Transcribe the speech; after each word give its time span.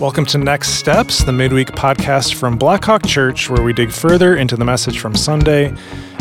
Welcome 0.00 0.24
to 0.26 0.38
Next 0.38 0.70
Steps, 0.76 1.24
the 1.24 1.32
midweek 1.32 1.72
podcast 1.72 2.32
from 2.32 2.56
Blackhawk 2.56 3.04
Church, 3.04 3.50
where 3.50 3.62
we 3.62 3.74
dig 3.74 3.92
further 3.92 4.34
into 4.34 4.56
the 4.56 4.64
message 4.64 4.98
from 4.98 5.14
Sunday, 5.14 5.74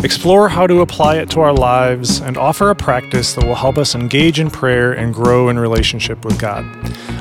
explore 0.03 0.49
how 0.49 0.67
to 0.67 0.81
apply 0.81 1.15
it 1.15 1.29
to 1.29 1.39
our 1.39 1.53
lives, 1.53 2.19
and 2.19 2.37
offer 2.37 2.71
a 2.71 2.75
practice 2.75 3.33
that 3.35 3.45
will 3.45 3.55
help 3.55 3.77
us 3.77 3.95
engage 3.95 4.37
in 4.37 4.49
prayer 4.49 4.91
and 4.91 5.13
grow 5.13 5.47
in 5.47 5.57
relationship 5.57 6.25
with 6.25 6.37
God. 6.37 6.65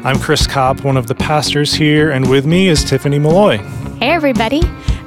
I'm 0.04 0.18
Chris 0.18 0.48
Kopp, 0.48 0.82
one 0.82 0.96
of 0.96 1.06
the 1.06 1.14
pastors 1.14 1.74
here, 1.74 2.10
and 2.10 2.28
with 2.28 2.44
me 2.44 2.66
is 2.66 2.82
Tiffany 2.82 3.20
Malloy. 3.20 3.58
Hey, 4.00 4.10
everybody. 4.10 4.62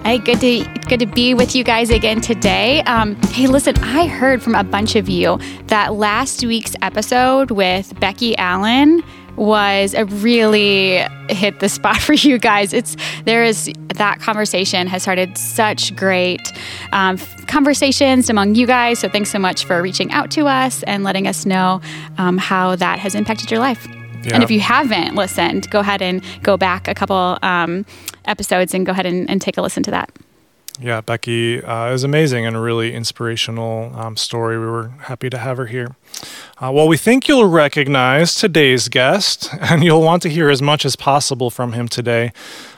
Hey, 0.06 0.20
good 0.20 0.40
to 0.40 0.64
good 0.88 1.02
to 1.02 1.06
be 1.06 1.34
with 1.34 1.54
you 1.54 1.66
guys 1.66 1.90
again 1.90 2.22
today. 2.22 2.82
Um, 2.84 3.16
hey, 3.34 3.48
listen, 3.48 3.78
I 3.80 4.08
heard 4.08 4.42
from 4.42 4.56
a 4.56 4.64
bunch 4.64 4.96
of 4.96 5.10
you 5.10 5.38
that 5.68 5.96
last 5.96 6.46
week's 6.46 6.76
episode 6.82 7.52
with 7.52 8.00
Becky 8.00 8.38
Allen 8.38 9.04
was 9.36 9.94
a 9.94 10.06
really 10.06 11.04
hit 11.30 11.60
the 11.60 11.70
spot 11.70 11.98
for 12.02 12.14
you 12.14 12.38
guys. 12.38 12.74
It's 12.74 12.96
there 13.26 13.44
is 13.44 13.72
that 13.96 14.20
conversation 14.20 14.88
has 14.88 15.02
started 15.02 15.38
such 15.38 15.96
great 15.96 16.52
um, 16.92 17.18
conversations 17.48 18.30
among 18.30 18.56
you 18.56 18.68
guys. 18.68 19.00
So 19.00 19.10
thanks 19.10 19.30
so 19.30 19.40
much 19.40 19.66
for 19.66 19.82
reaching 19.82 20.12
out 20.12 20.32
to 20.32 20.48
us 20.48 20.84
and 20.84 21.04
letting 21.04 21.28
us 21.28 21.46
know 21.46 21.82
um, 22.18 22.38
how 22.38 22.76
that 22.76 23.00
has 23.00 23.16
impacted 23.16 23.52
your 23.52 23.60
life. 23.60 23.88
Yeah. 24.24 24.36
And 24.36 24.44
if 24.44 24.52
you 24.52 24.60
haven't 24.60 25.16
listened, 25.16 25.70
go 25.72 25.80
ahead 25.80 26.02
and 26.02 26.24
go 26.44 26.56
back 26.56 26.88
a 26.88 26.94
couple 26.94 27.38
um, 27.42 27.86
episodes 28.26 28.74
and 28.74 28.86
go 28.86 28.92
ahead 28.92 29.06
and, 29.06 29.30
and 29.30 29.42
take 29.42 29.58
a 29.58 29.62
listen 29.62 29.84
to 29.84 29.92
that. 29.92 30.12
Yeah, 30.84 31.02
Becky 31.02 31.62
uh, 31.64 31.92
is 31.92 32.04
amazing 32.04 32.48
and 32.48 32.56
a 32.56 32.60
really 32.60 32.96
inspirational 32.96 33.92
um, 33.96 34.18
story. 34.18 34.58
We 34.58 34.66
were 34.66 34.88
happy 35.02 35.30
to 35.30 35.38
have 35.38 35.58
her 35.58 35.68
here. 35.68 35.96
Uh, 36.58 36.72
well, 36.74 36.88
we 36.88 36.98
think 36.98 37.28
you'll 37.28 37.46
recognize 37.46 38.34
today's 38.34 38.90
guest, 38.90 39.50
and 39.62 39.84
you'll 39.84 40.02
want 40.02 40.24
to 40.24 40.30
hear 40.30 40.50
as 40.50 40.60
much 40.60 40.84
as 40.84 40.96
possible 40.96 41.52
from 41.52 41.74
him 41.74 41.88
today. 41.88 42.34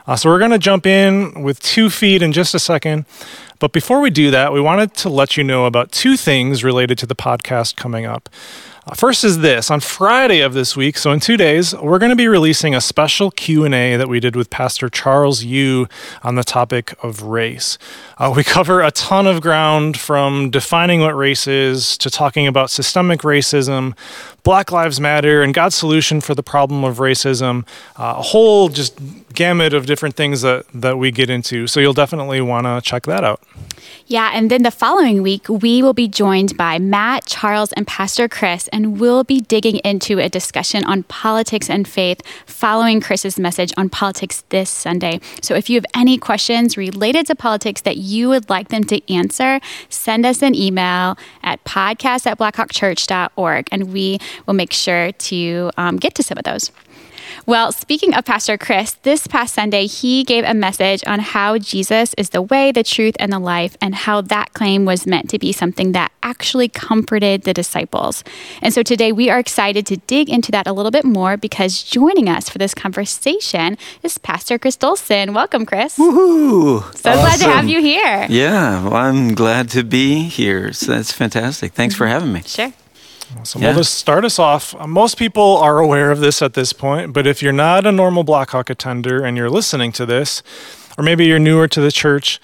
Uh, 0.06 0.18
so 0.18 0.30
we're 0.30 0.40
going 0.40 0.52
to 0.52 0.60
jump 0.60 0.86
in 0.86 1.44
with 1.44 1.62
two 1.62 1.90
feet 1.90 2.22
in 2.22 2.34
just 2.34 2.54
a 2.54 2.60
second. 2.60 3.06
But 3.60 3.72
before 3.72 4.02
we 4.02 4.10
do 4.10 4.32
that, 4.32 4.52
we 4.52 4.60
wanted 4.60 4.94
to 4.96 5.10
let 5.10 5.38
you 5.38 5.44
know 5.46 5.66
about 5.66 5.94
two 5.94 6.18
things 6.18 6.62
related 6.62 6.98
to 6.98 7.06
the 7.06 7.16
podcast 7.16 7.78
coming 7.78 8.06
up. 8.06 8.28
First 8.96 9.24
is 9.24 9.40
this. 9.40 9.72
On 9.72 9.80
friday 9.80 10.42
of 10.42 10.54
this 10.54 10.76
week 10.76 10.98
so 10.98 11.12
in 11.12 11.20
two 11.22 11.38
days 11.38 11.74
we're 11.74 12.00
going 12.00 12.10
to 12.10 12.18
be 12.18 12.28
releasing 12.28 12.76
a 12.76 12.82
special 12.82 13.32
q&a 13.32 13.96
that 13.96 14.10
we 14.10 14.20
did 14.20 14.36
with 14.36 14.50
pastor 14.50 14.90
charles 14.90 15.44
yu 15.44 15.88
on 16.22 16.36
the 16.36 16.44
topic 16.44 16.94
of 17.02 17.22
race. 17.22 17.78
Uh, 18.18 18.34
we 18.36 18.44
cover 18.58 18.82
a 18.82 18.92
ton 18.92 19.26
of 19.26 19.42
ground 19.42 19.98
from 19.98 20.50
defining 20.50 21.00
what 21.00 21.16
race 21.16 21.48
is 21.48 21.98
to 21.98 22.10
talking 22.10 22.46
about 22.46 22.70
systemic 22.70 23.22
racism 23.22 23.98
black 24.44 24.72
lives 24.72 25.00
matter 25.00 25.42
and 25.42 25.54
god's 25.54 25.76
solution 25.76 26.20
for 26.20 26.36
the 26.36 26.44
problem 26.44 26.84
of 26.84 26.98
racism 26.98 27.66
uh, 27.98 28.16
a 28.18 28.22
whole 28.22 28.68
just 28.68 29.00
gamut 29.34 29.74
of 29.74 29.86
different 29.86 30.16
things 30.16 30.42
that, 30.42 30.66
that 30.74 30.98
we 30.98 31.12
get 31.12 31.30
into. 31.30 31.68
So 31.68 31.80
you'll 31.80 31.94
definitely 31.94 32.42
want 32.42 32.66
to 32.66 32.82
check 32.82 33.04
that 33.04 33.24
out. 33.24 33.42
Yeah, 34.06 34.32
and 34.34 34.50
then 34.52 34.64
the 34.64 34.72
following 34.72 35.22
week, 35.24 35.48
we 35.50 35.82
will 35.82 35.94
be 35.94 36.08
joined 36.08 36.58
by 36.58 36.80
Matt, 36.80 37.26
Charles, 37.26 37.72
and 37.74 37.88
Pastor 37.88 38.28
Chris, 38.28 38.68
and 38.74 39.00
we'll 39.00 39.24
be 39.24 39.40
digging 39.40 39.78
into 39.86 40.20
a 40.20 40.28
discussion 40.28 40.84
on 40.84 41.04
politics 41.04 41.70
and 41.70 41.88
faith 41.88 42.22
following 42.46 43.00
Chris's 43.00 43.40
message 43.40 43.72
on 43.78 43.90
politics 43.90 44.44
this 44.50 44.70
Sunday. 44.70 45.22
So 45.42 45.56
if 45.56 45.70
you 45.70 45.78
have 45.78 45.86
any 45.96 46.18
questions 46.18 46.76
related 46.76 47.28
to 47.28 47.36
politics 47.36 47.82
that 47.82 47.98
you 47.98 48.28
would 48.30 48.50
like 48.50 48.70
them 48.70 48.84
to 48.86 49.14
answer, 49.14 49.60
send 49.90 50.26
us 50.26 50.42
an 50.42 50.56
email 50.56 51.18
at 51.44 51.64
podcast 51.64 52.26
at 52.26 52.40
blackhawkchurch.org, 52.40 53.70
and 53.72 53.94
we 53.94 54.18
will 54.46 54.56
make 54.56 54.74
sure 54.74 55.12
to 55.12 55.72
um, 55.78 55.98
get 55.98 56.16
to 56.16 56.24
some 56.24 56.38
of 56.38 56.44
those. 56.44 56.72
Well, 57.46 57.72
speaking 57.72 58.14
of 58.14 58.26
Pastor 58.26 58.58
Chris, 58.58 58.94
this 59.04 59.28
past 59.28 59.54
Sunday, 59.56 59.86
he 59.88 60.24
gave 60.24 60.44
a 60.46 60.54
message 60.54 61.04
on 61.06 61.20
how 61.20 61.58
Jesus 61.58 62.14
is 62.18 62.30
the 62.30 62.42
way, 62.42 62.72
the 62.72 62.84
truth, 62.84 63.16
and 63.20 63.32
the 63.32 63.40
life, 63.40 63.78
and 63.82 63.96
how 63.96 64.22
that 64.22 64.54
claim 64.54 64.86
was 64.86 65.06
meant 65.06 65.30
to 65.30 65.40
be 65.40 65.52
something 65.52 65.92
that 65.92 66.12
actually 66.22 66.70
comforted 66.70 67.44
the 67.44 67.54
disciples. 67.54 68.24
And 68.62 68.74
so 68.74 68.84
today 68.84 69.12
we 69.12 69.30
are 69.30 69.40
excited 69.40 69.86
to 69.88 69.98
dig 69.98 70.30
into 70.30 70.52
that 70.52 70.68
a 70.68 70.74
little 70.74 70.92
bit 70.92 71.06
more 71.06 71.38
because 71.38 71.84
joining 71.84 72.30
us 72.30 72.50
for 72.50 72.58
this 72.58 72.74
conversation 72.74 73.78
is 74.04 74.18
Pastor 74.18 74.58
Chris 74.58 74.78
Dolson. 74.78 75.34
Welcome, 75.34 75.66
Chris. 75.66 75.98
Woohoo! 75.98 76.82
So 76.96 77.12
awesome. 77.12 77.22
glad 77.22 77.40
to 77.40 77.46
have 77.46 77.68
you 77.68 77.82
here. 77.82 78.28
Yeah, 78.30 78.84
well, 78.84 78.96
I'm 78.96 79.36
glad 79.36 79.70
to 79.72 79.84
be 79.84 80.24
here. 80.24 80.74
So 80.74 80.94
that's 80.94 81.12
fantastic. 81.12 81.74
Thanks 81.74 81.96
for 81.96 82.08
having 82.08 82.32
me. 82.32 82.42
Sure. 82.46 82.74
Awesome. 83.38 83.62
Yeah. 83.62 83.70
Well, 83.70 83.78
to 83.80 83.84
start 83.84 84.26
us 84.26 84.40
off, 84.40 84.76
uh, 84.76 84.88
most 84.88 85.18
people 85.18 85.58
are 85.58 85.80
aware 85.80 86.12
of 86.12 86.20
this 86.20 86.42
at 86.42 86.54
this 86.54 86.74
point, 86.74 87.14
but 87.14 87.28
if 87.28 87.42
you're 87.42 87.54
not 87.54 87.86
a 87.86 87.92
normal 87.92 88.24
Blackhawk 88.24 88.70
attender 88.70 89.24
and 89.24 89.38
you're 89.38 89.50
listening 89.50 89.92
to 89.94 90.06
this, 90.06 90.44
or 90.98 91.04
maybe 91.04 91.26
you're 91.26 91.40
newer 91.40 91.68
to 91.68 91.82
the 91.82 91.92
church, 91.92 92.40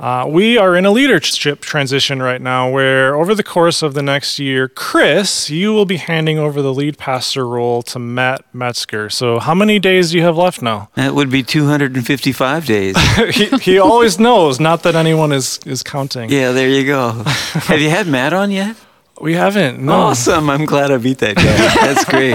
uh, 0.00 0.26
we 0.28 0.58
are 0.58 0.74
in 0.74 0.84
a 0.84 0.90
leadership 0.90 1.60
transition 1.60 2.20
right 2.20 2.40
now 2.40 2.68
where, 2.68 3.14
over 3.14 3.36
the 3.36 3.42
course 3.44 3.82
of 3.82 3.94
the 3.94 4.02
next 4.02 4.38
year, 4.38 4.66
Chris, 4.66 5.48
you 5.48 5.72
will 5.72 5.84
be 5.84 5.98
handing 5.98 6.38
over 6.38 6.60
the 6.60 6.74
lead 6.74 6.98
pastor 6.98 7.46
role 7.46 7.82
to 7.82 8.00
Matt 8.00 8.44
Metzger. 8.52 9.10
So, 9.10 9.38
how 9.38 9.54
many 9.54 9.78
days 9.78 10.10
do 10.10 10.16
you 10.16 10.24
have 10.24 10.36
left 10.36 10.60
now? 10.60 10.90
That 10.96 11.14
would 11.14 11.30
be 11.30 11.44
255 11.44 12.66
days. 12.66 12.96
he, 13.32 13.46
he 13.58 13.78
always 13.78 14.18
knows, 14.18 14.58
not 14.58 14.82
that 14.82 14.96
anyone 14.96 15.30
is, 15.30 15.60
is 15.66 15.84
counting. 15.84 16.30
Yeah, 16.30 16.50
there 16.50 16.68
you 16.68 16.84
go. 16.84 17.12
have 17.22 17.80
you 17.80 17.90
had 17.90 18.08
Matt 18.08 18.32
on 18.32 18.50
yet? 18.50 18.74
We 19.22 19.34
haven't. 19.34 19.78
No. 19.78 19.92
Awesome. 19.92 20.50
I'm 20.50 20.64
glad 20.64 20.90
I 20.90 20.96
beat 20.96 21.18
that 21.18 21.36
guy. 21.36 21.44
That's 21.86 22.04
great. 22.04 22.34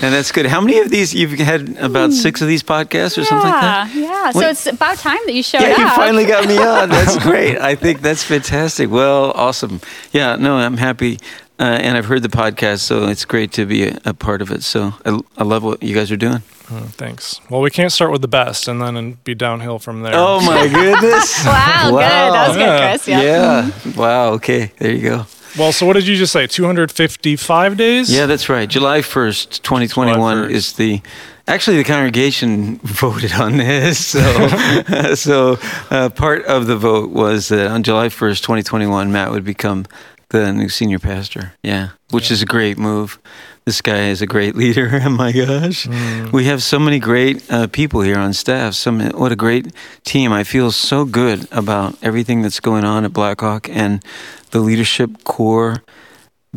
and 0.00 0.14
that's 0.14 0.32
good. 0.32 0.46
How 0.46 0.58
many 0.62 0.78
of 0.78 0.88
these 0.88 1.14
you've 1.14 1.32
had 1.32 1.76
about 1.76 2.10
hmm. 2.10 2.16
six 2.16 2.40
of 2.40 2.48
these 2.48 2.62
podcasts 2.62 3.18
or 3.18 3.20
yeah, 3.20 3.26
something 3.26 3.50
like 3.50 3.60
that? 3.60 3.94
Yeah. 3.94 4.30
So 4.30 4.48
it's 4.48 4.66
about 4.66 4.96
time 4.96 5.18
that 5.26 5.34
you 5.34 5.42
showed 5.42 5.60
yeah, 5.60 5.72
up. 5.72 5.78
You 5.78 5.88
finally 5.90 6.24
got 6.24 6.48
me 6.48 6.56
on. 6.56 6.88
That's 6.88 7.18
great. 7.22 7.58
I 7.58 7.74
think 7.74 8.00
that's 8.00 8.22
fantastic. 8.22 8.90
Well, 8.90 9.32
awesome. 9.32 9.82
Yeah, 10.12 10.36
no, 10.36 10.56
I'm 10.56 10.78
happy. 10.78 11.18
Uh, 11.60 11.78
and 11.82 11.96
I've 11.96 12.06
heard 12.06 12.22
the 12.22 12.30
podcast, 12.30 12.80
so 12.80 13.06
it's 13.06 13.26
great 13.26 13.52
to 13.52 13.66
be 13.66 13.88
a, 13.88 13.98
a 14.06 14.14
part 14.14 14.40
of 14.40 14.50
it. 14.50 14.62
So 14.62 14.94
I, 15.04 15.20
I, 15.36 15.44
love 15.44 15.62
what 15.62 15.82
you 15.82 15.94
guys 15.94 16.10
are 16.10 16.16
doing. 16.16 16.42
Oh, 16.70 16.88
thanks. 16.92 17.38
Well, 17.50 17.60
we 17.60 17.70
can't 17.70 17.92
start 17.92 18.10
with 18.10 18.22
the 18.22 18.28
best 18.28 18.66
and 18.66 18.80
then 18.80 19.18
be 19.24 19.34
downhill 19.34 19.78
from 19.78 20.02
there. 20.02 20.14
Oh 20.14 20.40
my 20.40 20.66
goodness! 20.72 21.44
wow, 21.44 21.52
wow, 21.52 21.90
good. 21.90 22.00
That 22.00 22.48
was 22.48 22.56
yeah. 22.56 22.66
good, 22.66 22.88
Chris. 22.88 23.08
Yeah. 23.08 23.20
yeah. 23.20 23.92
Wow. 23.94 24.32
Okay. 24.32 24.72
There 24.78 24.90
you 24.90 25.02
go. 25.02 25.26
Well, 25.56 25.72
so 25.72 25.86
what 25.86 25.92
did 25.92 26.06
you 26.06 26.16
just 26.16 26.32
say? 26.32 26.46
255 26.46 27.76
days? 27.76 28.12
Yeah, 28.12 28.26
that's 28.26 28.48
right. 28.48 28.68
July 28.68 29.00
1st, 29.00 29.62
2021 29.62 30.14
July 30.14 30.34
1st. 30.34 30.50
is 30.50 30.72
the 30.74 31.02
Actually, 31.46 31.76
the 31.76 31.84
congregation 31.84 32.76
voted 32.82 33.32
on 33.34 33.58
this. 33.58 34.06
So, 34.06 34.48
so 35.14 35.58
uh, 35.90 36.08
part 36.08 36.44
of 36.46 36.66
the 36.66 36.76
vote 36.76 37.10
was 37.10 37.48
that 37.48 37.66
on 37.66 37.82
July 37.82 38.08
1st, 38.08 38.40
2021, 38.40 39.12
Matt 39.12 39.30
would 39.30 39.44
become 39.44 39.84
the 40.30 40.52
new 40.52 40.68
senior 40.68 40.98
pastor. 40.98 41.52
Yeah, 41.62 41.90
which 42.10 42.30
yeah. 42.30 42.34
is 42.34 42.42
a 42.42 42.46
great 42.46 42.78
move. 42.78 43.18
This 43.64 43.80
guy 43.80 44.08
is 44.08 44.20
a 44.20 44.26
great 44.26 44.54
leader. 44.62 45.00
Oh 45.04 45.08
my 45.08 45.32
gosh, 45.32 45.86
mm. 45.86 46.32
we 46.32 46.44
have 46.44 46.62
so 46.62 46.78
many 46.78 46.98
great 46.98 47.50
uh, 47.50 47.66
people 47.68 48.02
here 48.02 48.18
on 48.18 48.32
staff. 48.32 48.74
Some 48.74 49.00
what 49.10 49.32
a 49.32 49.36
great 49.36 49.72
team. 50.04 50.32
I 50.32 50.44
feel 50.44 50.70
so 50.70 51.04
good 51.04 51.48
about 51.50 51.96
everything 52.02 52.42
that's 52.42 52.60
going 52.60 52.84
on 52.84 53.04
at 53.04 53.12
Blackhawk 53.12 53.68
and 53.68 54.04
the 54.50 54.60
leadership 54.60 55.24
core. 55.24 55.82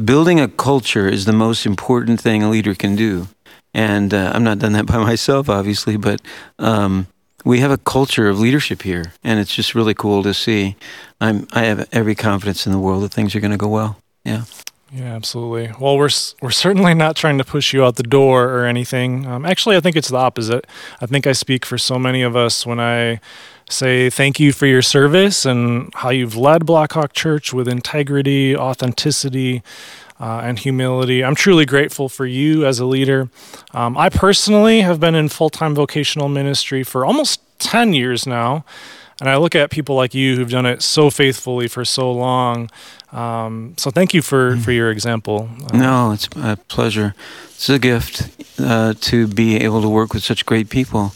Building 0.03 0.39
a 0.39 0.47
culture 0.47 1.07
is 1.07 1.25
the 1.25 1.33
most 1.33 1.65
important 1.65 2.21
thing 2.21 2.43
a 2.43 2.49
leader 2.49 2.75
can 2.75 2.95
do. 2.95 3.27
And 3.73 4.13
uh, 4.13 4.31
I'm 4.35 4.43
not 4.43 4.59
done 4.59 4.73
that 4.73 4.85
by 4.93 4.97
myself, 4.97 5.49
obviously, 5.49 5.97
but 5.97 6.21
um, 6.59 7.07
we 7.45 7.59
have 7.59 7.71
a 7.71 7.77
culture 7.77 8.27
of 8.27 8.39
leadership 8.39 8.81
here, 8.81 9.13
and 9.23 9.39
it's 9.39 9.55
just 9.55 9.73
really 9.73 9.93
cool 9.93 10.23
to 10.23 10.33
see. 10.33 10.75
I'm 11.21 11.47
I 11.53 11.63
have 11.63 11.87
every 11.93 12.15
confidence 12.15 12.65
in 12.65 12.73
the 12.73 12.79
world 12.79 13.03
that 13.03 13.13
things 13.13 13.33
are 13.33 13.39
going 13.39 13.51
to 13.51 13.57
go 13.57 13.69
well. 13.69 13.97
Yeah. 14.25 14.43
Yeah, 14.91 15.15
absolutely. 15.15 15.73
Well, 15.79 15.97
we're 15.97 16.09
we're 16.41 16.51
certainly 16.51 16.93
not 16.93 17.15
trying 17.17 17.37
to 17.39 17.43
push 17.43 17.73
you 17.73 17.83
out 17.83 17.97
the 17.97 18.03
door 18.03 18.45
or 18.49 18.65
anything. 18.65 19.25
Um, 19.25 19.45
actually, 19.45 19.75
I 19.75 19.81
think 19.81 19.95
it's 19.97 20.07
the 20.07 20.17
opposite. 20.17 20.65
I 21.01 21.05
think 21.05 21.27
I 21.27 21.33
speak 21.33 21.65
for 21.65 21.77
so 21.77 21.99
many 21.99 22.21
of 22.21 22.35
us 22.35 22.65
when 22.65 22.79
I 22.79 23.19
say 23.69 24.09
thank 24.09 24.39
you 24.39 24.53
for 24.53 24.65
your 24.65 24.81
service 24.81 25.45
and 25.45 25.93
how 25.93 26.09
you've 26.09 26.37
led 26.37 26.65
Blackhawk 26.65 27.11
Church 27.11 27.51
with 27.51 27.67
integrity, 27.67 28.55
authenticity, 28.55 29.61
uh, 30.19 30.41
and 30.43 30.57
humility. 30.57 31.23
I'm 31.23 31.35
truly 31.35 31.65
grateful 31.65 32.07
for 32.09 32.25
you 32.25 32.65
as 32.65 32.79
a 32.79 32.85
leader. 32.85 33.29
Um, 33.73 33.97
I 33.97 34.09
personally 34.09 34.81
have 34.81 34.99
been 34.99 35.15
in 35.15 35.29
full 35.29 35.49
time 35.49 35.75
vocational 35.75 36.29
ministry 36.29 36.83
for 36.83 37.05
almost 37.05 37.41
10 37.59 37.93
years 37.93 38.25
now. 38.25 38.63
And 39.19 39.29
I 39.29 39.37
look 39.37 39.55
at 39.55 39.71
people 39.71 39.95
like 39.95 40.13
you 40.13 40.35
who've 40.35 40.49
done 40.49 40.65
it 40.65 40.81
so 40.81 41.09
faithfully 41.09 41.67
for 41.67 41.83
so 41.83 42.11
long. 42.11 42.69
Um, 43.11 43.73
so 43.77 43.89
thank 43.89 44.13
you 44.13 44.21
for, 44.21 44.55
mm. 44.55 44.63
for 44.63 44.71
your 44.71 44.91
example. 44.91 45.49
Uh, 45.71 45.77
no, 45.77 46.11
it's 46.11 46.29
a 46.35 46.57
pleasure. 46.67 47.15
It's 47.45 47.69
a 47.69 47.79
gift 47.79 48.29
uh, 48.59 48.93
to 49.01 49.27
be 49.27 49.57
able 49.57 49.81
to 49.81 49.89
work 49.89 50.13
with 50.13 50.23
such 50.23 50.45
great 50.45 50.69
people. 50.69 51.13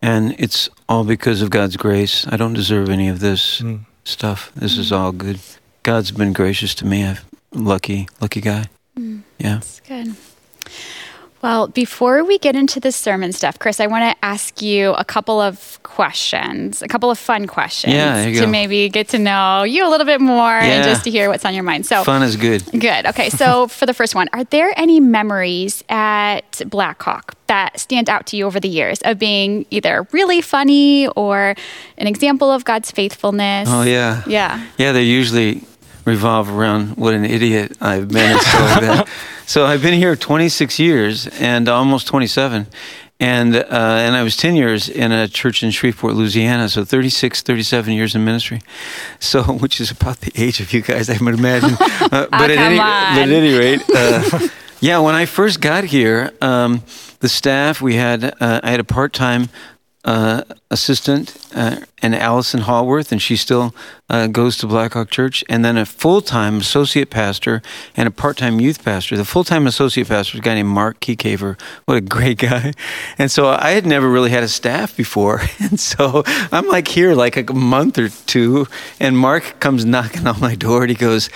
And 0.00 0.36
it's 0.38 0.68
all 0.88 1.04
because 1.04 1.42
of 1.42 1.50
God's 1.50 1.76
grace. 1.76 2.26
I 2.28 2.36
don't 2.36 2.54
deserve 2.54 2.88
any 2.88 3.08
of 3.08 3.20
this 3.20 3.60
mm. 3.60 3.80
stuff. 4.04 4.52
This 4.54 4.78
is 4.78 4.92
all 4.92 5.12
good. 5.12 5.40
God's 5.82 6.12
been 6.12 6.32
gracious 6.32 6.74
to 6.76 6.86
me. 6.86 7.02
I'm 7.04 7.18
lucky, 7.52 8.08
lucky 8.20 8.40
guy. 8.40 8.68
Mm. 8.96 9.22
Yeah. 9.38 9.54
That's 9.54 9.80
good. 9.80 10.14
Well, 11.42 11.68
before 11.68 12.22
we 12.22 12.38
get 12.38 12.54
into 12.54 12.80
the 12.80 12.92
sermon 12.92 13.32
stuff, 13.32 13.58
Chris, 13.58 13.80
I 13.80 13.86
want 13.86 14.10
to 14.10 14.24
ask 14.24 14.60
you 14.60 14.92
a 14.92 15.04
couple 15.04 15.40
of 15.40 15.82
questions, 15.82 16.82
a 16.82 16.88
couple 16.88 17.10
of 17.10 17.18
fun 17.18 17.46
questions 17.46 17.94
yeah, 17.94 18.26
to 18.26 18.32
go. 18.32 18.46
maybe 18.46 18.90
get 18.90 19.08
to 19.08 19.18
know 19.18 19.62
you 19.62 19.86
a 19.86 19.88
little 19.88 20.04
bit 20.04 20.20
more 20.20 20.36
yeah. 20.36 20.64
and 20.64 20.84
just 20.84 21.04
to 21.04 21.10
hear 21.10 21.30
what's 21.30 21.46
on 21.46 21.54
your 21.54 21.62
mind. 21.62 21.86
So 21.86 22.04
fun 22.04 22.22
is 22.22 22.36
good. 22.36 22.62
Good. 22.78 23.06
Okay. 23.06 23.30
So 23.30 23.66
for 23.68 23.86
the 23.86 23.94
first 23.94 24.14
one, 24.14 24.28
are 24.34 24.44
there 24.44 24.72
any 24.76 25.00
memories 25.00 25.82
at 25.88 26.60
Blackhawk 26.66 27.34
that 27.46 27.80
stand 27.80 28.10
out 28.10 28.26
to 28.26 28.36
you 28.36 28.44
over 28.44 28.60
the 28.60 28.68
years 28.68 29.00
of 29.02 29.18
being 29.18 29.64
either 29.70 30.06
really 30.12 30.42
funny 30.42 31.08
or 31.08 31.54
an 31.96 32.06
example 32.06 32.50
of 32.50 32.66
God's 32.66 32.90
faithfulness? 32.90 33.66
Oh 33.70 33.82
yeah. 33.82 34.22
Yeah. 34.26 34.66
Yeah, 34.76 34.92
they're 34.92 35.02
usually 35.02 35.62
revolve 36.04 36.50
around 36.50 36.96
what 36.96 37.14
an 37.14 37.24
idiot 37.24 37.76
I've 37.80 38.08
been 38.08 38.32
and 38.32 38.40
that. 38.40 39.08
So 39.46 39.66
I've 39.66 39.82
been 39.82 39.94
here 39.94 40.16
26 40.16 40.78
years 40.78 41.26
and 41.26 41.68
almost 41.68 42.06
27. 42.06 42.66
And, 43.18 43.54
uh, 43.54 43.66
and 43.68 44.16
I 44.16 44.22
was 44.22 44.34
10 44.36 44.56
years 44.56 44.88
in 44.88 45.12
a 45.12 45.28
church 45.28 45.62
in 45.62 45.70
Shreveport, 45.70 46.14
Louisiana. 46.14 46.70
So 46.70 46.84
36, 46.84 47.42
37 47.42 47.92
years 47.92 48.14
in 48.14 48.24
ministry. 48.24 48.62
So, 49.18 49.42
which 49.58 49.80
is 49.80 49.90
about 49.90 50.20
the 50.20 50.32
age 50.42 50.60
of 50.60 50.72
you 50.72 50.80
guys, 50.80 51.10
I 51.10 51.22
would 51.22 51.34
imagine. 51.34 51.76
Uh, 52.00 52.26
but, 52.30 52.32
oh, 52.32 52.44
at 52.44 52.50
any, 52.50 52.76
but, 52.76 52.86
at 52.86 53.28
any, 53.28 53.56
rate, 53.56 53.82
uh, 53.94 54.48
yeah, 54.80 54.98
when 54.98 55.14
I 55.14 55.26
first 55.26 55.60
got 55.60 55.84
here, 55.84 56.32
um, 56.40 56.82
the 57.20 57.28
staff, 57.28 57.80
we 57.80 57.94
had, 57.94 58.24
uh, 58.40 58.60
I 58.64 58.70
had 58.70 58.80
a 58.80 58.84
part 58.84 59.12
time 59.12 59.48
uh, 60.04 60.42
assistant 60.70 61.36
uh, 61.54 61.76
and 62.00 62.14
Allison 62.14 62.60
Hallworth, 62.60 63.12
and 63.12 63.20
she 63.20 63.36
still 63.36 63.74
uh, 64.08 64.28
goes 64.28 64.56
to 64.58 64.66
Blackhawk 64.66 65.10
Church, 65.10 65.44
and 65.48 65.64
then 65.64 65.76
a 65.76 65.84
full 65.84 66.22
time 66.22 66.58
associate 66.58 67.10
pastor 67.10 67.60
and 67.96 68.08
a 68.08 68.10
part 68.10 68.38
time 68.38 68.60
youth 68.60 68.82
pastor. 68.82 69.16
The 69.16 69.24
full 69.24 69.44
time 69.44 69.66
associate 69.66 70.08
pastor 70.08 70.36
is 70.36 70.40
a 70.40 70.42
guy 70.42 70.54
named 70.54 70.70
Mark 70.70 71.00
Keycaver. 71.00 71.60
What 71.84 71.96
a 71.96 72.00
great 72.00 72.38
guy. 72.50 72.72
And 73.18 73.30
so 73.30 73.48
I 73.48 73.72
had 73.72 73.84
never 73.84 74.08
really 74.08 74.30
had 74.30 74.42
a 74.42 74.48
staff 74.48 74.96
before. 74.96 75.42
And 75.60 75.78
so 75.78 76.22
I'm 76.50 76.66
like 76.68 76.88
here 76.88 77.14
like 77.14 77.36
a 77.36 77.52
month 77.52 77.98
or 77.98 78.08
two, 78.08 78.66
and 78.98 79.16
Mark 79.16 79.60
comes 79.60 79.84
knocking 79.84 80.26
on 80.26 80.40
my 80.40 80.54
door 80.54 80.82
and 80.82 80.90
he 80.90 80.96
goes, 80.96 81.28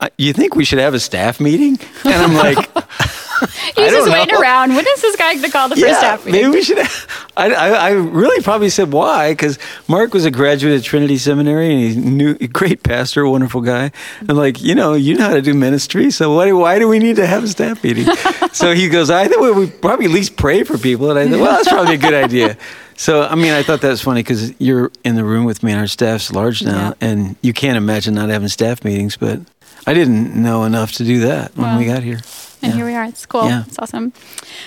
uh, 0.00 0.08
You 0.18 0.32
think 0.32 0.54
we 0.54 0.64
should 0.64 0.78
have 0.78 0.94
a 0.94 1.00
staff 1.00 1.40
meeting? 1.40 1.78
And 2.04 2.14
I'm 2.14 2.34
like, 2.34 2.70
He's 3.76 3.90
just 3.90 4.10
waiting 4.10 4.34
know. 4.34 4.40
around. 4.40 4.74
When 4.74 4.86
is 4.86 5.02
this 5.02 5.16
guy 5.16 5.32
going 5.34 5.44
to 5.44 5.50
call 5.50 5.68
the 5.68 5.76
yeah, 5.76 5.86
first 5.86 5.98
staff 6.00 6.26
meeting? 6.26 6.42
Maybe 6.42 6.54
we 6.54 6.62
should. 6.62 6.78
I, 7.36 7.52
I, 7.52 7.68
I, 7.68 7.90
really 7.92 8.42
probably 8.42 8.68
said 8.68 8.92
why 8.92 9.32
because 9.32 9.58
Mark 9.88 10.12
was 10.12 10.24
a 10.24 10.30
graduate 10.30 10.78
at 10.78 10.84
Trinity 10.84 11.16
Seminary 11.16 11.70
and 11.70 11.80
he's 11.80 11.96
new, 11.96 12.34
great 12.48 12.82
pastor, 12.82 13.26
wonderful 13.26 13.60
guy. 13.60 13.92
And 14.20 14.36
like 14.36 14.60
you 14.60 14.74
know, 14.74 14.94
you 14.94 15.16
know 15.16 15.28
how 15.28 15.34
to 15.34 15.42
do 15.42 15.54
ministry, 15.54 16.10
so 16.10 16.34
why, 16.34 16.52
why 16.52 16.78
do 16.78 16.88
we 16.88 16.98
need 16.98 17.16
to 17.16 17.26
have 17.26 17.44
a 17.44 17.48
staff 17.48 17.82
meeting? 17.82 18.04
so 18.52 18.74
he 18.74 18.88
goes, 18.88 19.10
I 19.10 19.28
think 19.28 19.40
we 19.40 19.70
probably 19.70 20.06
at 20.06 20.12
least 20.12 20.36
pray 20.36 20.64
for 20.64 20.76
people. 20.76 21.10
And 21.10 21.18
I 21.18 21.28
thought, 21.28 21.40
well, 21.40 21.52
that's 21.56 21.68
probably 21.68 21.94
a 21.94 21.98
good 21.98 22.14
idea. 22.14 22.56
So 23.00 23.22
I 23.22 23.34
mean, 23.34 23.52
I 23.52 23.62
thought 23.62 23.80
that 23.80 23.88
was 23.88 24.02
funny 24.02 24.22
because 24.22 24.52
you're 24.60 24.92
in 25.04 25.14
the 25.14 25.24
room 25.24 25.46
with 25.46 25.62
me, 25.62 25.72
and 25.72 25.80
our 25.80 25.86
staff's 25.86 26.30
large 26.30 26.62
now, 26.62 26.88
yeah. 26.88 27.08
and 27.08 27.36
you 27.40 27.54
can't 27.54 27.78
imagine 27.78 28.12
not 28.12 28.28
having 28.28 28.48
staff 28.48 28.84
meetings. 28.84 29.16
But 29.16 29.40
I 29.86 29.94
didn't 29.94 30.34
know 30.34 30.64
enough 30.64 30.92
to 30.92 31.04
do 31.04 31.20
that 31.20 31.56
when 31.56 31.78
we 31.78 31.86
got 31.86 32.02
here. 32.02 32.20
And 32.62 32.72
yeah. 32.72 32.76
here 32.76 32.86
we 32.86 32.94
are. 32.94 33.04
It's 33.04 33.24
cool. 33.24 33.46
Yeah. 33.46 33.64
It's 33.66 33.78
awesome. 33.78 34.12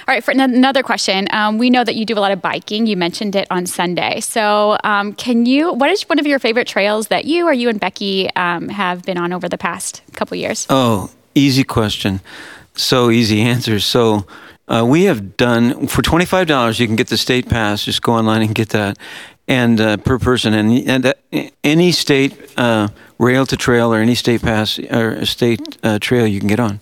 All 0.07 0.13
right, 0.13 0.23
for 0.23 0.31
another 0.31 0.81
question, 0.81 1.27
um, 1.31 1.57
we 1.57 1.69
know 1.69 1.83
that 1.83 1.95
you 1.95 2.05
do 2.05 2.17
a 2.17 2.19
lot 2.19 2.31
of 2.31 2.41
biking. 2.41 2.87
You 2.87 2.97
mentioned 2.97 3.35
it 3.35 3.47
on 3.51 3.65
Sunday. 3.65 4.19
So, 4.19 4.77
um, 4.83 5.13
can 5.13 5.45
you? 5.45 5.73
What 5.73 5.91
is 5.91 6.03
one 6.03 6.19
of 6.19 6.25
your 6.25 6.39
favorite 6.39 6.67
trails 6.67 7.07
that 7.07 7.25
you 7.25 7.45
or 7.45 7.53
you 7.53 7.69
and 7.69 7.79
Becky 7.79 8.33
um, 8.35 8.69
have 8.69 9.03
been 9.03 9.17
on 9.17 9.31
over 9.31 9.47
the 9.47 9.57
past 9.57 10.01
couple 10.13 10.35
years? 10.37 10.65
Oh, 10.69 11.11
easy 11.35 11.63
question. 11.63 12.19
So 12.75 13.09
easy 13.09 13.41
answers. 13.41 13.85
So. 13.85 14.25
Uh, 14.65 14.85
we 14.87 15.03
have 15.03 15.35
done 15.35 15.87
for 15.87 16.01
twenty 16.01 16.23
five 16.23 16.47
dollars. 16.47 16.79
You 16.79 16.87
can 16.87 16.95
get 16.95 17.07
the 17.07 17.17
state 17.17 17.49
pass. 17.49 17.83
Just 17.83 18.01
go 18.01 18.13
online 18.13 18.41
and 18.41 18.55
get 18.55 18.69
that, 18.69 18.97
and 19.45 19.79
uh, 19.81 19.97
per 19.97 20.17
person, 20.17 20.53
and, 20.53 20.87
and 20.87 21.05
uh, 21.05 21.13
any 21.65 21.91
state 21.91 22.33
uh, 22.55 22.87
rail 23.19 23.45
to 23.45 23.57
trail 23.57 23.93
or 23.93 23.97
any 23.97 24.15
state 24.15 24.41
pass 24.41 24.79
or 24.79 25.25
state 25.25 25.77
uh, 25.83 25.99
trail 25.99 26.25
you 26.25 26.39
can 26.39 26.47
get 26.47 26.61
on. 26.61 26.81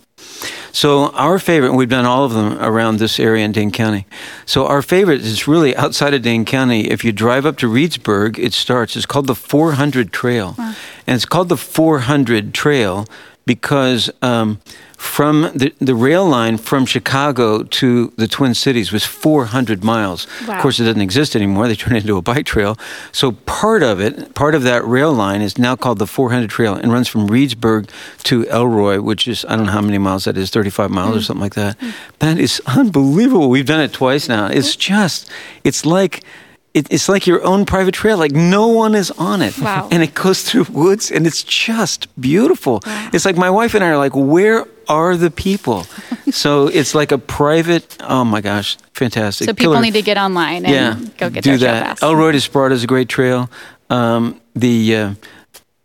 So 0.71 1.09
our 1.11 1.39
favorite, 1.39 1.73
we've 1.73 1.89
done 1.89 2.05
all 2.05 2.23
of 2.23 2.33
them 2.33 2.57
around 2.59 2.97
this 2.97 3.19
area 3.19 3.45
in 3.45 3.51
Dane 3.51 3.71
County. 3.71 4.07
So 4.45 4.65
our 4.65 4.81
favorite 4.81 5.21
is 5.21 5.47
really 5.47 5.75
outside 5.75 6.13
of 6.13 6.21
Dane 6.21 6.45
County. 6.45 6.89
If 6.89 7.03
you 7.03 7.11
drive 7.11 7.45
up 7.45 7.57
to 7.57 7.67
Reedsburg, 7.67 8.39
it 8.39 8.53
starts. 8.53 8.95
It's 8.95 9.05
called 9.05 9.27
the 9.27 9.35
400 9.35 10.11
Trail, 10.11 10.55
wow. 10.57 10.75
and 11.05 11.15
it's 11.15 11.25
called 11.25 11.49
the 11.49 11.57
400 11.57 12.53
Trail 12.53 13.05
because 13.45 14.09
um, 14.21 14.59
from 15.01 15.49
the, 15.55 15.73
the 15.79 15.95
rail 15.95 16.23
line 16.23 16.57
from 16.57 16.85
Chicago 16.85 17.63
to 17.63 18.13
the 18.17 18.27
Twin 18.27 18.53
Cities 18.53 18.91
was 18.91 19.03
400 19.03 19.83
miles. 19.83 20.27
Wow. 20.47 20.55
Of 20.55 20.61
course, 20.61 20.79
it 20.79 20.83
doesn't 20.83 21.01
exist 21.01 21.35
anymore. 21.35 21.67
They 21.67 21.73
turned 21.73 21.97
it 21.97 22.01
into 22.01 22.17
a 22.17 22.21
bike 22.21 22.45
trail. 22.45 22.77
So 23.11 23.31
part 23.31 23.81
of 23.81 23.99
it, 23.99 24.35
part 24.35 24.53
of 24.53 24.61
that 24.61 24.85
rail 24.85 25.11
line 25.11 25.41
is 25.41 25.57
now 25.57 25.75
called 25.75 25.97
the 25.97 26.05
400 26.05 26.51
Trail 26.51 26.75
and 26.75 26.93
runs 26.93 27.07
from 27.07 27.27
Reedsburg 27.27 27.89
to 28.25 28.45
Elroy, 28.45 29.01
which 29.01 29.27
is, 29.27 29.43
I 29.49 29.55
don't 29.55 29.65
know 29.65 29.71
how 29.71 29.81
many 29.81 29.97
miles 29.97 30.25
that 30.25 30.37
is, 30.37 30.51
35 30.51 30.91
miles 30.91 31.15
mm. 31.15 31.17
or 31.17 31.21
something 31.23 31.41
like 31.41 31.55
that. 31.55 31.79
Mm. 31.79 31.93
That 32.19 32.37
is 32.37 32.61
unbelievable. 32.67 33.49
We've 33.49 33.65
done 33.65 33.81
it 33.81 33.93
twice 33.93 34.29
now. 34.29 34.45
It's 34.45 34.75
just, 34.75 35.31
it's 35.63 35.83
like, 35.83 36.23
it, 36.73 36.87
it's 36.91 37.09
like 37.09 37.27
your 37.27 37.43
own 37.43 37.65
private 37.65 37.93
trail. 37.93 38.17
Like 38.17 38.31
no 38.31 38.67
one 38.67 38.95
is 38.95 39.11
on 39.11 39.41
it. 39.41 39.57
Wow. 39.57 39.89
And 39.91 40.01
it 40.01 40.13
goes 40.13 40.43
through 40.43 40.65
woods 40.69 41.11
and 41.11 41.27
it's 41.27 41.43
just 41.43 42.07
beautiful. 42.19 42.81
Wow. 42.85 43.09
It's 43.13 43.25
like 43.25 43.35
my 43.35 43.49
wife 43.49 43.73
and 43.73 43.83
I 43.83 43.89
are 43.89 43.97
like, 43.97 44.15
where 44.15 44.65
are 44.87 45.17
the 45.17 45.31
people? 45.31 45.83
so 46.31 46.67
it's 46.67 46.95
like 46.95 47.11
a 47.11 47.17
private, 47.17 47.97
oh 48.01 48.23
my 48.23 48.41
gosh, 48.41 48.77
fantastic. 48.93 49.45
So 49.45 49.53
people 49.53 49.73
Killer. 49.73 49.81
need 49.81 49.93
to 49.93 50.01
get 50.01 50.17
online 50.17 50.65
and 50.65 50.73
yeah, 50.73 51.09
go 51.17 51.29
get 51.29 51.43
do 51.43 51.57
that. 51.57 52.01
Elroy 52.01 52.31
to 52.31 52.41
Sparta 52.41 52.73
is 52.73 52.83
a 52.83 52.87
great 52.87 53.09
trail. 53.09 53.49
Um, 53.89 54.39
the 54.55 54.95
uh, 54.95 55.13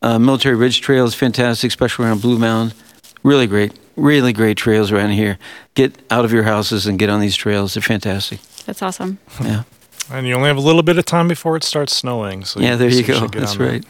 uh, 0.03 0.19
Military 0.21 0.55
Ridge 0.55 0.81
Trail 0.81 1.05
is 1.05 1.15
fantastic, 1.15 1.69
especially 1.69 2.07
around 2.07 2.23
Blue 2.23 2.39
Mound. 2.39 2.75
Really 3.25 3.49
great, 3.49 3.73
really 3.97 4.33
great 4.33 4.57
trails 4.57 4.93
around 4.93 5.11
here. 5.11 5.39
Get 5.75 6.01
out 6.11 6.25
of 6.25 6.33
your 6.33 6.45
houses 6.45 6.87
and 6.87 6.97
get 6.97 7.11
on 7.11 7.21
these 7.21 7.35
trails. 7.35 7.75
They're 7.75 7.83
fantastic. 7.83 8.41
That's 8.67 8.83
awesome. 8.83 9.19
Yeah. 9.43 9.65
And 10.11 10.27
you 10.27 10.35
only 10.35 10.49
have 10.49 10.57
a 10.57 10.61
little 10.61 10.83
bit 10.83 10.99
of 10.99 11.05
time 11.05 11.29
before 11.29 11.57
it 11.57 11.65
starts 11.65 11.95
snowing. 11.95 12.45
So 12.45 12.61
yeah, 12.61 12.77
there 12.77 12.89
you, 12.89 13.03
go. 13.03 13.27
That's 13.27 13.57
right. 13.57 13.85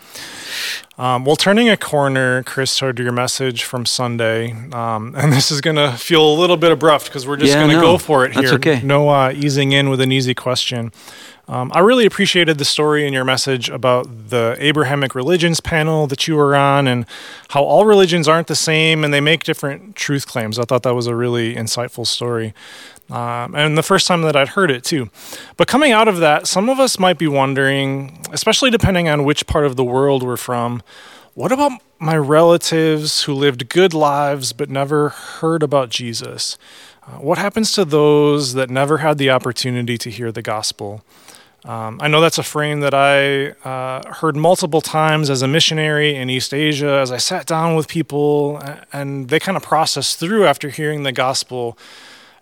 Um, 0.99 1.27
well, 1.27 1.37
turning 1.37 1.69
a 1.69 1.77
corner, 1.77 2.43
Chris, 2.45 2.79
heard 2.79 2.99
your 2.99 3.13
message 3.13 3.65
from 3.65 3.85
Sunday, 3.85 4.53
um, 4.73 5.15
and 5.19 5.33
this 5.33 5.51
is 5.51 5.61
going 5.61 5.77
to 5.77 5.93
feel 5.93 6.27
a 6.27 6.35
little 6.35 6.57
bit 6.57 6.73
abrupt 6.73 7.07
because 7.07 7.27
we're 7.27 7.37
just 7.37 7.53
yeah, 7.53 7.59
going 7.59 7.71
to 7.71 7.77
no, 7.77 7.83
go 7.83 7.99
for 7.99 8.25
it 8.25 8.33
here. 8.33 8.55
Okay. 8.55 8.81
No 8.83 9.11
uh, 9.11 9.33
easing 9.35 9.73
in 9.73 9.91
with 9.91 10.01
an 10.01 10.11
easy 10.11 10.35
question. 10.35 10.93
Um, 11.49 11.71
I 11.73 11.79
really 11.79 12.07
appreciated 12.07 12.59
the 12.59 12.65
story 12.65 13.07
in 13.07 13.13
your 13.13 13.25
message 13.25 13.69
about 13.69 14.31
the 14.31 14.57
Abrahamic 14.59 15.15
religions 15.15 15.61
panel 15.61 16.09
that 16.09 16.27
you 16.27 16.35
were 16.35 16.57
on 16.57 16.89
and 16.89 17.07
how 17.51 17.63
all 17.63 17.85
religions 17.85 18.27
aren't 18.27 18.49
the 18.49 18.57
same 18.57 19.05
and 19.05 19.15
they 19.15 19.21
make 19.21 19.45
different 19.45 19.95
truth 19.95 20.27
claims. 20.27 20.59
I 20.59 20.65
thought 20.65 20.83
that 20.83 20.95
was 20.95 21.07
a 21.07 21.15
really 21.15 21.55
insightful 21.55 22.05
story. 22.05 22.53
Um, 23.11 23.55
and 23.55 23.79
the 23.79 23.83
first 23.83 24.07
time 24.07 24.23
that 24.23 24.35
I'd 24.35 24.49
heard 24.49 24.71
it 24.71 24.83
too. 24.83 25.11
But 25.57 25.69
coming 25.69 25.93
out 25.93 26.09
of 26.09 26.19
that, 26.19 26.47
some 26.47 26.69
of 26.69 26.81
us 26.81 26.99
might 26.99 27.19
be 27.19 27.29
wondering, 27.29 28.25
especially 28.33 28.71
depending 28.71 29.09
on 29.09 29.25
which 29.25 29.47
part 29.47 29.65
of 29.65 29.77
the 29.77 29.85
world 29.85 30.23
we're 30.23 30.37
from, 30.37 30.83
what 31.35 31.53
about 31.53 31.73
my 31.99 32.17
relatives 32.17 33.23
who 33.23 33.35
lived 33.35 33.69
good 33.69 33.95
lives 33.95 34.53
but 34.53 34.71
never 34.71 35.11
heard 35.11 35.63
about 35.63 35.91
Jesus? 35.91 36.59
Uh, 37.07 37.19
what 37.19 37.39
happens 37.39 37.73
to 37.73 37.85
those 37.85 38.55
that 38.55 38.71
never 38.71 38.99
had 38.99 39.19
the 39.19 39.31
opportunity 39.31 39.97
to 39.99 40.11
hear 40.11 40.33
the 40.33 40.43
gospel? 40.43 41.05
Um, 41.65 41.99
I 42.01 42.09
know 42.09 42.21
that's 42.21 42.39
a 42.39 42.45
frame 42.45 42.81
that 42.81 42.95
I 42.95 43.49
uh, 43.69 44.15
heard 44.15 44.37
multiple 44.37 44.81
times 44.81 45.31
as 45.31 45.43
a 45.43 45.49
missionary 45.49 46.15
in 46.15 46.31
East 46.31 46.55
Asia 46.55 46.99
as 47.01 47.11
I 47.11 47.17
sat 47.17 47.47
down 47.47 47.75
with 47.75 47.89
people 47.89 48.63
and 48.93 49.29
they 49.29 49.41
kind 49.41 49.57
of 49.57 49.63
processed 49.63 50.21
through 50.21 50.47
after 50.47 50.71
hearing 50.71 51.03
the 51.03 51.13
gospel. 51.13 51.77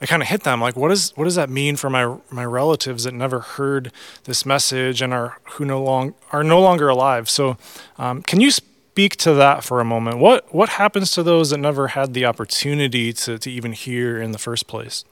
Kind 0.07 0.23
of 0.23 0.29
hit 0.29 0.43
them 0.43 0.61
like, 0.61 0.77
what, 0.77 0.91
is, 0.91 1.13
what 1.17 1.25
does 1.25 1.35
that 1.35 1.49
mean 1.51 1.77
for 1.77 1.91
my, 1.91 2.17
my 2.31 2.45
relatives 2.45 3.05
that 3.05 3.15
never 3.15 3.41
heard 3.41 3.91
this 4.25 4.45
message 4.45 5.03
and 5.03 5.13
are, 5.13 5.39
who 5.53 5.65
no 5.65 5.83
long, 5.83 6.15
are 6.33 6.45
no 6.45 6.61
longer 6.61 6.89
alive? 6.89 7.29
So, 7.31 7.57
um, 7.99 8.23
can 8.23 8.41
you 8.41 8.51
speak 8.51 9.17
to 9.17 9.35
that 9.35 9.65
for 9.65 9.81
a 9.81 9.85
moment? 9.85 10.19
What, 10.19 10.55
what 10.55 10.69
happens 10.71 11.11
to 11.13 11.23
those 11.23 11.51
that 11.51 11.59
never 11.59 11.89
had 11.89 12.15
the 12.15 12.25
opportunity 12.25 13.13
to, 13.13 13.39
to 13.39 13.51
even 13.51 13.73
hear 13.73 14.21
in 14.21 14.33
the 14.33 14.39
first 14.39 14.67
place? 14.67 15.05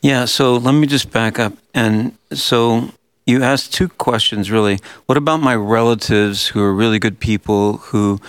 Yeah, 0.00 0.26
so 0.26 0.56
let 0.56 0.72
me 0.72 0.86
just 0.86 1.10
back 1.10 1.38
up. 1.38 1.54
And 1.72 2.16
so 2.32 2.90
you 3.26 3.42
asked 3.42 3.72
two 3.72 3.88
questions 3.88 4.50
really. 4.50 4.78
What 5.06 5.16
about 5.16 5.38
my 5.38 5.54
relatives 5.54 6.48
who 6.48 6.62
are 6.62 6.74
really 6.74 6.98
good 6.98 7.20
people 7.20 7.78
who, 7.78 8.20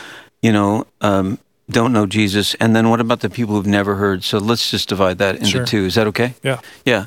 you 0.41 0.51
know, 0.51 0.87
um, 1.01 1.37
don't 1.69 1.93
know 1.93 2.05
Jesus? 2.05 2.53
And 2.55 2.75
then 2.75 2.89
what 2.89 2.99
about 2.99 3.21
the 3.21 3.29
people 3.29 3.55
who've 3.55 3.65
never 3.65 3.95
heard? 3.95 4.23
So 4.23 4.37
let's 4.37 4.69
just 4.69 4.89
divide 4.89 5.17
that 5.17 5.35
into 5.35 5.47
sure. 5.47 5.65
two. 5.65 5.85
Is 5.85 5.95
that 5.95 6.07
okay? 6.07 6.35
Yeah. 6.43 6.59
Yeah. 6.85 7.05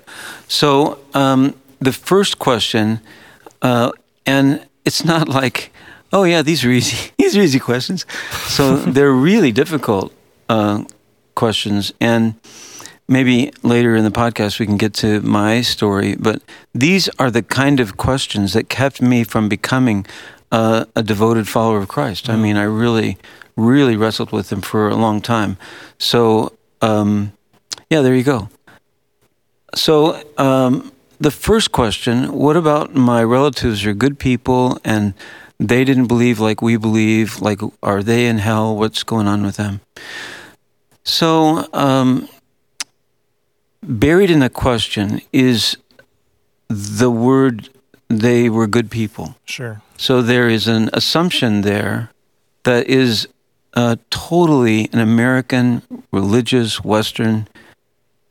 So 0.48 0.98
um, 1.14 1.54
the 1.80 1.92
first 1.92 2.38
question, 2.38 3.00
uh, 3.62 3.92
and 4.26 4.66
it's 4.84 5.04
not 5.04 5.28
like, 5.28 5.72
oh 6.12 6.24
yeah, 6.24 6.42
these 6.42 6.64
are 6.64 6.70
easy. 6.70 7.12
these 7.18 7.36
are 7.36 7.40
easy 7.40 7.58
questions. 7.58 8.06
So 8.46 8.76
they're 8.94 9.12
really 9.12 9.52
difficult 9.52 10.12
uh, 10.48 10.84
questions, 11.34 11.92
and 12.00 12.34
maybe 13.08 13.50
later 13.62 13.96
in 13.96 14.04
the 14.04 14.10
podcast 14.10 14.58
we 14.58 14.66
can 14.66 14.76
get 14.76 14.92
to 14.94 15.20
my 15.22 15.62
story, 15.62 16.14
but 16.16 16.42
these 16.74 17.08
are 17.18 17.30
the 17.30 17.42
kind 17.42 17.80
of 17.80 17.96
questions 17.96 18.52
that 18.52 18.68
kept 18.68 19.00
me 19.00 19.24
from 19.24 19.48
becoming 19.48 20.06
uh, 20.52 20.84
a 20.94 21.02
devoted 21.02 21.48
follower 21.48 21.78
of 21.78 21.88
Christ. 21.88 22.26
Mm. 22.26 22.32
I 22.32 22.36
mean, 22.36 22.56
I 22.56 22.64
really, 22.64 23.18
really 23.58 23.96
wrestled 23.96 24.30
with 24.30 24.50
him 24.52 24.62
for 24.62 24.88
a 24.88 24.94
long 24.94 25.20
time. 25.20 25.58
So, 25.98 26.52
um, 26.80 27.32
yeah, 27.90 28.00
there 28.00 28.14
you 28.14 28.22
go. 28.22 28.48
So, 29.74 30.22
um, 30.38 30.92
the 31.20 31.32
first 31.32 31.72
question 31.72 32.32
what 32.32 32.56
about 32.56 32.94
my 32.94 33.22
relatives 33.22 33.84
are 33.84 33.92
good 33.92 34.18
people 34.18 34.78
and 34.84 35.14
they 35.58 35.84
didn't 35.84 36.06
believe 36.06 36.38
like 36.38 36.62
we 36.62 36.76
believe? 36.76 37.40
Like, 37.40 37.60
are 37.82 38.02
they 38.02 38.26
in 38.26 38.38
hell? 38.38 38.76
What's 38.76 39.02
going 39.02 39.26
on 39.26 39.42
with 39.42 39.56
them? 39.56 39.80
So, 41.04 41.66
um, 41.72 42.28
buried 43.82 44.30
in 44.30 44.38
the 44.38 44.50
question 44.50 45.20
is 45.32 45.76
the 46.68 47.10
word 47.10 47.70
they 48.08 48.48
were 48.48 48.66
good 48.66 48.90
people. 48.90 49.36
Sure. 49.44 49.82
So 49.96 50.22
there 50.22 50.48
is 50.48 50.68
an 50.68 50.90
assumption 50.92 51.62
there 51.62 52.10
that 52.62 52.86
is 52.86 53.26
uh, 53.74 53.96
totally 54.10 54.88
an 54.92 54.98
American 54.98 55.82
religious 56.12 56.82
Western 56.82 57.48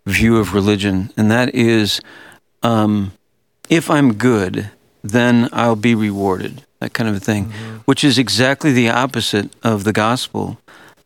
view 0.05 0.37
of 0.37 0.53
religion, 0.53 1.11
and 1.17 1.29
that 1.31 1.53
is 1.53 2.01
um, 2.63 3.11
if 3.69 3.89
I'm 3.89 4.13
good, 4.13 4.71
then 5.03 5.49
I'll 5.51 5.75
be 5.75 5.95
rewarded, 5.95 6.63
that 6.79 6.93
kind 6.93 7.09
of 7.09 7.15
a 7.15 7.19
thing, 7.19 7.45
mm-hmm. 7.45 7.77
which 7.85 8.03
is 8.03 8.17
exactly 8.17 8.71
the 8.71 8.89
opposite 8.89 9.53
of 9.63 9.83
the 9.83 9.93
gospel. 9.93 10.57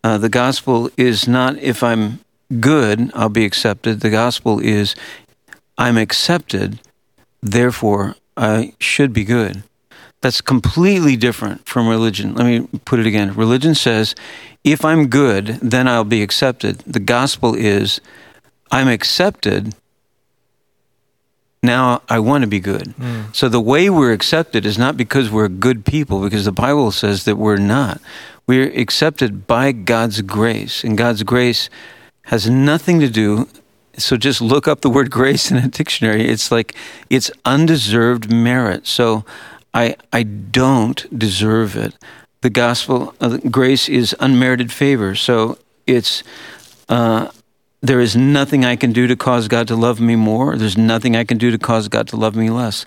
Uh, 0.04 0.18
the 0.18 0.30
gospel 0.30 0.90
is 0.98 1.28
not 1.28 1.58
if 1.58 1.84
I'm 1.84 2.20
good, 2.60 3.12
I'll 3.14 3.30
be 3.30 3.46
accepted. 3.46 4.00
The 4.00 4.10
gospel 4.10 4.60
is 4.60 4.96
I'm 5.78 5.98
accepted, 5.98 6.80
therefore 7.42 8.16
I 8.36 8.74
should 8.80 9.14
be 9.14 9.24
good. 9.24 9.64
That's 10.22 10.42
completely 10.42 11.16
different 11.16 11.66
from 11.66 11.88
religion. 11.88 12.36
Let 12.36 12.46
me 12.46 12.68
put 12.86 13.00
it 13.00 13.08
again. 13.08 13.34
Religion 13.34 13.74
says, 13.74 14.16
if 14.64 14.86
I'm 14.86 15.08
good, 15.08 15.48
then 15.62 15.88
I'll 15.88 16.04
be 16.04 16.22
accepted. 16.22 16.80
The 16.80 17.00
gospel 17.00 17.56
is, 17.56 18.00
I'm 18.72 18.88
accepted, 18.88 19.74
now 21.64 22.02
I 22.10 22.20
want 22.20 22.44
to 22.44 22.48
be 22.48 22.60
good. 22.60 22.94
Mm. 23.00 23.36
So 23.36 23.50
the 23.50 23.62
way 23.62 23.90
we're 23.90 24.14
accepted 24.14 24.66
is 24.66 24.78
not 24.78 24.98
because 24.98 25.30
we're 25.30 25.48
good 25.48 25.86
people, 25.86 26.22
because 26.22 26.46
the 26.46 26.52
Bible 26.52 26.92
says 26.92 27.26
that 27.26 27.36
we're 27.36 27.58
not. 27.58 28.02
We're 28.48 28.72
accepted 28.72 29.46
by 29.48 29.72
God's 29.72 30.22
grace, 30.22 30.84
and 30.84 30.98
God's 30.98 31.24
grace 31.24 31.70
has 32.24 32.50
nothing 32.50 33.00
to 33.00 33.10
do. 33.10 33.48
So 33.98 34.18
just 34.18 34.42
look 34.42 34.68
up 34.68 34.82
the 34.82 34.90
word 34.90 35.12
grace 35.20 35.52
in 35.52 35.58
a 35.58 35.68
dictionary. 35.68 36.28
It's 36.28 36.52
like 36.52 36.76
it's 37.10 37.30
undeserved 37.46 38.32
merit. 38.32 38.88
So 38.88 39.24
I 39.74 39.96
I 40.12 40.24
don't 40.24 41.18
deserve 41.18 41.76
it. 41.76 41.96
The 42.42 42.50
gospel 42.50 43.14
uh, 43.22 43.38
grace 43.50 43.88
is 43.88 44.16
unmerited 44.20 44.72
favor. 44.72 45.16
So 45.16 45.58
it's 45.88 46.24
uh, 46.90 47.30
there 47.82 48.00
is 48.00 48.16
nothing 48.16 48.64
I 48.66 48.76
can 48.76 48.94
do 48.94 49.08
to 49.08 49.16
cause 49.16 49.48
God 49.48 49.68
to 49.68 49.76
love 49.76 50.00
me 50.00 50.16
more. 50.16 50.58
There's 50.58 50.78
nothing 50.78 51.16
I 51.16 51.24
can 51.24 51.38
do 51.38 51.52
to 51.52 51.58
cause 51.58 51.88
God 51.88 52.08
to 52.10 52.16
love 52.16 52.36
me 52.36 52.50
less. 52.50 52.86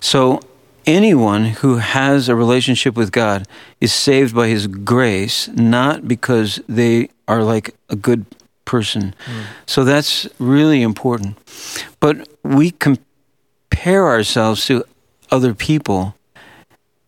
So 0.00 0.40
anyone 0.86 1.46
who 1.46 1.76
has 1.76 2.28
a 2.28 2.34
relationship 2.34 2.96
with 2.96 3.12
God 3.12 3.46
is 3.80 3.92
saved 3.92 4.34
by 4.34 4.48
his 4.48 4.66
grace, 4.66 5.48
not 5.48 6.08
because 6.08 6.60
they 6.68 7.08
are 7.28 7.42
like 7.42 7.74
a 7.88 7.96
good 7.96 8.26
person. 8.64 9.14
Mm. 9.26 9.44
So 9.66 9.84
that's 9.84 10.28
really 10.38 10.82
important. 10.82 11.38
But 12.00 12.28
we 12.42 12.70
compare 12.70 14.06
ourselves 14.08 14.66
to 14.66 14.84
other 15.34 15.52
people. 15.52 16.14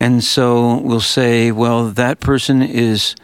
And 0.00 0.22
so 0.22 0.78
we'll 0.78 1.00
say, 1.00 1.52
well, 1.52 1.88
that 1.90 2.18
person 2.18 2.60
is 2.60 3.14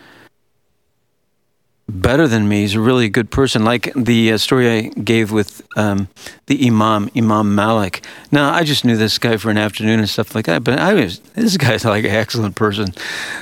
better 1.89 2.29
than 2.29 2.49
me. 2.49 2.61
He's 2.61 2.77
a 2.77 2.81
really 2.81 3.09
good 3.09 3.31
person. 3.31 3.65
Like 3.65 3.93
the 3.97 4.33
uh, 4.33 4.39
story 4.39 4.71
I 4.71 4.81
gave 4.83 5.33
with 5.33 5.61
um, 5.77 6.09
the 6.47 6.65
Imam, 6.65 7.11
Imam 7.17 7.55
Malik. 7.57 8.05
Now, 8.31 8.55
I 8.55 8.63
just 8.63 8.85
knew 8.85 8.97
this 8.97 9.19
guy 9.19 9.37
for 9.37 9.51
an 9.51 9.59
afternoon 9.59 9.99
and 9.99 10.09
stuff 10.09 10.37
like 10.37 10.47
that, 10.47 10.63
but 10.63 10.79
I 10.79 10.95
was, 10.95 11.19
this 11.35 11.57
guy's 11.57 11.85
like 11.97 12.05
an 12.05 12.11
excellent 12.11 12.55
person. 12.55 12.95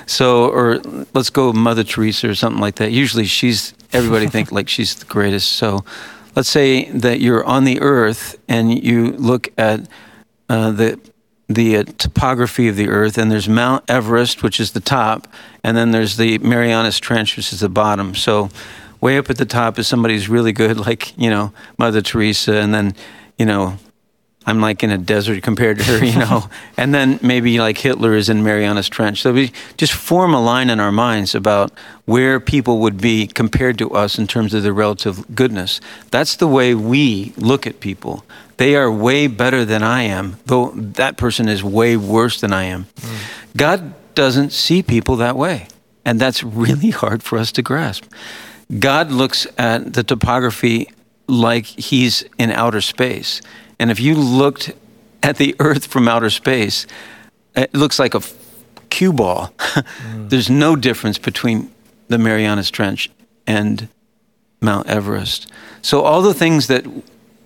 So, 0.07 0.49
or 0.49 0.79
let's 1.13 1.31
go 1.31 1.53
Mother 1.53 1.85
Teresa 1.85 2.31
or 2.31 2.35
something 2.35 2.61
like 2.61 2.77
that. 2.77 2.91
Usually 2.91 3.27
she's, 3.27 3.75
everybody 3.93 4.29
think 4.29 4.51
like 4.59 4.69
she's 4.71 4.95
the 4.95 5.05
greatest. 5.05 5.53
So 5.53 5.85
let's 6.35 6.49
say 6.49 6.91
that 6.91 7.21
you're 7.21 7.45
on 7.45 7.65
the 7.65 7.81
earth 7.83 8.39
and 8.49 8.83
you 8.83 9.13
look 9.13 9.53
at 9.59 9.87
uh, 10.49 10.73
the 10.73 10.99
the 11.51 11.79
uh, 11.79 11.85
topography 11.99 12.69
of 12.69 12.77
the 12.77 12.89
Earth, 12.89 13.19
and 13.19 13.31
there's 13.31 13.49
Mount 13.49 13.85
Everest, 13.91 14.43
which 14.43 14.61
is 14.61 14.71
the 14.71 14.81
top, 14.81 15.27
and 15.65 15.77
then 15.77 15.91
there's 15.91 16.17
the 16.17 16.39
Marianas 16.39 17.01
Trench, 17.01 17.37
which 17.37 17.53
is 17.53 17.61
the 17.61 17.69
bottom. 17.69 18.15
So, 18.15 18.51
way 19.01 19.19
up 19.19 19.29
at 19.31 19.37
the 19.37 19.45
top 19.45 19.77
is 19.79 19.89
somebody 19.89 20.15
who's 20.15 20.29
really 20.29 20.53
good, 20.53 20.79
like 20.87 21.19
you 21.19 21.29
know 21.29 21.53
Mother 21.77 22.01
Teresa, 22.01 22.55
and 22.55 22.73
then 22.73 22.95
you 23.37 23.45
know 23.45 23.79
I'm 24.47 24.61
like 24.61 24.83
in 24.85 24.91
a 24.91 24.97
desert 24.97 25.43
compared 25.43 25.79
to 25.79 25.85
her, 25.85 26.05
you 26.05 26.19
know, 26.19 26.49
and 26.77 26.95
then 26.95 27.19
maybe 27.21 27.59
like 27.59 27.77
Hitler 27.79 28.15
is 28.15 28.29
in 28.29 28.43
Marianas 28.43 28.89
Trench. 28.89 29.21
So 29.21 29.33
we 29.33 29.53
just 29.77 29.93
form 29.93 30.33
a 30.33 30.41
line 30.41 30.71
in 30.71 30.81
our 30.81 30.93
minds 30.93 31.35
about 31.35 31.73
where 32.07 32.41
people 32.41 32.79
would 32.79 33.01
be 33.01 33.27
compared 33.27 33.77
to 33.79 33.91
us 33.91 34.19
in 34.19 34.27
terms 34.27 34.55
of 34.55 34.63
their 34.63 34.73
relative 34.73 35.35
goodness. 35.35 35.81
That's 36.11 36.37
the 36.37 36.49
way 36.49 36.75
we 36.75 37.35
look 37.37 37.67
at 37.67 37.81
people. 37.81 38.25
They 38.61 38.77
are 38.77 38.93
way 38.93 39.27
better 39.27 39.65
than 39.65 39.83
I 39.83 40.03
am, 40.03 40.37
though 40.45 40.73
that 40.75 41.17
person 41.17 41.49
is 41.49 41.65
way 41.65 41.97
worse 41.97 42.43
than 42.43 42.53
I 42.53 42.65
am. 42.65 42.85
Mm. 42.97 43.57
God 43.57 43.95
doesn't 44.15 44.53
see 44.53 44.83
people 44.83 45.17
that 45.17 45.35
way. 45.35 45.67
And 46.05 46.21
that's 46.21 46.45
really 46.45 46.91
hard 47.03 47.23
for 47.23 47.39
us 47.39 47.53
to 47.53 47.63
grasp. 47.63 48.05
God 48.79 49.11
looks 49.11 49.47
at 49.57 49.95
the 49.95 50.03
topography 50.03 50.91
like 51.27 51.65
he's 51.65 52.23
in 52.39 52.51
outer 52.51 52.83
space. 52.83 53.41
And 53.79 53.91
if 53.91 53.99
you 53.99 54.15
looked 54.15 54.75
at 55.23 55.39
the 55.39 55.57
earth 55.59 55.87
from 55.87 56.07
outer 56.07 56.29
space, 56.29 56.87
it 57.57 57.73
looks 57.73 57.99
like 57.99 58.15
a 58.15 58.21
cue 58.91 59.15
ball. 59.15 59.55
mm. 59.59 60.29
There's 60.29 60.51
no 60.51 60.77
difference 60.77 61.17
between 61.17 61.73
the 62.09 62.19
Marianas 62.19 62.71
Trench 62.71 63.09
and 63.47 63.89
Mount 64.61 64.87
Everest. 64.87 65.51
So 65.81 66.03
all 66.03 66.21
the 66.21 66.35
things 66.35 66.67
that 66.67 66.85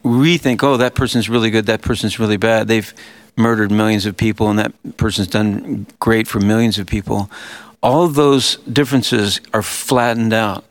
we 0.05 0.37
think, 0.37 0.63
oh, 0.63 0.77
that 0.77 0.95
person's 0.95 1.29
really 1.29 1.51
good, 1.51 1.67
that 1.67 1.83
person's 1.83 2.19
really 2.21 2.37
bad. 2.37 2.69
They've 2.69 2.95
murdered 3.37 3.73
millions 3.73 4.07
of 4.07 4.17
people, 4.17 4.49
and 4.49 4.59
that 4.59 4.97
person's 4.97 5.29
done 5.29 5.87
great 5.99 6.29
for 6.29 6.39
millions 6.39 6.79
of 6.79 6.87
people. 6.87 7.31
All 7.83 8.05
of 8.05 8.15
those 8.15 8.57
differences 8.59 9.41
are 9.53 9.63
flattened 9.63 10.33
out 10.33 10.65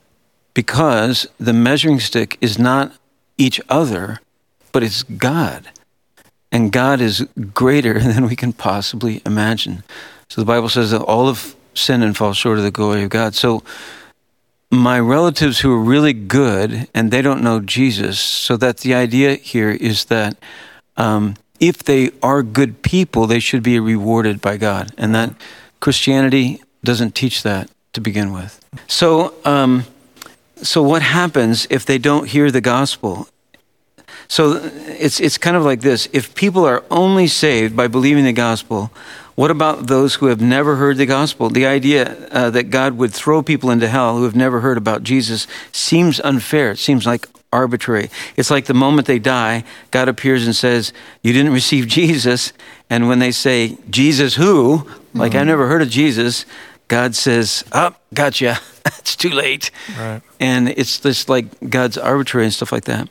because 0.53 1.27
the 1.39 1.53
measuring 1.53 1.99
stick 1.99 2.37
is 2.39 2.57
not 2.57 2.93
each 3.37 3.59
other, 3.69 4.21
but 4.71 4.83
it's 4.83 5.03
God. 5.03 5.69
And 6.51 6.71
God 6.71 7.01
is 7.01 7.27
greater 7.53 7.99
than 7.99 8.27
we 8.27 8.35
can 8.35 8.53
possibly 8.53 9.21
imagine. 9.25 9.83
So 10.29 10.41
the 10.41 10.45
Bible 10.45 10.69
says 10.69 10.91
that 10.91 11.01
all 11.01 11.27
of 11.27 11.55
sin 11.73 12.03
and 12.03 12.15
fall 12.15 12.33
short 12.33 12.59
of 12.59 12.63
the 12.63 12.71
glory 12.71 13.03
of 13.03 13.09
God. 13.09 13.33
So 13.33 13.63
my 14.74 15.00
relatives 15.00 15.60
who 15.60 15.72
are 15.72 15.80
really 15.80 16.13
good 16.13 16.88
and 16.94 17.12
they 17.12 17.22
don't 17.22 17.44
know 17.44 17.60
Jesus. 17.60 18.20
So 18.20 18.58
that 18.58 18.80
the 18.80 18.94
idea 18.96 19.36
here 19.36 19.70
is 19.70 20.06
that 20.06 20.36
um, 20.98 21.36
if 21.60 21.84
they 21.84 22.12
are 22.22 22.42
good 22.42 22.82
people, 22.82 23.27
they 23.27 23.39
should 23.39 23.63
be 23.63 23.80
rewarded 23.80 24.42
by 24.42 24.58
God, 24.58 24.92
and 24.98 25.13
that 25.15 25.34
Christianity 25.80 26.62
doesn't 26.84 27.15
teach 27.15 27.44
that 27.44 27.70
to 27.94 28.01
begin 28.01 28.34
with. 28.34 28.60
So, 28.88 29.34
um, 29.46 29.86
so 30.58 30.82
what 30.84 31.01
happens 31.01 31.68
if 31.70 31.86
they 31.86 31.98
don't 31.98 32.27
hear 32.27 32.51
the 32.51 32.62
gospel? 32.62 33.27
So 34.27 34.60
it's 34.88 35.20
it's 35.20 35.38
kind 35.38 35.56
of 35.56 35.63
like 35.63 35.82
this: 35.82 36.10
if 36.12 36.34
people 36.36 36.65
are 36.65 36.84
only 36.89 37.27
saved 37.27 37.75
by 37.75 37.88
believing 37.88 38.25
the 38.25 38.34
gospel, 38.34 38.92
what 39.35 39.51
about 39.51 39.87
those 39.87 40.15
who 40.15 40.27
have 40.27 40.41
never 40.41 40.75
heard 40.75 40.97
the 40.97 41.05
gospel? 41.05 41.49
The 41.49 41.65
idea 41.65 42.27
uh, 42.29 42.49
that 42.51 42.69
God 42.69 42.97
would 42.97 43.13
throw 43.13 43.41
people 43.41 43.71
into 43.71 43.87
hell 43.87 44.17
who 44.17 44.23
have 44.23 44.35
never 44.35 44.59
heard 44.59 44.77
about 44.77 45.03
Jesus 45.03 45.47
seems 45.71 46.19
unfair. 46.19 46.71
It 46.71 46.79
seems 46.79 47.05
like 47.05 47.27
arbitrary. 47.51 48.09
It's 48.35 48.51
like 48.51 48.65
the 48.65 48.73
moment 48.73 49.07
they 49.07 49.19
die, 49.19 49.63
God 49.91 50.09
appears 50.09 50.45
and 50.45 50.55
says, 50.55 50.93
You 51.21 51.33
didn't 51.33 51.53
receive 51.53 51.87
Jesus. 51.99 52.53
And 52.89 53.07
when 53.07 53.19
they 53.19 53.31
say, 53.31 53.77
Jesus 53.89 54.35
who? 54.35 54.87
Like, 55.13 55.31
mm-hmm. 55.31 55.39
I've 55.39 55.47
never 55.47 55.67
heard 55.67 55.81
of 55.81 55.89
Jesus. 55.89 56.45
God 56.87 57.15
says, 57.15 57.63
Oh, 57.71 57.95
gotcha. 58.13 58.59
it's 58.85 59.15
too 59.15 59.29
late. 59.29 59.71
Right. 59.97 60.21
And 60.39 60.69
it's 60.69 60.99
just 60.99 61.29
like 61.29 61.45
God's 61.69 61.97
arbitrary 61.97 62.45
and 62.45 62.53
stuff 62.53 62.71
like 62.71 62.85
that. 62.85 63.09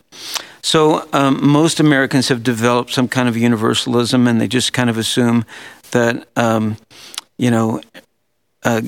So 0.62 1.08
um, 1.12 1.44
most 1.44 1.80
Americans 1.80 2.28
have 2.28 2.44
developed 2.44 2.92
some 2.92 3.08
kind 3.08 3.28
of 3.28 3.36
universalism 3.36 4.28
and 4.28 4.40
they 4.40 4.46
just 4.46 4.72
kind 4.72 4.88
of 4.88 4.96
assume 4.96 5.44
that 5.92 6.28
um, 6.36 6.76
you 7.38 7.50
know 7.50 7.80
uh, 8.64 8.82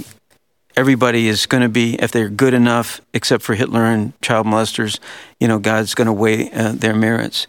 everybody 0.77 1.29
is 1.29 1.47
going 1.47 1.63
to 1.63 1.69
be, 1.69 1.95
if 1.97 2.13
they're 2.13 2.29
good 2.29 2.55
enough, 2.55 3.01
except 3.13 3.43
for 3.43 3.55
Hitler 3.55 3.85
and 3.85 4.21
child 4.21 4.47
molesters, 4.47 4.99
you 5.39 5.49
know, 5.49 5.59
God's 5.59 5.95
going 5.95 6.07
to 6.07 6.13
weigh 6.13 6.51
uh, 6.51 6.73
their 6.73 6.95
merits. 6.95 7.47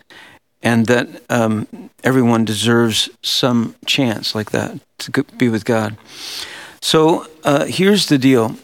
And 0.62 0.88
that 0.88 1.22
um, 1.30 1.68
everyone 2.04 2.46
deserves 2.46 3.10
some 3.22 3.76
chance 3.86 4.34
like 4.34 4.52
that 4.52 4.80
to 5.00 5.24
be 5.38 5.50
with 5.50 5.66
God. 5.66 5.96
So 6.82 7.28
uh, 7.44 7.66
here's 7.66 8.08
the 8.08 8.18
deal 8.18 8.56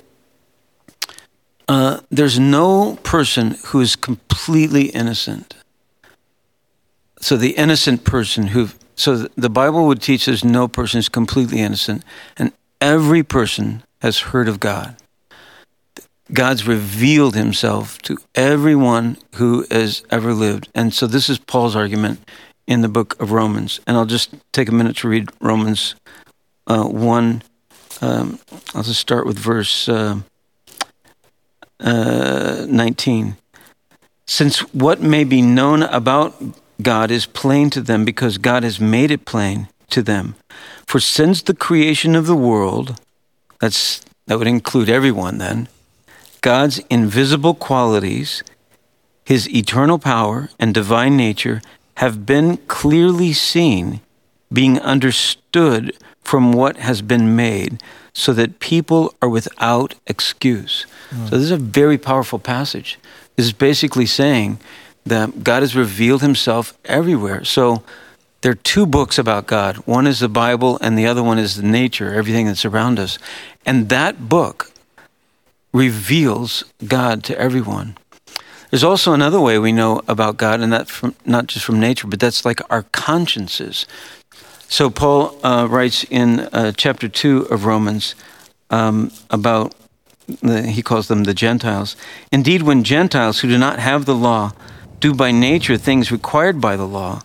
uh, 1.68 2.02
there's 2.10 2.40
no 2.40 2.98
person 3.04 3.56
who 3.68 3.80
is 3.80 3.96
completely 3.96 4.86
innocent. 4.88 5.56
So 7.20 7.38
the 7.38 7.52
innocent 7.52 8.04
person 8.04 8.48
who, 8.48 8.70
so 9.02 9.26
the 9.36 9.50
Bible 9.50 9.88
would 9.88 10.00
teach 10.00 10.30
us 10.30 10.44
no 10.44 10.68
person 10.68 11.00
is 11.00 11.10
completely 11.10 11.60
innocent, 11.60 12.04
and 12.38 12.52
every 12.80 13.24
person 13.24 13.82
has 14.00 14.20
heard 14.20 14.48
of 14.48 14.60
God. 14.60 14.96
God's 16.32 16.68
revealed 16.68 17.36
himself 17.36 18.00
to 18.04 18.18
everyone 18.36 19.18
who 19.36 19.66
has 19.72 20.04
ever 20.12 20.34
lived. 20.34 20.70
And 20.76 20.94
so 20.94 21.08
this 21.08 21.30
is 21.30 21.40
Paul's 21.40 21.76
argument 21.76 22.30
in 22.68 22.82
the 22.82 22.88
book 22.88 23.20
of 23.20 23.32
Romans. 23.32 23.80
And 23.88 23.98
I'll 23.98 24.06
just 24.06 24.36
take 24.52 24.70
a 24.70 24.72
minute 24.72 24.98
to 24.98 25.10
read 25.10 25.30
Romans 25.42 25.96
uh, 26.68 26.86
1. 26.86 27.42
Um, 28.02 28.40
I'll 28.76 28.84
just 28.84 29.00
start 29.00 29.26
with 29.26 29.40
verse 29.40 29.90
uh, 29.90 30.20
uh, 31.80 32.66
19. 32.70 33.36
Since 34.28 34.60
what 34.74 35.02
may 35.02 35.24
be 35.24 35.42
known 35.42 35.82
about 35.82 36.36
God 36.84 37.12
is 37.12 37.26
plain 37.26 37.70
to 37.72 37.82
them 37.82 38.06
because 38.06 38.38
God 38.38 38.64
has 38.64 38.80
made 38.80 39.12
it 39.12 39.26
plain 39.26 39.68
to 39.90 40.02
them. 40.02 40.36
For 40.88 41.00
since 41.00 41.42
the 41.42 41.54
creation 41.54 42.16
of 42.16 42.28
the 42.28 42.36
world, 42.36 43.00
that's, 43.60 44.02
that 44.28 44.38
would 44.38 44.48
include 44.48 44.90
everyone 44.90 45.38
then, 45.38 45.68
God's 46.42 46.80
invisible 46.90 47.54
qualities, 47.54 48.44
his 49.24 49.50
eternal 49.50 50.00
power 50.00 50.50
and 50.60 50.74
divine 50.74 51.16
nature 51.16 51.62
have 51.98 52.26
been 52.26 52.58
clearly 52.68 53.34
seen, 53.34 54.02
being 54.52 54.80
understood 54.80 55.96
from 56.24 56.52
what 56.52 56.78
has 56.78 57.02
been 57.02 57.36
made, 57.36 57.82
so 58.14 58.34
that 58.34 58.60
people 58.60 59.14
are 59.22 59.30
without 59.30 59.96
excuse. 60.08 60.86
Mm. 61.12 61.30
So, 61.30 61.36
this 61.36 61.44
is 61.44 61.52
a 61.52 61.58
very 61.58 61.98
powerful 61.98 62.40
passage. 62.40 62.98
This 63.36 63.46
is 63.46 63.54
basically 63.54 64.06
saying 64.06 64.60
that 65.06 65.44
God 65.44 65.64
has 65.64 65.76
revealed 65.76 66.22
himself 66.22 66.78
everywhere. 66.86 67.44
So, 67.44 67.84
there 68.42 68.52
are 68.52 68.56
two 68.56 68.88
books 68.88 69.20
about 69.20 69.46
God. 69.46 69.78
One 69.86 70.08
is 70.08 70.20
the 70.20 70.30
Bible, 70.30 70.80
and 70.82 70.98
the 70.98 71.06
other 71.06 71.22
one 71.22 71.38
is 71.38 71.58
the 71.58 71.64
nature, 71.64 72.12
everything 72.12 72.48
that's 72.48 72.66
around 72.66 72.98
us. 72.98 73.20
And 73.68 73.90
that 73.90 74.30
book 74.30 74.72
reveals 75.72 76.64
God 76.88 77.24
to 77.26 77.40
everyone. 77.40 77.98
There's 78.72 78.84
also 78.84 79.14
another 79.14 79.40
way 79.40 79.60
we 79.60 79.72
know 79.72 80.02
about 80.08 80.38
God, 80.38 80.60
and 80.60 80.74
that 80.74 80.88
from, 80.90 81.14
not 81.24 81.48
just 81.48 81.66
from 81.66 81.80
nature, 81.80 82.08
but 82.08 82.20
that's 82.20 82.44
like 82.44 82.62
our 82.72 82.84
consciences. 82.92 83.86
So 84.68 84.90
Paul 84.90 85.38
uh, 85.44 85.68
writes 85.70 86.04
in 86.06 86.40
uh, 86.40 86.72
chapter 86.76 87.08
two 87.08 87.42
of 87.52 87.66
Romans 87.66 88.16
um, 88.70 89.12
about 89.30 89.76
the, 90.42 90.64
he 90.64 90.82
calls 90.82 91.10
them 91.10 91.26
the 91.26 91.34
Gentiles. 91.34 91.96
Indeed, 92.32 92.64
when 92.64 92.84
Gentiles 92.84 93.42
who 93.42 93.50
do 93.50 93.58
not 93.58 93.80
have 93.80 94.06
the 94.06 94.16
law 94.16 94.54
do 95.02 95.14
by 95.14 95.32
nature 95.32 95.78
things 95.78 96.12
required 96.12 96.62
by 96.62 96.78
the 96.78 96.88
law, 96.88 97.22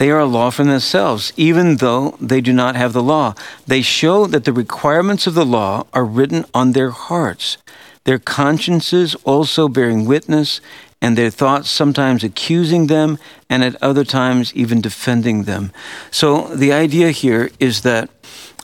they 0.00 0.10
are 0.10 0.20
a 0.20 0.26
law 0.26 0.50
for 0.50 0.64
themselves, 0.64 1.32
even 1.36 1.76
though 1.76 2.16
they 2.20 2.40
do 2.40 2.52
not 2.52 2.74
have 2.74 2.92
the 2.92 3.02
law. 3.02 3.34
They 3.66 3.82
show 3.82 4.26
that 4.26 4.44
the 4.44 4.52
requirements 4.52 5.26
of 5.26 5.34
the 5.34 5.44
law 5.44 5.86
are 5.92 6.04
written 6.04 6.44
on 6.54 6.72
their 6.72 6.90
hearts, 6.90 7.58
their 8.04 8.18
consciences 8.18 9.14
also 9.24 9.68
bearing 9.68 10.06
witness, 10.06 10.60
and 11.02 11.16
their 11.16 11.30
thoughts 11.30 11.70
sometimes 11.70 12.24
accusing 12.24 12.86
them, 12.86 13.18
and 13.48 13.62
at 13.62 13.82
other 13.82 14.04
times 14.04 14.54
even 14.54 14.80
defending 14.80 15.44
them. 15.44 15.70
So 16.10 16.48
the 16.54 16.72
idea 16.72 17.10
here 17.10 17.50
is 17.58 17.82
that 17.82 18.08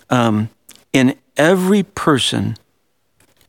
um, 0.09 0.49
in 0.93 1.17
every 1.37 1.83
person, 1.83 2.57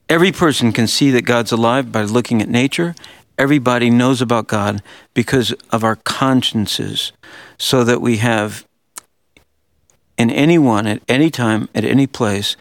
every 0.09 0.33
person 0.33 0.73
can 0.73 0.87
see 0.87 1.09
that 1.11 1.23
God's 1.23 1.53
alive 1.53 1.91
by 1.91 2.03
looking 2.03 2.41
at 2.41 2.49
nature. 2.49 2.95
Everybody 3.37 3.89
knows 3.89 4.21
about 4.21 4.47
God 4.47 4.81
because 5.13 5.51
of 5.71 5.83
our 5.83 5.95
consciences, 5.95 7.11
so 7.57 7.83
that 7.83 8.01
we 8.01 8.17
have 8.17 8.65
in 10.17 10.31
anyone, 10.31 10.87
at 10.87 11.01
any 11.07 11.29
time, 11.29 11.69
at 11.75 11.85
any 11.85 12.07
place, 12.07 12.57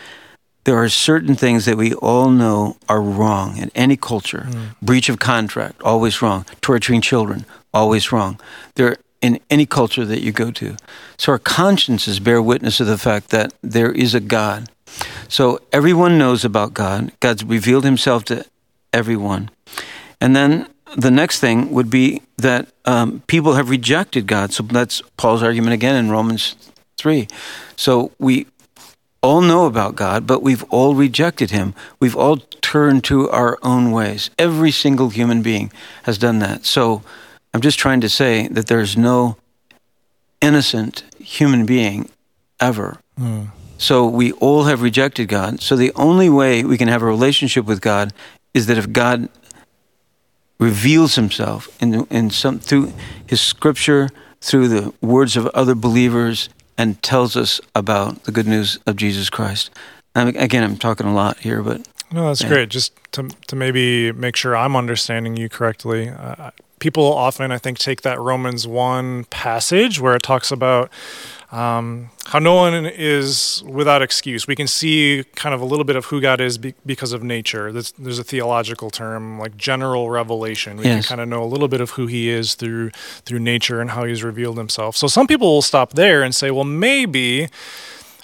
there 0.65 0.77
are 0.77 0.89
certain 0.89 1.35
things 1.35 1.65
that 1.65 1.77
we 1.77 1.95
all 1.95 2.29
know 2.29 2.77
are 2.89 3.01
wrong 3.01 3.57
in 3.57 3.71
any 3.75 3.97
culture. 3.97 4.47
Mm. 4.51 4.75
Breach 4.83 5.09
of 5.09 5.19
contract, 5.19 5.81
always 5.83 6.21
wrong. 6.21 6.45
Torturing 6.61 7.01
children, 7.01 7.47
always 7.73 8.13
wrong. 8.13 8.39
There 8.75 8.97
in 9.23 9.41
any 9.49 9.65
culture 9.65 10.05
that 10.05 10.23
you 10.23 10.33
go 10.33 10.51
to. 10.51 10.77
So 11.17 11.33
our 11.33 11.39
consciences 11.39 12.21
bear 12.21 12.43
witness 12.43 12.81
of 12.81 12.87
the 12.87 12.99
fact 12.99 13.31
that 13.31 13.55
there 13.63 13.91
is 13.91 14.15
a 14.15 14.21
God. 14.21 14.69
So 15.29 15.61
everyone 15.73 16.19
knows 16.19 16.45
about 16.45 16.75
God. 16.75 17.13
God's 17.21 17.43
revealed 17.43 17.85
himself 17.85 18.25
to 18.27 18.45
everyone. 18.93 19.51
And 20.21 20.35
then 20.35 20.69
the 20.97 21.11
next 21.11 21.41
thing 21.41 21.73
would 21.73 21.91
be 21.91 22.23
that 22.39 22.69
um, 22.85 23.23
people 23.27 23.55
have 23.55 23.71
rejected 23.71 24.27
God. 24.27 24.53
So 24.53 24.63
that's 24.63 25.03
Paul's 25.17 25.43
argument 25.43 25.75
again 25.75 25.97
in 25.97 26.11
Romans 26.11 26.57
3. 26.97 27.29
So 27.77 28.13
we 28.19 28.47
all 29.23 29.41
know 29.41 29.67
about 29.67 29.97
God, 29.97 30.27
but 30.27 30.43
we've 30.43 30.65
all 30.71 30.95
rejected 30.95 31.51
him. 31.51 31.75
We've 32.01 32.17
all 32.17 32.37
turned 32.61 33.05
to 33.05 33.29
our 33.31 33.59
own 33.63 33.91
ways. 33.91 34.31
Every 34.39 34.71
single 34.71 35.11
human 35.11 35.43
being 35.43 35.73
has 36.05 36.19
done 36.19 36.39
that. 36.41 36.65
So 36.65 37.03
I'm 37.53 37.61
just 37.61 37.79
trying 37.79 38.01
to 38.03 38.09
say 38.09 38.49
that 38.49 38.69
there's 38.69 38.97
no 38.97 39.37
innocent 40.41 41.03
human 41.19 41.67
being 41.67 42.09
ever. 42.61 42.99
Mm. 43.19 43.51
So 43.79 44.07
we 44.07 44.33
all 44.33 44.65
have 44.65 44.83
rejected 44.83 45.29
God. 45.29 45.61
So 45.61 45.77
the 45.77 45.93
only 45.95 46.31
way 46.31 46.65
we 46.65 46.79
can 46.79 46.89
have 46.89 47.03
a 47.03 47.07
relationship 47.07 47.67
with 47.67 47.81
God 47.81 48.13
is 48.55 48.67
that 48.67 48.79
if 48.79 48.93
God 48.93 49.29
reveals 50.59 51.15
himself 51.17 51.69
in, 51.83 52.07
in 52.07 52.31
some 52.31 52.59
through 52.59 52.93
his 53.27 53.41
scripture, 53.41 54.09
through 54.41 54.69
the 54.69 54.95
words 55.01 55.37
of 55.37 55.47
other 55.49 55.75
believers, 55.75 56.49
and 56.79 57.03
tells 57.03 57.37
us 57.37 57.61
about 57.75 58.25
the 58.25 58.33
good 58.33 58.47
news 58.47 58.79
of 58.87 58.97
Jesus 58.97 59.31
Christ. 59.31 59.71
And 60.15 60.37
again, 60.37 60.63
I'm 60.63 60.77
talking 60.77 61.07
a 61.07 61.15
lot 61.15 61.39
here, 61.39 61.63
but 61.63 61.87
no, 62.13 62.29
that's 62.29 62.43
yeah. 62.43 62.49
great. 62.49 62.69
Just 62.69 62.93
to 63.13 63.29
to 63.49 63.57
maybe 63.57 64.13
make 64.13 64.37
sure 64.37 64.57
I'm 64.57 64.77
understanding 64.77 65.37
you 65.37 65.49
correctly. 65.49 66.09
Uh, 66.09 66.51
people 66.79 67.05
often, 67.05 67.51
I 67.51 67.59
think, 67.59 67.79
take 67.79 68.03
that 68.03 68.21
Romans 68.21 68.67
one 68.67 69.25
passage 69.25 70.01
where 70.01 70.15
it 70.15 70.23
talks 70.23 70.51
about 70.51 70.91
um, 71.53 72.11
how 72.27 72.41
no 72.41 72.55
one 72.55 72.87
is 72.87 73.63
without 73.65 74.03
excuse. 74.03 74.49
We 74.49 74.57
can 74.57 74.67
see 74.67 75.25
kind 75.37 75.55
of 75.55 75.61
a 75.61 75.65
little 75.65 75.85
bit 75.85 75.95
of 75.95 76.07
who 76.07 76.21
God 76.21 76.41
is 76.41 76.59
be- 76.59 76.75
because 76.85 77.13
of 77.13 77.23
nature. 77.23 77.71
There's, 77.71 77.93
there's, 77.93 78.19
a 78.19 78.25
theological 78.25 78.91
term 78.91 79.39
like 79.39 79.57
general 79.57 80.11
revelation. 80.11 80.77
We 80.77 80.85
yes. 80.85 81.07
can 81.07 81.09
kind 81.09 81.21
of 81.21 81.29
know 81.29 81.45
a 81.45 81.47
little 81.47 81.69
bit 81.69 81.81
of 81.81 81.91
who 81.91 82.09
He 82.09 82.29
is 82.29 82.55
through 82.55 82.91
through 83.25 83.39
nature 83.39 83.81
and 83.81 83.91
how 83.91 84.05
He's 84.05 84.25
revealed 84.25 84.59
Himself. 84.59 84.97
So 84.97 85.07
some 85.07 85.29
people 85.29 85.47
will 85.47 85.63
stop 85.63 85.93
there 85.93 86.23
and 86.23 86.35
say, 86.35 86.51
well, 86.51 86.65
maybe 86.65 87.49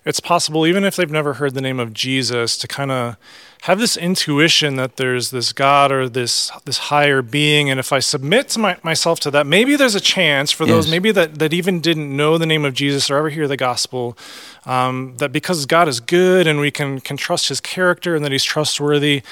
it's 0.04 0.18
possible, 0.20 0.66
even 0.66 0.82
if 0.82 0.96
they've 0.96 1.10
never 1.10 1.34
heard 1.34 1.54
the 1.54 1.60
name 1.60 1.78
of 1.78 1.94
Jesus, 1.94 2.58
to 2.58 2.66
kind 2.66 2.90
of 2.90 3.16
have 3.62 3.78
this 3.78 3.96
intuition 3.96 4.74
that 4.74 4.96
there's 4.96 5.30
this 5.30 5.52
God 5.52 5.92
or 5.92 6.08
this 6.08 6.50
this 6.64 6.78
higher 6.78 7.22
being, 7.22 7.70
and 7.70 7.78
if 7.78 7.92
I 7.92 8.00
submit 8.00 8.48
to 8.50 8.58
my, 8.58 8.76
myself 8.82 9.20
to 9.20 9.30
that, 9.30 9.46
maybe 9.46 9.76
there's 9.76 9.94
a 9.94 10.00
chance 10.00 10.50
for 10.50 10.66
those 10.66 10.86
yes. 10.86 10.90
maybe 10.90 11.12
that 11.12 11.38
that 11.38 11.52
even 11.52 11.80
didn't 11.80 12.14
know 12.16 12.38
the 12.38 12.46
name 12.46 12.64
of 12.64 12.74
Jesus 12.74 13.08
or 13.08 13.16
ever 13.18 13.30
hear 13.30 13.46
the 13.46 13.56
gospel, 13.56 14.18
um, 14.66 15.14
that 15.18 15.30
because 15.30 15.64
God 15.66 15.86
is 15.86 16.00
good 16.00 16.48
and 16.48 16.58
we 16.58 16.72
can 16.72 17.00
can 17.00 17.16
trust 17.16 17.50
His 17.50 17.60
character 17.60 18.16
and 18.16 18.24
that 18.24 18.32
He's 18.32 18.42
trustworthy, 18.42 19.22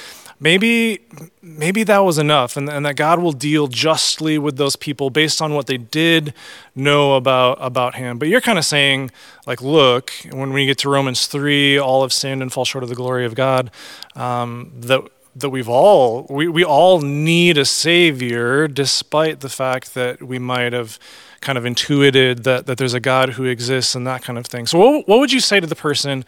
maybe 0.40 1.00
maybe 1.42 1.84
that 1.84 1.98
was 1.98 2.18
enough 2.18 2.56
and, 2.56 2.68
and 2.68 2.84
that 2.86 2.96
god 2.96 3.20
will 3.20 3.32
deal 3.32 3.66
justly 3.68 4.38
with 4.38 4.56
those 4.56 4.74
people 4.74 5.10
based 5.10 5.40
on 5.40 5.54
what 5.54 5.66
they 5.66 5.76
did 5.76 6.34
know 6.74 7.14
about 7.14 7.58
about 7.60 7.94
him. 7.94 8.18
But 8.18 8.28
you're 8.28 8.40
kind 8.40 8.58
of 8.58 8.64
saying 8.64 9.10
like 9.46 9.60
look 9.60 10.12
when 10.32 10.52
we 10.52 10.66
get 10.66 10.78
to 10.78 10.88
romans 10.88 11.26
3 11.26 11.78
all 11.78 12.02
have 12.02 12.12
sinned 12.12 12.42
and 12.42 12.52
fall 12.52 12.64
short 12.64 12.82
of 12.82 12.88
the 12.88 12.96
glory 12.96 13.24
of 13.24 13.34
god 13.34 13.70
um, 14.16 14.72
that 14.74 15.02
that 15.36 15.50
we've 15.50 15.68
all 15.68 16.26
we, 16.28 16.48
we 16.48 16.64
all 16.64 17.00
need 17.00 17.56
a 17.58 17.64
savior 17.64 18.66
despite 18.66 19.40
the 19.40 19.48
fact 19.48 19.94
that 19.94 20.22
we 20.22 20.38
might 20.38 20.72
have 20.72 20.98
kind 21.40 21.56
of 21.56 21.64
intuited 21.64 22.44
that, 22.44 22.66
that 22.66 22.78
there's 22.78 22.94
a 22.94 23.00
god 23.00 23.30
who 23.30 23.44
exists 23.44 23.94
and 23.94 24.06
that 24.06 24.22
kind 24.22 24.38
of 24.38 24.46
thing. 24.46 24.66
So 24.66 24.78
what, 24.78 25.08
what 25.08 25.18
would 25.20 25.32
you 25.32 25.40
say 25.40 25.58
to 25.58 25.66
the 25.66 25.74
person 25.74 26.24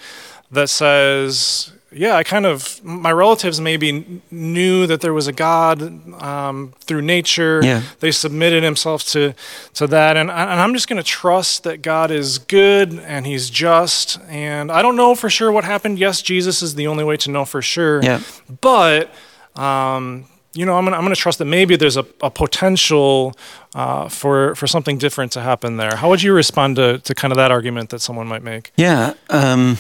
that 0.51 0.71
says 0.71 1.73
yeah, 1.95 2.17
I 2.17 2.23
kind 2.23 2.47
of 2.47 2.83
my 2.85 3.13
relatives 3.13 3.61
maybe 3.61 4.23
knew 4.31 4.87
that 4.87 5.01
there 5.01 5.13
was 5.13 5.27
a 5.27 5.33
God 5.33 5.83
um, 6.23 6.75
through 6.81 7.03
nature. 7.03 7.61
Yeah. 7.63 7.83
They 8.01 8.11
submitted 8.11 8.63
themselves 8.63 9.05
to 9.13 9.35
to 9.75 9.87
that, 9.89 10.17
and, 10.17 10.31
and 10.31 10.61
I'm 10.61 10.75
just 10.75 10.89
going 10.89 11.03
to 11.03 11.09
trust 11.09 11.65
that 11.65 11.83
God 11.83 12.11
is 12.11 12.39
good 12.39 12.99
and 12.99 13.27
He's 13.27 13.51
just. 13.51 14.19
And 14.29 14.71
I 14.73 14.83
don't 14.83 14.97
know 14.97 15.15
for 15.15 15.31
sure 15.31 15.53
what 15.53 15.65
happened. 15.65 15.99
Yes, 15.99 16.23
Jesus 16.23 16.63
is 16.63 16.75
the 16.75 16.87
only 16.87 17.05
way 17.05 17.17
to 17.19 17.31
know 17.31 17.45
for 17.45 17.63
sure. 17.63 18.03
Yeah. 18.03 18.21
But 18.61 19.13
um, 19.57 20.27
you 20.55 20.67
know, 20.67 20.77
I'm 20.77 20.85
gonna, 20.85 20.97
I'm 20.97 21.03
gonna 21.03 21.15
trust 21.15 21.39
that 21.39 21.47
maybe 21.47 21.77
there's 21.77 21.97
a, 21.97 22.05
a 22.21 22.31
potential 22.31 23.35
uh, 23.75 24.09
for 24.09 24.55
for 24.55 24.67
something 24.67 24.99
different 24.99 25.33
to 25.33 25.41
happen 25.41 25.77
there. 25.77 25.97
How 25.97 26.09
would 26.11 26.23
you 26.23 26.35
respond 26.35 26.77
to, 26.77 26.99
to 26.99 27.15
kind 27.15 27.33
of 27.33 27.37
that 27.37 27.51
argument 27.51 27.91
that 27.91 28.01
someone 28.01 28.27
might 28.27 28.43
make? 28.43 28.73
Yeah, 28.77 29.15
um, 29.31 29.79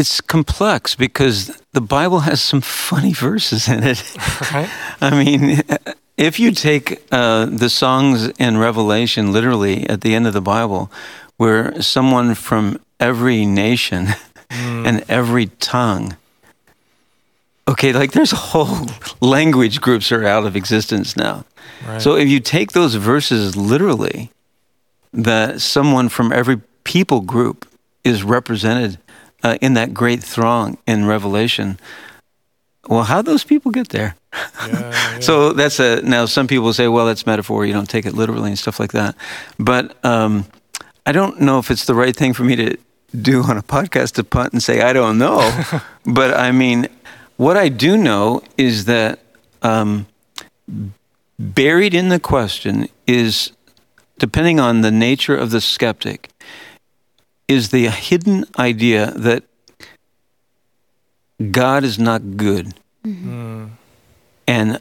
it's 0.00 0.22
complex 0.22 0.94
because 0.94 1.62
the 1.72 1.80
Bible 1.82 2.20
has 2.20 2.40
some 2.40 2.62
funny 2.62 3.12
verses 3.12 3.68
in 3.68 3.84
it. 3.84 4.02
Right. 4.50 4.70
I 5.02 5.22
mean, 5.22 5.60
if 6.16 6.40
you 6.40 6.52
take 6.52 7.02
uh, 7.12 7.44
the 7.44 7.68
songs 7.68 8.28
in 8.38 8.56
Revelation 8.56 9.30
literally 9.30 9.86
at 9.88 10.00
the 10.00 10.14
end 10.14 10.26
of 10.26 10.32
the 10.32 10.40
Bible, 10.40 10.90
where 11.36 11.82
someone 11.82 12.34
from 12.34 12.80
every 12.98 13.44
nation 13.44 14.08
and 14.50 15.04
every 15.06 15.46
tongue, 15.60 16.16
okay, 17.68 17.92
like 17.92 18.12
there's 18.12 18.30
whole 18.30 18.86
language 19.20 19.82
groups 19.82 20.10
are 20.10 20.24
out 20.24 20.46
of 20.46 20.56
existence 20.56 21.14
now. 21.14 21.44
Right. 21.86 22.00
So 22.00 22.16
if 22.16 22.26
you 22.26 22.40
take 22.40 22.72
those 22.72 22.94
verses 22.94 23.54
literally, 23.54 24.30
that 25.12 25.60
someone 25.60 26.08
from 26.08 26.32
every 26.32 26.62
people 26.84 27.20
group 27.20 27.68
is 28.02 28.22
represented 28.22 28.98
uh, 29.42 29.58
in 29.60 29.74
that 29.74 29.94
great 29.94 30.22
throng 30.22 30.78
in 30.86 31.06
Revelation. 31.06 31.78
Well, 32.88 33.04
how 33.04 33.22
those 33.22 33.44
people 33.44 33.70
get 33.70 33.90
there? 33.90 34.16
Yeah, 34.32 34.68
yeah. 34.68 35.20
So 35.20 35.52
that's 35.52 35.78
a 35.80 36.02
now. 36.02 36.26
Some 36.26 36.46
people 36.46 36.72
say, 36.72 36.88
"Well, 36.88 37.06
that's 37.06 37.26
metaphor. 37.26 37.66
You 37.66 37.72
don't 37.72 37.88
take 37.88 38.06
it 38.06 38.14
literally 38.14 38.50
and 38.50 38.58
stuff 38.58 38.80
like 38.80 38.92
that." 38.92 39.14
But 39.58 40.02
um, 40.04 40.46
I 41.06 41.12
don't 41.12 41.40
know 41.40 41.58
if 41.58 41.70
it's 41.70 41.84
the 41.84 41.94
right 41.94 42.16
thing 42.16 42.32
for 42.32 42.44
me 42.44 42.56
to 42.56 42.76
do 43.20 43.42
on 43.42 43.56
a 43.56 43.62
podcast 43.62 44.12
to 44.12 44.24
punt 44.24 44.52
and 44.52 44.62
say 44.62 44.80
I 44.80 44.92
don't 44.92 45.18
know. 45.18 45.40
but 46.06 46.36
I 46.36 46.52
mean, 46.52 46.88
what 47.36 47.56
I 47.56 47.68
do 47.68 47.96
know 47.96 48.42
is 48.56 48.84
that 48.86 49.20
um, 49.62 50.06
buried 51.38 51.94
in 51.94 52.08
the 52.08 52.20
question 52.20 52.88
is, 53.06 53.52
depending 54.18 54.60
on 54.60 54.82
the 54.82 54.90
nature 54.90 55.36
of 55.36 55.50
the 55.50 55.60
skeptic, 55.60 56.28
is 57.50 57.70
the 57.70 57.88
hidden 57.88 58.44
idea 58.56 59.10
that 59.10 59.42
God 61.50 61.82
is 61.82 61.98
not 61.98 62.36
good. 62.36 62.74
Mm-hmm. 63.04 63.66
And 64.46 64.78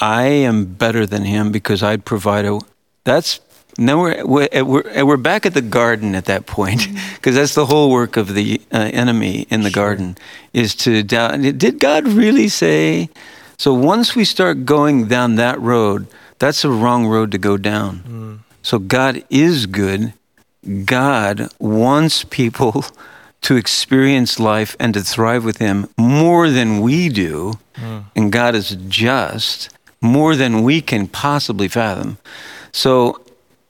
I 0.00 0.24
am 0.24 0.64
better 0.64 1.06
than 1.06 1.22
him 1.22 1.52
because 1.52 1.80
I'd 1.82 2.04
provide 2.04 2.44
a. 2.44 2.58
That's 3.04 3.38
now 3.78 4.00
we're 4.00 4.26
we're, 4.26 4.48
we're, 4.64 5.04
we're 5.04 5.16
back 5.16 5.46
at 5.46 5.54
the 5.54 5.62
garden 5.62 6.16
at 6.16 6.24
that 6.24 6.46
point 6.46 6.80
mm-hmm. 6.80 7.14
because 7.14 7.36
that's 7.36 7.54
the 7.54 7.66
whole 7.66 7.92
work 7.92 8.16
of 8.16 8.34
the 8.34 8.60
uh, 8.72 8.90
enemy 8.92 9.46
in 9.48 9.62
the 9.62 9.70
garden 9.70 10.16
is 10.52 10.74
to 10.76 11.04
doubt. 11.04 11.40
Did 11.40 11.78
God 11.78 12.08
really 12.08 12.48
say? 12.48 13.10
So 13.58 13.72
once 13.72 14.16
we 14.16 14.24
start 14.24 14.64
going 14.64 15.06
down 15.06 15.36
that 15.36 15.60
road, 15.60 16.08
that's 16.40 16.64
a 16.64 16.70
wrong 16.70 17.06
road 17.06 17.30
to 17.30 17.38
go 17.38 17.56
down. 17.56 18.02
Mm. 18.08 18.38
So 18.62 18.80
God 18.80 19.24
is 19.30 19.66
good. 19.66 20.12
God 20.84 21.52
wants 21.58 22.24
people 22.24 22.84
to 23.42 23.56
experience 23.56 24.40
life 24.40 24.76
and 24.80 24.94
to 24.94 25.02
thrive 25.02 25.44
with 25.44 25.58
Him 25.58 25.88
more 25.96 26.50
than 26.50 26.80
we 26.80 27.08
do. 27.08 27.54
Hmm. 27.76 27.98
And 28.16 28.32
God 28.32 28.54
is 28.54 28.76
just 28.88 29.70
more 30.00 30.36
than 30.36 30.62
we 30.62 30.80
can 30.80 31.06
possibly 31.08 31.68
fathom. 31.68 32.18
So 32.72 33.20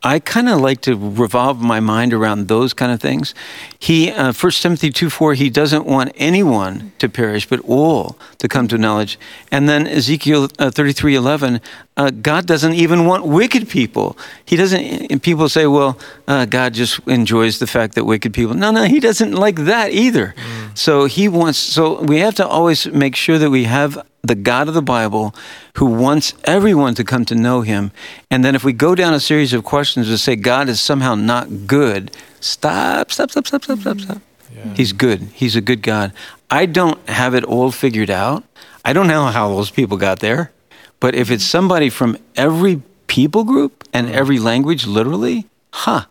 I 0.03 0.21
kind 0.21 0.49
of 0.49 0.61
like 0.61 0.81
to 0.83 0.95
revolve 0.95 1.61
my 1.61 1.81
mind 1.81 2.13
around 2.15 2.49
those 2.49 2.73
kind 2.73 2.93
of 2.93 3.01
things. 3.01 3.35
He, 3.81 4.11
uh, 4.11 4.33
1 4.33 4.53
Timothy 4.53 4.91
2 4.91 5.09
4, 5.09 5.35
he 5.35 5.51
doesn't 5.51 5.87
want 5.87 6.11
anyone 6.17 6.93
to 6.99 7.09
perish, 7.09 7.49
but 7.49 7.61
all 7.61 8.19
to 8.39 8.49
come 8.49 8.67
to 8.69 8.77
knowledge. 8.77 9.19
And 9.53 9.69
then 9.69 9.87
Ezekiel 9.87 10.49
uh, 10.59 10.73
33 10.73 11.15
11, 11.15 11.61
uh, 11.97 12.11
God 12.11 12.47
doesn't 12.47 12.75
even 12.75 13.07
want 13.07 13.25
wicked 13.25 13.69
people. 13.69 14.19
He 14.45 14.57
doesn't, 14.57 14.81
and 14.81 15.23
people 15.23 15.49
say, 15.49 15.67
well, 15.67 15.97
uh, 16.27 16.45
God 16.47 16.75
just 16.75 16.99
enjoys 17.07 17.61
the 17.61 17.69
fact 17.69 17.95
that 17.95 18.05
wicked 18.05 18.35
people. 18.35 18.55
No, 18.55 18.73
no, 18.73 18.83
he 18.85 18.99
doesn't 18.99 19.33
like 19.33 19.57
that 19.57 19.93
either. 19.93 20.35
So 20.75 21.05
he 21.05 21.29
wants, 21.29 21.59
so 21.59 22.03
we 22.03 22.19
have 22.19 22.35
to 22.37 22.47
always 22.47 22.87
make 22.87 23.15
sure 23.15 23.39
that 23.39 23.51
we 23.51 23.65
have 23.65 24.05
the 24.23 24.35
God 24.35 24.69
of 24.69 24.75
the 24.75 24.83
Bible 24.83 25.35
who 25.75 25.87
wants 25.87 26.35
everyone 26.45 26.95
to 26.97 27.05
come 27.05 27.25
to 27.27 27.35
know 27.35 27.63
him. 27.63 27.93
And 28.31 28.45
then 28.45 28.55
if 28.55 28.65
we 28.65 28.73
go 28.73 28.95
down 28.95 29.15
a 29.15 29.21
series 29.21 29.53
of 29.53 29.65
questions 29.65 30.09
to 30.09 30.19
say 30.19 30.37
God 30.37 30.69
is 30.69 30.81
somehow 30.81 31.15
not 31.15 31.67
good, 31.67 32.11
stop, 32.41 33.11
stop, 33.13 33.31
stop, 33.31 33.47
stop, 33.47 33.65
stop, 33.65 33.79
stop, 33.81 34.01
stop. 34.01 34.19
Yeah. 34.55 34.75
He's 34.75 34.93
good. 34.93 35.23
He's 35.35 35.57
a 35.57 35.61
good 35.61 35.83
God. 35.83 36.13
I 36.51 36.67
don't 36.67 36.99
have 37.09 37.35
it 37.35 37.45
all 37.45 37.71
figured 37.71 38.11
out. 38.11 38.45
I 38.85 38.93
don't 38.93 39.07
know 39.07 39.27
how 39.27 39.49
those 39.55 39.71
people 39.71 39.97
got 39.97 40.21
there. 40.21 40.53
But 41.01 41.15
if 41.15 41.31
it's 41.31 41.45
somebody 41.45 41.91
from 41.91 42.17
every 42.37 42.83
people 43.07 43.45
group 43.45 43.85
and 43.93 44.09
every 44.11 44.39
language, 44.39 44.87
literally, 44.87 45.47
huh, 45.73 46.05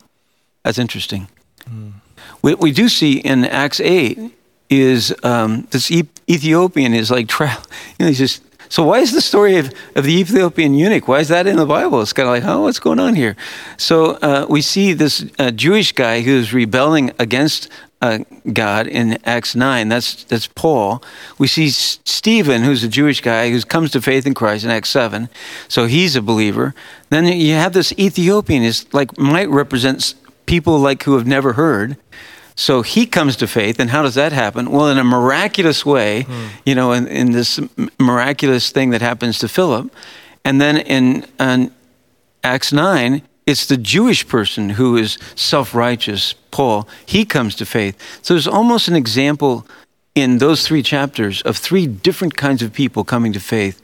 that's 0.63 0.77
interesting. 0.77 1.27
What 2.41 2.59
we 2.59 2.71
do 2.71 2.87
see 2.87 3.17
in 3.19 3.43
Acts 3.45 3.79
8 3.79 4.19
is 4.69 5.13
um, 5.23 5.67
this 5.71 5.89
e- 5.91 6.07
Ethiopian 6.29 6.93
is 6.93 7.09
like, 7.11 7.27
tra- 7.27 7.57
you 7.99 8.05
know, 8.05 8.07
he's 8.07 8.17
just, 8.19 8.41
so 8.69 8.84
why 8.84 8.99
is 8.99 9.12
the 9.13 9.21
story 9.21 9.58
of, 9.58 9.73
of 9.95 10.03
the 10.03 10.13
Ethiopian 10.13 10.73
eunuch, 10.73 11.08
why 11.08 11.19
is 11.19 11.30
that 11.30 11.47
in 11.47 11.58
the 11.58 11.65
Bible? 11.65 12.01
It's 12.01 12.13
kind 12.13 12.27
of 12.27 12.34
like, 12.34 12.43
oh, 12.43 12.63
what's 12.63 12.80
going 12.80 12.99
on 12.99 13.15
here? 13.15 13.36
So 13.77 14.12
uh, 14.21 14.45
we 14.49 14.62
see 14.62 14.93
this 14.93 15.25
uh, 15.39 15.51
Jewish 15.51 15.91
guy 15.93 16.21
who's 16.21 16.53
rebelling 16.53 17.12
against 17.19 17.69
uh, 18.01 18.19
God 18.51 18.88
in 18.88 19.17
Acts 19.25 19.56
9. 19.56 19.89
That's, 19.89 20.23
that's 20.25 20.47
Paul. 20.47 21.01
We 21.38 21.47
see 21.47 21.69
Stephen, 21.69 22.63
who's 22.63 22.84
a 22.84 22.88
Jewish 22.88 23.21
guy 23.21 23.49
who 23.49 23.62
comes 23.62 23.91
to 23.91 24.01
faith 24.01 24.25
in 24.25 24.34
Christ 24.34 24.65
in 24.65 24.71
Acts 24.71 24.89
7. 24.89 25.30
So 25.67 25.86
he's 25.86 26.15
a 26.15 26.21
believer. 26.21 26.75
Then 27.10 27.25
you 27.25 27.53
have 27.53 27.73
this 27.73 27.93
Ethiopian, 27.97 28.63
is 28.63 28.86
like 28.93 29.17
might 29.17 29.49
represent 29.49 30.13
people 30.45 30.80
like 30.80 31.03
who 31.03 31.15
have 31.15 31.27
never 31.27 31.53
heard. 31.53 31.97
So 32.58 32.82
he 32.82 33.06
comes 33.06 33.36
to 33.38 33.48
faith, 33.48 33.80
and 33.80 33.91
how 33.91 34.02
does 34.02 34.15
that 34.15 34.34
happen? 34.34 34.72
Well, 34.72 34.89
in 34.89 34.98
a 34.98 35.04
miraculous 35.04 35.86
way, 35.86 36.26
you 36.65 36.74
know, 36.74 36.91
in, 36.91 37.08
in 37.08 37.32
this 37.32 37.60
miraculous 38.00 38.72
thing 38.72 38.89
that 38.89 39.02
happens 39.02 39.38
to 39.39 39.48
Philip. 39.48 39.93
And 40.43 40.60
then 40.60 40.78
in, 40.78 41.26
in 41.39 41.72
Acts 42.43 42.74
9, 42.74 43.22
it's 43.46 43.67
the 43.67 43.78
Jewish 43.78 44.28
person 44.28 44.72
who 44.72 44.98
is 44.98 45.20
self 45.36 45.76
righteous, 45.76 46.34
Paul. 46.50 46.89
He 47.06 47.26
comes 47.26 47.56
to 47.58 47.65
faith. 47.65 47.96
So 48.24 48.34
there's 48.34 48.48
almost 48.48 48.88
an 48.88 48.96
example 48.96 49.67
in 50.15 50.39
those 50.39 50.67
three 50.67 50.82
chapters 50.82 51.43
of 51.43 51.58
three 51.58 51.86
different 51.86 52.36
kinds 52.36 52.63
of 52.63 52.74
people 52.74 53.04
coming 53.04 53.34
to 53.34 53.39
faith. 53.39 53.80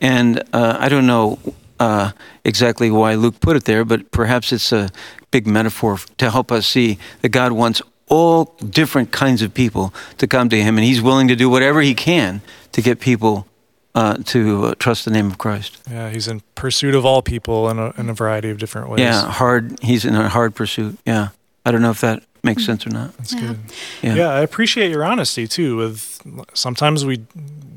And 0.00 0.42
uh, 0.52 0.76
I 0.80 0.88
don't 0.88 1.06
know 1.06 1.38
uh, 1.78 2.10
exactly 2.44 2.90
why 2.90 3.14
Luke 3.14 3.38
put 3.38 3.54
it 3.54 3.66
there, 3.66 3.84
but 3.84 4.10
perhaps 4.10 4.52
it's 4.52 4.72
a 4.72 4.90
big 5.30 5.46
metaphor 5.46 5.98
to 6.18 6.30
help 6.30 6.50
us 6.50 6.66
see 6.66 6.98
that 7.22 7.28
God 7.28 7.52
wants 7.52 7.80
all 8.08 8.56
different 8.70 9.10
kinds 9.12 9.42
of 9.42 9.52
people 9.52 9.92
to 10.18 10.26
come 10.26 10.48
to 10.48 10.56
Him, 10.62 10.76
and 10.78 10.84
He's 10.84 11.00
willing 11.02 11.28
to 11.28 11.36
do 11.36 11.48
whatever 11.50 11.80
He 11.82 11.94
can 11.94 12.40
to 12.72 12.82
get 12.82 13.00
people 13.00 13.46
uh, 13.94 14.18
to 14.26 14.66
uh, 14.66 14.74
trust 14.78 15.04
the 15.06 15.10
name 15.10 15.26
of 15.26 15.38
Christ. 15.38 15.78
Yeah, 15.90 16.10
he's 16.10 16.28
in 16.28 16.42
pursuit 16.54 16.94
of 16.94 17.06
all 17.06 17.22
people 17.22 17.70
in 17.70 17.78
a, 17.78 17.92
in 17.98 18.10
a 18.10 18.12
variety 18.14 18.50
of 18.50 18.58
different 18.58 18.90
ways. 18.90 19.00
Yeah, 19.00 19.30
hard. 19.30 19.80
He's 19.80 20.04
in 20.04 20.14
a 20.14 20.28
hard 20.28 20.54
pursuit. 20.54 20.98
Yeah, 21.06 21.28
I 21.64 21.70
don't 21.70 21.80
know 21.80 21.90
if 21.90 22.02
that 22.02 22.22
makes 22.44 22.64
sense 22.66 22.86
or 22.86 22.90
not. 22.90 23.16
That's 23.16 23.32
Yeah. 23.32 23.40
good. 23.40 23.58
Yeah. 24.02 24.14
Yeah. 24.14 24.28
I 24.28 24.40
appreciate 24.40 24.90
your 24.90 25.02
honesty 25.02 25.48
too. 25.48 25.76
With 25.78 26.20
sometimes 26.52 27.06
we 27.06 27.24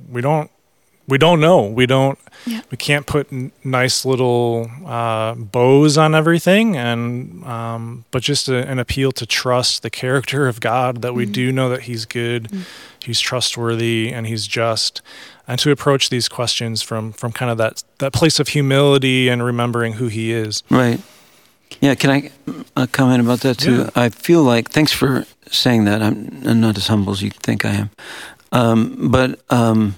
we 0.10 0.20
don't 0.22 0.52
we 1.10 1.18
don't 1.18 1.40
know. 1.40 1.66
We 1.66 1.86
don't 1.86 2.18
Yeah. 2.46 2.62
we 2.72 2.78
can't 2.78 3.06
put 3.06 3.32
n- 3.34 3.52
nice 3.64 4.06
little 4.06 4.70
uh, 4.86 5.34
bows 5.36 5.98
on 5.98 6.16
everything, 6.16 6.78
and 6.78 7.44
um, 7.46 8.06
but 8.12 8.22
just 8.24 8.48
a, 8.50 8.68
an 8.68 8.80
appeal 8.80 9.12
to 9.14 9.26
trust 9.26 9.82
the 9.82 9.90
character 9.90 10.48
of 10.48 10.60
God. 10.60 11.02
That 11.02 11.14
we 11.14 11.26
do 11.26 11.52
know 11.52 11.70
that 11.70 11.82
He's 11.84 12.06
good, 12.06 12.48
He's 13.04 13.20
trustworthy, 13.20 14.14
and 14.14 14.26
He's 14.28 14.48
just. 14.48 15.02
And 15.48 15.60
to 15.62 15.72
approach 15.72 16.10
these 16.10 16.30
questions 16.30 16.84
from 16.84 17.12
from 17.12 17.32
kind 17.32 17.52
of 17.52 17.58
that 17.58 17.84
that 17.98 18.14
place 18.14 18.40
of 18.40 18.50
humility 18.50 19.30
and 19.30 19.44
remembering 19.44 19.94
who 19.94 20.08
He 20.08 20.32
is. 20.32 20.62
Right. 20.70 21.02
Yeah. 21.82 21.96
Can 21.96 22.10
I 22.12 22.32
uh, 22.76 22.86
comment 22.92 23.22
about 23.22 23.40
that 23.42 23.58
too? 23.58 23.78
Yeah. 23.78 23.90
I 23.96 24.10
feel 24.10 24.44
like 24.44 24.70
thanks 24.70 24.92
for 24.92 25.26
saying 25.52 25.86
that. 25.86 26.02
I'm, 26.04 26.42
I'm 26.46 26.62
not 26.62 26.78
as 26.78 26.88
humble 26.88 27.14
as 27.14 27.22
you 27.24 27.32
think 27.32 27.66
I 27.66 27.72
am, 27.72 27.90
um, 28.52 29.10
but 29.12 29.40
um, 29.50 29.96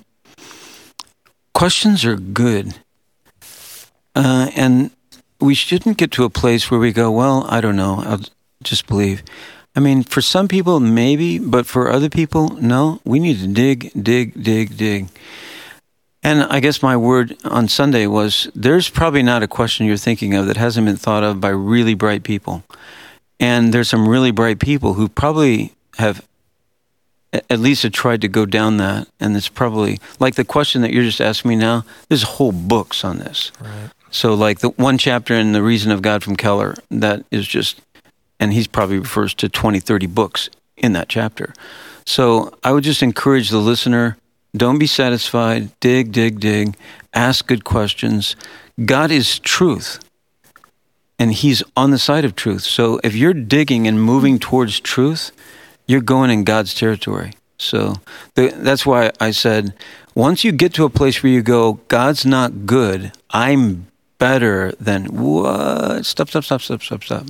questions 1.61 2.03
are 2.03 2.15
good, 2.15 2.73
uh, 4.15 4.49
and 4.55 4.89
we 5.39 5.53
shouldn't 5.53 5.95
get 5.95 6.09
to 6.09 6.23
a 6.23 6.29
place 6.29 6.71
where 6.71 6.79
we 6.79 6.91
go, 6.91 7.11
"Well, 7.11 7.45
I 7.49 7.61
don't 7.61 7.75
know. 7.75 8.01
I'll 8.03 8.25
just 8.63 8.87
believe." 8.87 9.21
I 9.75 9.79
mean, 9.79 10.01
for 10.01 10.23
some 10.23 10.47
people, 10.47 10.79
maybe, 10.79 11.37
but 11.37 11.67
for 11.67 11.91
other 11.91 12.09
people, 12.09 12.57
no. 12.59 12.99
We 13.05 13.19
need 13.19 13.41
to 13.41 13.47
dig, 13.47 13.91
dig, 13.93 14.43
dig, 14.43 14.75
dig. 14.75 15.09
And 16.23 16.41
I 16.41 16.61
guess 16.61 16.81
my 16.81 16.97
word 16.97 17.37
on 17.43 17.67
Sunday 17.67 18.07
was 18.07 18.49
there's 18.55 18.89
probably 18.89 19.21
not 19.21 19.43
a 19.43 19.47
question 19.47 19.85
you're 19.85 19.97
thinking 19.97 20.33
of 20.33 20.47
that 20.47 20.57
hasn't 20.57 20.87
been 20.87 20.97
thought 20.97 21.23
of 21.23 21.39
by 21.39 21.49
really 21.49 21.93
bright 21.93 22.23
people. 22.23 22.63
And 23.39 23.71
there's 23.71 23.89
some 23.89 24.09
really 24.09 24.31
bright 24.31 24.57
people 24.57 24.95
who 24.95 25.07
probably 25.07 25.73
have 25.99 26.27
at 27.33 27.59
least 27.59 27.83
have 27.83 27.91
tried 27.91 28.21
to 28.21 28.27
go 28.27 28.45
down 28.45 28.77
that. 28.77 29.07
And 29.19 29.35
it's 29.35 29.49
probably 29.49 29.99
like 30.19 30.35
the 30.35 30.43
question 30.43 30.81
that 30.81 30.91
you're 30.91 31.03
just 31.03 31.21
asking 31.21 31.49
me 31.49 31.55
now, 31.55 31.85
there's 32.09 32.23
whole 32.23 32.51
books 32.51 33.03
on 33.03 33.19
this. 33.19 33.51
Right. 33.59 33.89
So, 34.11 34.33
like 34.33 34.59
the 34.59 34.69
one 34.71 34.97
chapter 34.97 35.33
in 35.33 35.53
The 35.53 35.63
Reason 35.63 35.91
of 35.91 36.01
God 36.01 36.23
from 36.23 36.35
Keller, 36.35 36.75
that 36.89 37.25
is 37.31 37.47
just, 37.47 37.81
and 38.39 38.51
he's 38.51 38.67
probably 38.67 38.99
refers 38.99 39.33
to 39.35 39.47
20, 39.47 39.79
30 39.79 40.07
books 40.07 40.49
in 40.75 40.91
that 40.93 41.07
chapter. 41.07 41.53
So, 42.05 42.53
I 42.63 42.73
would 42.73 42.83
just 42.83 43.01
encourage 43.01 43.49
the 43.49 43.59
listener 43.59 44.17
don't 44.55 44.79
be 44.79 44.87
satisfied, 44.87 45.69
dig, 45.79 46.11
dig, 46.11 46.41
dig, 46.41 46.75
ask 47.13 47.47
good 47.47 47.63
questions. 47.63 48.35
God 48.85 49.09
is 49.09 49.39
truth, 49.39 49.99
and 51.17 51.31
He's 51.31 51.63
on 51.77 51.91
the 51.91 51.97
side 51.97 52.25
of 52.25 52.35
truth. 52.35 52.63
So, 52.63 52.99
if 53.01 53.15
you're 53.15 53.33
digging 53.33 53.87
and 53.87 54.01
moving 54.01 54.39
towards 54.39 54.81
truth, 54.81 55.31
you're 55.91 56.01
going 56.01 56.31
in 56.31 56.43
God's 56.43 56.73
territory. 56.73 57.33
So, 57.57 57.95
the, 58.35 58.47
that's 58.55 58.85
why 58.85 59.11
I 59.19 59.31
said, 59.31 59.73
once 60.15 60.43
you 60.43 60.51
get 60.51 60.73
to 60.75 60.85
a 60.85 60.89
place 60.89 61.21
where 61.21 61.31
you 61.31 61.41
go, 61.41 61.73
God's 61.89 62.25
not 62.25 62.65
good, 62.65 63.11
I'm 63.29 63.87
better 64.17 64.71
than 64.79 65.05
what? 65.05 66.05
Stop, 66.05 66.29
stop, 66.29 66.43
stop, 66.43 66.61
stop, 66.61 66.81
stop, 66.81 67.03
stop. 67.03 67.25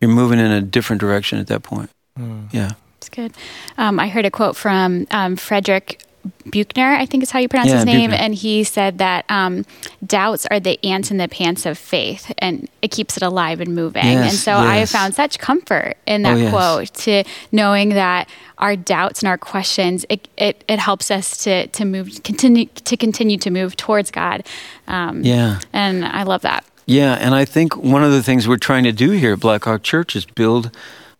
You're 0.00 0.10
moving 0.10 0.38
in 0.38 0.50
a 0.50 0.60
different 0.60 1.00
direction 1.00 1.38
at 1.38 1.46
that 1.48 1.62
point. 1.62 1.90
Mm. 2.18 2.52
Yeah. 2.52 2.72
That's 2.94 3.08
good. 3.08 3.32
Um, 3.76 4.00
I 4.00 4.08
heard 4.08 4.24
a 4.24 4.30
quote 4.30 4.56
from 4.56 5.06
um, 5.10 5.36
Frederick 5.36 6.02
Buechner, 6.50 6.94
I 6.94 7.06
think 7.06 7.22
is 7.22 7.30
how 7.30 7.38
you 7.38 7.48
pronounce 7.48 7.70
yeah, 7.70 7.76
his 7.76 7.84
name, 7.84 8.10
Buechner. 8.10 8.24
and 8.24 8.34
he 8.34 8.64
said 8.64 8.98
that 8.98 9.24
um, 9.28 9.64
doubts 10.04 10.46
are 10.46 10.60
the 10.60 10.78
ants 10.84 11.10
in 11.10 11.16
the 11.16 11.28
pants 11.28 11.66
of 11.66 11.78
faith, 11.78 12.32
and 12.38 12.68
it 12.82 12.90
keeps 12.90 13.16
it 13.16 13.22
alive 13.22 13.60
and 13.60 13.74
moving. 13.74 14.04
Yes, 14.04 14.30
and 14.30 14.38
so 14.38 14.52
yes. 14.52 14.60
I 14.60 14.76
have 14.76 14.90
found 14.90 15.14
such 15.14 15.38
comfort 15.38 15.96
in 16.06 16.22
that 16.22 16.36
oh, 16.36 16.40
yes. 16.40 16.50
quote 16.50 16.94
to 17.04 17.24
knowing 17.52 17.90
that 17.90 18.28
our 18.58 18.76
doubts 18.76 19.22
and 19.22 19.28
our 19.28 19.38
questions 19.38 20.04
it, 20.08 20.28
it, 20.36 20.64
it, 20.68 20.78
helps 20.78 21.10
us 21.10 21.36
to 21.44 21.66
to 21.68 21.84
move 21.84 22.22
continue 22.24 22.66
to 22.66 22.96
continue 22.96 23.38
to 23.38 23.50
move 23.50 23.76
towards 23.76 24.10
God. 24.10 24.44
Um, 24.86 25.22
yeah, 25.22 25.60
and 25.72 26.04
I 26.04 26.24
love 26.24 26.42
that. 26.42 26.64
Yeah, 26.86 27.14
and 27.14 27.34
I 27.34 27.44
think 27.44 27.76
one 27.76 28.02
of 28.02 28.12
the 28.12 28.22
things 28.22 28.48
we're 28.48 28.56
trying 28.56 28.84
to 28.84 28.92
do 28.92 29.10
here 29.10 29.34
at 29.34 29.40
Blackhawk 29.40 29.82
Church 29.82 30.16
is 30.16 30.24
build 30.24 30.74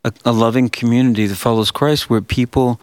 a, 0.05 0.13
a 0.25 0.33
loving 0.33 0.71
community 0.71 1.27
that 1.27 1.37
follows 1.37 1.71
Christ, 1.71 2.09
where 2.09 2.21
people 2.21 2.81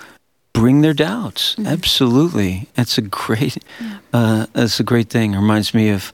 bring 0.56 0.82
their 0.82 0.94
doubts. 0.94 1.54
Mm-hmm. 1.56 1.68
Absolutely, 1.68 2.70
that's 2.74 2.98
a 2.98 3.02
great, 3.02 3.58
yeah. 3.80 3.98
uh, 4.14 4.46
it's 4.56 4.80
a 4.80 4.84
great 4.84 5.10
thing. 5.10 5.34
It 5.34 5.38
reminds 5.38 5.74
me 5.74 5.90
of 5.90 6.14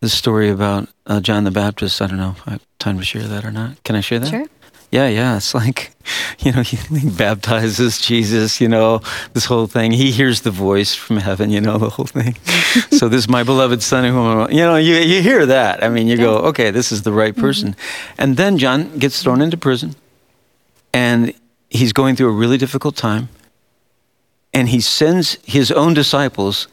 the 0.00 0.08
story 0.08 0.48
about 0.48 0.88
uh, 1.06 1.20
John 1.20 1.44
the 1.44 1.50
Baptist. 1.50 2.00
I 2.00 2.06
don't 2.06 2.18
know 2.18 2.36
if 2.38 2.48
I 2.48 2.52
have 2.52 2.66
time 2.78 2.98
to 2.98 3.04
share 3.04 3.24
that 3.24 3.44
or 3.44 3.50
not. 3.50 3.82
Can 3.82 3.96
I 3.96 4.00
share 4.00 4.20
that? 4.20 4.30
Sure. 4.30 4.46
Yeah, 4.92 5.08
yeah. 5.08 5.36
It's 5.36 5.52
like, 5.52 5.90
you 6.38 6.52
know, 6.52 6.62
he, 6.62 6.76
he 6.96 7.10
baptizes 7.10 8.00
Jesus, 8.00 8.60
you 8.60 8.68
know, 8.68 9.00
this 9.32 9.44
whole 9.44 9.66
thing. 9.66 9.90
He 9.90 10.12
hears 10.12 10.42
the 10.42 10.52
voice 10.52 10.94
from 10.94 11.16
heaven, 11.16 11.50
you 11.50 11.60
know, 11.60 11.76
the 11.76 11.90
whole 11.90 12.06
thing. 12.06 12.34
so 12.92 13.08
this 13.08 13.18
is 13.18 13.28
my 13.28 13.42
beloved 13.42 13.82
son 13.82 14.04
whom 14.04 14.50
you 14.50 14.58
know, 14.58 14.76
you, 14.76 14.94
you 14.94 15.22
hear 15.22 15.44
that. 15.44 15.82
I 15.82 15.88
mean, 15.88 16.06
you 16.06 16.16
go, 16.16 16.36
okay, 16.50 16.70
this 16.70 16.92
is 16.92 17.02
the 17.02 17.12
right 17.12 17.32
mm-hmm. 17.32 17.40
person. 17.40 17.68
Mm-hmm. 17.70 18.14
And 18.22 18.36
then 18.36 18.58
John 18.58 18.96
gets 18.98 19.22
thrown 19.22 19.42
into 19.42 19.56
prison 19.56 19.96
and 20.94 21.34
he's 21.68 21.92
going 21.92 22.14
through 22.14 22.28
a 22.28 22.38
really 22.38 22.58
difficult 22.58 22.94
time 22.94 23.28
and 24.52 24.68
he 24.68 24.80
sends 24.80 25.38
his 25.44 25.70
own 25.70 25.94
disciples 25.94 26.68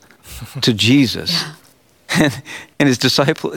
to 0.62 0.74
Jesus. 0.90 1.32
Yeah. 1.32 1.54
And, 2.16 2.44
and 2.80 2.88
his 2.88 2.98
disciple, 2.98 3.56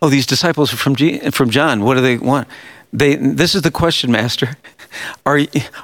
oh, 0.00 0.08
these 0.08 0.26
disciples 0.26 0.72
are 0.72 0.76
from, 0.76 0.96
G, 0.96 1.18
from 1.30 1.50
John. 1.50 1.82
What 1.82 1.94
do 1.94 2.00
they 2.00 2.16
want? 2.16 2.48
They, 2.92 3.16
this 3.16 3.54
is 3.54 3.62
the 3.62 3.70
question, 3.70 4.10
Master. 4.10 4.56
Are, 5.26 5.40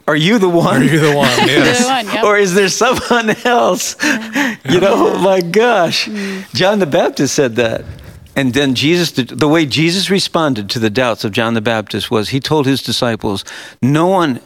are 0.06 0.16
you 0.16 0.38
the 0.38 0.48
one? 0.48 0.80
Are 0.80 0.84
you 0.84 0.98
the 0.98 1.14
one? 1.14 1.28
Yes. 1.46 1.80
the 1.80 1.84
one 1.84 2.06
yep. 2.06 2.24
Or 2.24 2.38
is 2.38 2.54
there 2.54 2.70
someone 2.70 3.36
else? 3.44 3.96
Yeah. 4.02 4.56
You 4.64 4.80
know, 4.80 5.18
my 5.18 5.42
gosh. 5.42 6.06
Mm. 6.06 6.50
John 6.54 6.78
the 6.78 6.86
Baptist 6.86 7.34
said 7.34 7.56
that. 7.56 7.84
And 8.34 8.54
then 8.54 8.74
Jesus, 8.74 9.10
the 9.10 9.48
way 9.48 9.66
Jesus 9.66 10.08
responded 10.08 10.70
to 10.70 10.78
the 10.78 10.88
doubts 10.88 11.24
of 11.24 11.32
John 11.32 11.52
the 11.52 11.60
Baptist 11.60 12.10
was 12.10 12.30
he 12.30 12.40
told 12.40 12.64
his 12.64 12.80
disciples, 12.80 13.44
No 13.82 14.06
one 14.06 14.40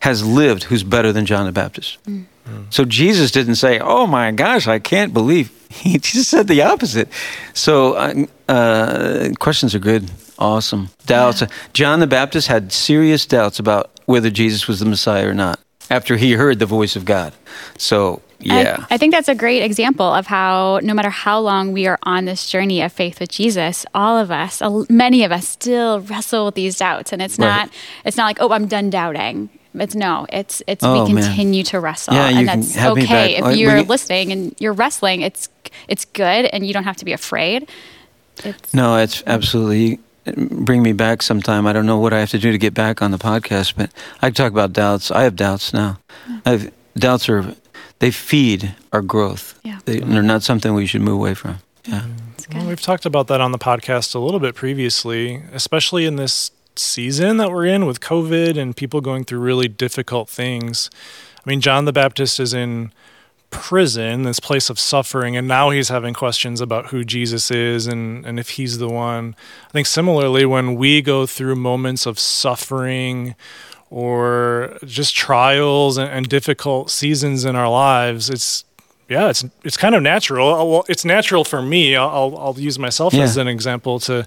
has 0.00 0.24
lived 0.24 0.64
who's 0.64 0.82
better 0.82 1.12
than 1.12 1.26
John 1.26 1.44
the 1.44 1.52
Baptist. 1.52 2.02
Mm. 2.04 2.24
So 2.70 2.84
Jesus 2.84 3.30
didn't 3.30 3.56
say, 3.56 3.78
"Oh 3.78 4.06
my 4.06 4.32
gosh, 4.32 4.66
I 4.66 4.78
can't 4.78 5.12
believe." 5.12 5.52
He 5.76 5.98
just 5.98 6.30
said 6.30 6.46
the 6.46 6.62
opposite. 6.62 7.08
So 7.52 7.94
uh, 7.94 8.26
uh, 8.48 9.28
questions 9.38 9.74
are 9.74 9.80
good, 9.80 10.10
awesome. 10.38 10.88
Doubts. 11.06 11.42
Yeah. 11.42 11.48
John 11.74 12.00
the 12.00 12.06
Baptist 12.06 12.46
had 12.46 12.72
serious 12.72 13.26
doubts 13.26 13.58
about 13.58 13.90
whether 14.06 14.30
Jesus 14.30 14.68
was 14.68 14.80
the 14.80 14.86
Messiah 14.86 15.28
or 15.28 15.34
not 15.34 15.58
after 15.90 16.16
he 16.16 16.32
heard 16.32 16.58
the 16.58 16.66
voice 16.66 16.96
of 16.96 17.04
God. 17.04 17.32
So 17.78 18.22
yeah. 18.38 18.86
I, 18.90 18.94
I, 18.94 18.98
think 18.98 19.12
that's 19.12 19.28
a 19.28 19.34
great 19.34 19.62
example 19.62 20.06
of 20.06 20.26
how 20.26 20.80
no 20.82 20.94
matter 20.94 21.10
how 21.10 21.40
long 21.40 21.72
we 21.72 21.86
are 21.86 21.98
on 22.02 22.26
this 22.26 22.48
journey 22.48 22.82
of 22.82 22.92
faith 22.92 23.20
with 23.20 23.30
Jesus, 23.30 23.86
all 23.94 24.18
of 24.18 24.30
us, 24.30 24.62
many 24.88 25.24
of 25.24 25.32
us 25.32 25.48
still 25.48 26.00
wrestle 26.00 26.46
with 26.46 26.54
these 26.54 26.76
doubts 26.78 27.12
and 27.12 27.22
it's 27.22 27.38
not, 27.38 27.70
it's 28.04 28.16
not 28.16 28.24
like, 28.24 28.38
"Oh, 28.40 28.52
I'm 28.52 28.66
done 28.66 28.90
doubting." 28.90 29.48
It's 29.80 29.94
no, 29.94 30.26
it's 30.32 30.62
it's 30.66 30.84
oh, 30.84 31.04
we 31.04 31.12
continue 31.12 31.58
man. 31.58 31.64
to 31.66 31.80
wrestle, 31.80 32.14
yeah, 32.14 32.28
and 32.28 32.48
that's 32.48 32.76
okay. 32.76 33.36
If 33.36 33.56
you're 33.56 33.82
listening 33.82 34.32
and 34.32 34.54
you're 34.58 34.72
wrestling, 34.72 35.22
it's 35.22 35.48
it's 35.88 36.04
good, 36.04 36.46
and 36.46 36.66
you 36.66 36.72
don't 36.72 36.84
have 36.84 36.96
to 36.98 37.04
be 37.04 37.12
afraid. 37.12 37.68
It's, 38.44 38.74
no, 38.74 38.96
it's 38.96 39.22
absolutely 39.26 40.00
bring 40.34 40.82
me 40.82 40.92
back 40.92 41.22
sometime. 41.22 41.66
I 41.66 41.72
don't 41.72 41.86
know 41.86 41.98
what 41.98 42.12
I 42.12 42.20
have 42.20 42.30
to 42.30 42.38
do 42.38 42.52
to 42.52 42.58
get 42.58 42.74
back 42.74 43.02
on 43.02 43.10
the 43.10 43.18
podcast, 43.18 43.74
but 43.76 43.90
I 44.22 44.30
talk 44.30 44.52
about 44.52 44.72
doubts. 44.72 45.10
I 45.10 45.22
have 45.22 45.36
doubts 45.36 45.72
now. 45.72 45.98
Yeah. 46.28 46.40
I've, 46.44 46.72
doubts 46.96 47.28
are 47.28 47.54
they 47.98 48.10
feed 48.10 48.74
our 48.92 49.02
growth. 49.02 49.58
Yeah. 49.62 49.78
They, 49.84 50.02
are 50.02 50.22
not 50.22 50.42
something 50.42 50.74
we 50.74 50.86
should 50.86 51.02
move 51.02 51.14
away 51.14 51.34
from. 51.34 51.58
Yeah. 51.84 52.06
Well, 52.52 52.66
we've 52.66 52.80
talked 52.80 53.06
about 53.06 53.26
that 53.28 53.40
on 53.40 53.52
the 53.52 53.58
podcast 53.58 54.14
a 54.14 54.18
little 54.18 54.40
bit 54.40 54.54
previously, 54.54 55.42
especially 55.52 56.04
in 56.06 56.16
this 56.16 56.50
season 56.78 57.36
that 57.38 57.50
we're 57.50 57.66
in 57.66 57.86
with 57.86 58.00
COVID 58.00 58.56
and 58.56 58.76
people 58.76 59.00
going 59.00 59.24
through 59.24 59.40
really 59.40 59.68
difficult 59.68 60.28
things. 60.28 60.90
I 61.38 61.48
mean, 61.48 61.60
John 61.60 61.84
the 61.84 61.92
Baptist 61.92 62.40
is 62.40 62.54
in 62.54 62.92
prison, 63.50 64.22
this 64.22 64.40
place 64.40 64.68
of 64.68 64.78
suffering, 64.78 65.36
and 65.36 65.46
now 65.46 65.70
he's 65.70 65.88
having 65.88 66.14
questions 66.14 66.60
about 66.60 66.86
who 66.86 67.04
Jesus 67.04 67.50
is 67.50 67.86
and, 67.86 68.26
and 68.26 68.38
if 68.38 68.50
he's 68.50 68.78
the 68.78 68.88
one. 68.88 69.36
I 69.68 69.70
think 69.70 69.86
similarly, 69.86 70.44
when 70.44 70.74
we 70.74 71.02
go 71.02 71.26
through 71.26 71.56
moments 71.56 72.06
of 72.06 72.18
suffering 72.18 73.34
or 73.90 74.76
just 74.84 75.14
trials 75.14 75.96
and, 75.96 76.10
and 76.10 76.28
difficult 76.28 76.90
seasons 76.90 77.44
in 77.44 77.56
our 77.56 77.70
lives, 77.70 78.28
it's 78.28 78.64
yeah, 79.08 79.28
it's 79.28 79.44
it's 79.62 79.76
kind 79.76 79.94
of 79.94 80.02
natural. 80.02 80.48
Well, 80.70 80.84
it's 80.88 81.04
natural 81.04 81.44
for 81.44 81.62
me. 81.62 81.94
I'll 81.94 82.36
I'll 82.36 82.58
use 82.58 82.78
myself 82.78 83.14
yeah. 83.14 83.22
as 83.22 83.36
an 83.36 83.46
example 83.46 84.00
to 84.00 84.26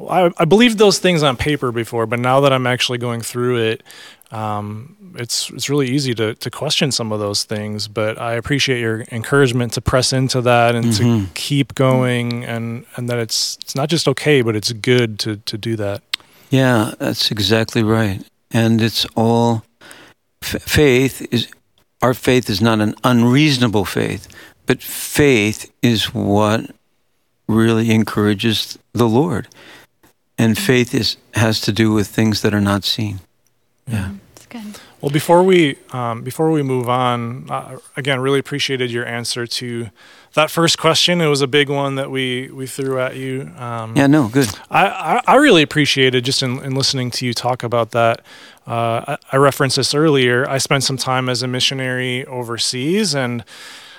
I, 0.00 0.30
I 0.38 0.44
believed 0.44 0.78
those 0.78 0.98
things 0.98 1.22
on 1.22 1.36
paper 1.36 1.70
before, 1.70 2.06
but 2.06 2.18
now 2.18 2.40
that 2.40 2.52
I'm 2.52 2.66
actually 2.66 2.98
going 2.98 3.20
through 3.20 3.58
it, 3.58 3.82
um, 4.30 4.96
it's 5.16 5.50
it's 5.50 5.68
really 5.68 5.88
easy 5.88 6.14
to 6.14 6.34
to 6.34 6.50
question 6.50 6.90
some 6.90 7.12
of 7.12 7.20
those 7.20 7.44
things. 7.44 7.88
But 7.88 8.18
I 8.18 8.32
appreciate 8.32 8.80
your 8.80 9.04
encouragement 9.12 9.74
to 9.74 9.80
press 9.80 10.12
into 10.12 10.40
that 10.40 10.74
and 10.74 10.86
mm-hmm. 10.86 11.24
to 11.26 11.30
keep 11.34 11.74
going, 11.74 12.44
and 12.44 12.86
and 12.96 13.08
that 13.10 13.18
it's 13.18 13.58
it's 13.60 13.74
not 13.74 13.90
just 13.90 14.08
okay, 14.08 14.42
but 14.42 14.56
it's 14.56 14.72
good 14.72 15.18
to 15.20 15.36
to 15.36 15.58
do 15.58 15.76
that. 15.76 16.02
Yeah, 16.50 16.94
that's 16.98 17.30
exactly 17.30 17.82
right, 17.82 18.24
and 18.50 18.80
it's 18.80 19.04
all 19.14 19.64
f- 20.42 20.62
faith 20.62 21.26
is 21.30 21.48
our 22.00 22.14
faith 22.14 22.48
is 22.48 22.62
not 22.62 22.80
an 22.80 22.94
unreasonable 23.04 23.84
faith, 23.84 24.28
but 24.66 24.82
faith 24.82 25.70
is 25.82 26.14
what 26.14 26.70
really 27.46 27.90
encourages 27.90 28.78
the 28.94 29.08
Lord 29.08 29.48
and 30.42 30.58
faith 30.58 30.94
is 30.94 31.16
has 31.34 31.60
to 31.60 31.72
do 31.72 31.92
with 31.92 32.08
things 32.08 32.42
that 32.42 32.52
are 32.52 32.60
not 32.60 32.84
seen. 32.84 33.20
Yeah, 33.86 34.12
that's 34.34 34.46
good. 34.46 34.80
Well, 35.00 35.10
before 35.10 35.42
we 35.42 35.76
um, 35.92 36.22
before 36.22 36.50
we 36.50 36.62
move 36.62 36.88
on, 36.88 37.50
uh, 37.50 37.78
again, 37.96 38.20
really 38.20 38.38
appreciated 38.38 38.90
your 38.90 39.06
answer 39.06 39.46
to 39.46 39.90
that 40.34 40.50
first 40.50 40.78
question. 40.78 41.20
It 41.20 41.26
was 41.26 41.42
a 41.42 41.46
big 41.46 41.68
one 41.68 41.94
that 41.94 42.10
we 42.10 42.50
we 42.50 42.66
threw 42.66 43.00
at 43.00 43.16
you. 43.16 43.50
Um, 43.56 43.96
yeah, 43.96 44.06
no, 44.06 44.28
good. 44.28 44.48
I, 44.70 44.86
I, 44.86 45.20
I 45.26 45.34
really 45.36 45.62
appreciated 45.62 46.24
just 46.24 46.42
in, 46.42 46.62
in, 46.64 46.74
listening 46.74 47.10
to 47.12 47.26
you 47.26 47.34
talk 47.34 47.62
about 47.62 47.90
that. 47.92 48.20
Uh, 48.66 49.16
I, 49.16 49.18
I 49.32 49.36
referenced 49.36 49.76
this 49.76 49.94
earlier. 49.94 50.48
I 50.48 50.58
spent 50.58 50.84
some 50.84 50.96
time 50.96 51.28
as 51.28 51.42
a 51.42 51.48
missionary 51.48 52.24
overseas, 52.26 53.14
and 53.14 53.44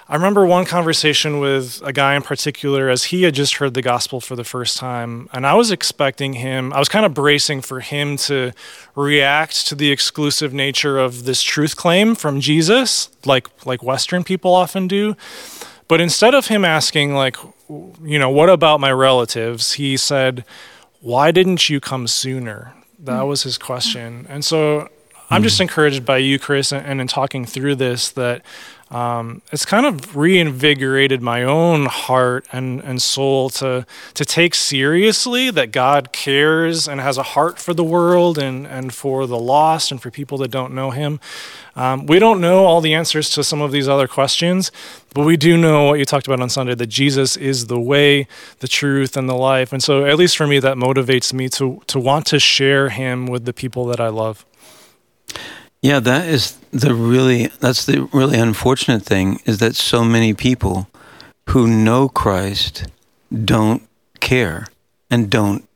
I 0.09 0.15
remember 0.15 0.45
one 0.45 0.65
conversation 0.65 1.39
with 1.39 1.81
a 1.83 1.93
guy 1.93 2.15
in 2.15 2.21
particular 2.21 2.89
as 2.89 3.05
he 3.05 3.23
had 3.23 3.33
just 3.33 3.55
heard 3.55 3.73
the 3.73 3.81
gospel 3.81 4.19
for 4.19 4.35
the 4.35 4.43
first 4.43 4.77
time. 4.77 5.29
And 5.31 5.47
I 5.47 5.53
was 5.53 5.71
expecting 5.71 6.33
him, 6.33 6.73
I 6.73 6.79
was 6.79 6.89
kind 6.89 7.05
of 7.05 7.13
bracing 7.13 7.61
for 7.61 7.79
him 7.79 8.17
to 8.17 8.51
react 8.95 9.65
to 9.67 9.75
the 9.75 9.91
exclusive 9.91 10.53
nature 10.53 10.97
of 10.97 11.23
this 11.23 11.41
truth 11.41 11.75
claim 11.77 12.15
from 12.15 12.41
Jesus, 12.41 13.09
like, 13.25 13.47
like 13.65 13.81
Western 13.81 14.23
people 14.23 14.53
often 14.53 14.87
do. 14.87 15.15
But 15.87 16.01
instead 16.01 16.33
of 16.33 16.47
him 16.47 16.65
asking, 16.65 17.13
like, 17.13 17.37
you 18.03 18.19
know, 18.19 18.29
what 18.29 18.49
about 18.49 18.79
my 18.79 18.91
relatives? 18.91 19.73
He 19.73 19.95
said, 19.95 20.43
why 20.99 21.31
didn't 21.31 21.69
you 21.69 21.79
come 21.79 22.07
sooner? 22.07 22.73
That 22.99 23.21
mm. 23.21 23.27
was 23.27 23.43
his 23.43 23.57
question. 23.57 24.25
And 24.29 24.43
so 24.43 24.89
I'm 25.29 25.43
just 25.43 25.57
mm. 25.57 25.61
encouraged 25.61 26.05
by 26.05 26.17
you, 26.17 26.39
Chris, 26.39 26.71
and 26.71 27.01
in 27.01 27.07
talking 27.07 27.45
through 27.45 27.75
this 27.75 28.11
that 28.11 28.41
um, 28.93 29.41
it's 29.51 29.65
kind 29.65 29.87
of 29.87 30.15
reinvigorated 30.15 31.21
my 31.21 31.43
own 31.43 31.87
heart 31.87 32.45
and, 32.51 32.79
and 32.81 33.01
soul 33.01 33.49
to 33.51 33.87
to 34.13 34.25
take 34.25 34.53
seriously 34.53 35.49
that 35.49 35.71
God 35.71 36.11
cares 36.11 36.87
and 36.87 37.01
has 37.01 37.17
a 37.17 37.23
heart 37.23 37.57
for 37.57 37.73
the 37.73 37.83
world 37.83 38.37
and, 38.37 38.67
and 38.67 38.93
for 38.93 39.25
the 39.25 39.39
lost 39.39 39.91
and 39.91 39.99
for 39.99 40.11
people 40.11 40.37
that 40.39 40.51
don't 40.51 40.73
know 40.73 40.91
Him. 40.91 41.19
Um, 41.75 42.05
we 42.05 42.19
don't 42.19 42.39
know 42.39 42.65
all 42.65 42.81
the 42.81 42.93
answers 42.93 43.31
to 43.31 43.43
some 43.43 43.61
of 43.61 43.71
these 43.71 43.87
other 43.87 44.07
questions, 44.07 44.71
but 45.15 45.25
we 45.25 45.37
do 45.37 45.57
know 45.57 45.85
what 45.85 45.97
you 45.97 46.05
talked 46.05 46.27
about 46.27 46.39
on 46.39 46.49
Sunday 46.49 46.75
that 46.75 46.87
Jesus 46.87 47.35
is 47.35 47.65
the 47.65 47.79
way, 47.79 48.27
the 48.59 48.67
truth, 48.67 49.17
and 49.17 49.27
the 49.27 49.35
life. 49.35 49.73
And 49.73 49.81
so, 49.81 50.05
at 50.05 50.17
least 50.17 50.37
for 50.37 50.45
me, 50.45 50.59
that 50.59 50.77
motivates 50.77 51.33
me 51.33 51.49
to 51.49 51.81
to 51.87 51.99
want 51.99 52.27
to 52.27 52.39
share 52.39 52.89
Him 52.89 53.25
with 53.25 53.45
the 53.45 53.53
people 53.53 53.85
that 53.87 53.99
I 53.99 54.09
love. 54.09 54.45
Yeah, 55.83 55.99
that 55.99 56.27
is 56.29 56.57
the 56.71 56.95
really 56.95 57.47
that's 57.59 57.85
the 57.85 58.09
really 58.13 58.39
unfortunate 58.39 59.03
thing 59.03 59.41
is 59.45 59.57
that 59.57 59.75
so 59.75 60.03
many 60.05 60.33
people 60.33 60.87
who 61.49 61.67
know 61.67 62.07
Christ 62.07 62.87
don't 63.43 63.83
care 64.21 64.67
and 65.11 65.29
don't 65.29 65.67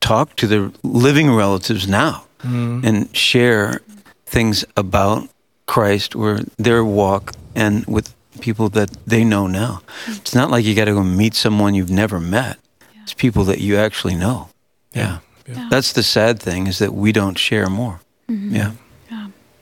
talk 0.00 0.34
to 0.36 0.46
their 0.46 0.72
living 0.82 1.30
relatives 1.30 1.86
now 1.86 2.24
mm. 2.38 2.82
and 2.82 3.14
share 3.14 3.82
things 4.24 4.64
about 4.78 5.28
Christ 5.66 6.16
or 6.16 6.40
their 6.56 6.82
walk 6.82 7.34
and 7.54 7.84
with 7.86 8.14
people 8.40 8.70
that 8.70 8.90
they 9.06 9.24
know 9.24 9.46
now. 9.46 9.82
It's 10.06 10.34
not 10.34 10.50
like 10.50 10.64
you 10.64 10.74
got 10.74 10.86
to 10.86 10.94
go 10.94 11.02
meet 11.02 11.34
someone 11.34 11.74
you've 11.74 11.90
never 11.90 12.18
met. 12.18 12.56
Yeah. 12.80 13.02
It's 13.02 13.12
people 13.12 13.44
that 13.44 13.60
you 13.60 13.76
actually 13.76 14.14
know. 14.14 14.48
Yeah. 14.94 15.18
Yeah. 15.46 15.54
yeah. 15.54 15.68
That's 15.70 15.92
the 15.92 16.02
sad 16.02 16.40
thing 16.40 16.66
is 16.66 16.78
that 16.78 16.94
we 16.94 17.12
don't 17.12 17.36
share 17.36 17.68
more. 17.68 18.00
Mm-hmm. 18.30 18.56
Yeah. 18.56 18.72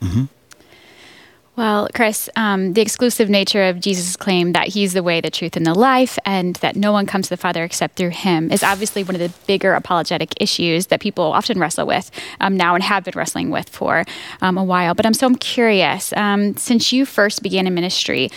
Mm-hmm. 0.06 0.24
Well, 1.56 1.88
Chris, 1.94 2.28
um, 2.36 2.74
the 2.74 2.82
exclusive 2.82 3.30
nature 3.30 3.64
of 3.64 3.80
Jesus' 3.80 4.14
claim 4.14 4.52
that 4.52 4.68
he's 4.68 4.92
the 4.92 5.02
way, 5.02 5.22
the 5.22 5.30
truth, 5.30 5.56
and 5.56 5.64
the 5.64 5.72
life, 5.72 6.18
and 6.26 6.56
that 6.56 6.76
no 6.76 6.92
one 6.92 7.06
comes 7.06 7.28
to 7.28 7.30
the 7.30 7.38
Father 7.38 7.64
except 7.64 7.96
through 7.96 8.10
him, 8.10 8.52
is 8.52 8.62
obviously 8.62 9.02
one 9.02 9.14
of 9.14 9.22
the 9.22 9.32
bigger 9.46 9.72
apologetic 9.72 10.34
issues 10.38 10.88
that 10.88 11.00
people 11.00 11.24
often 11.24 11.58
wrestle 11.58 11.86
with 11.86 12.10
um, 12.40 12.58
now 12.58 12.74
and 12.74 12.84
have 12.84 13.04
been 13.04 13.14
wrestling 13.16 13.48
with 13.48 13.70
for 13.70 14.04
um, 14.42 14.58
a 14.58 14.64
while. 14.64 14.94
But 14.94 15.06
I'm 15.06 15.14
so 15.14 15.34
curious, 15.36 16.12
um, 16.12 16.58
since 16.58 16.92
you 16.92 17.06
first 17.06 17.42
began 17.42 17.66
in 17.66 17.72
ministry, 17.72 18.30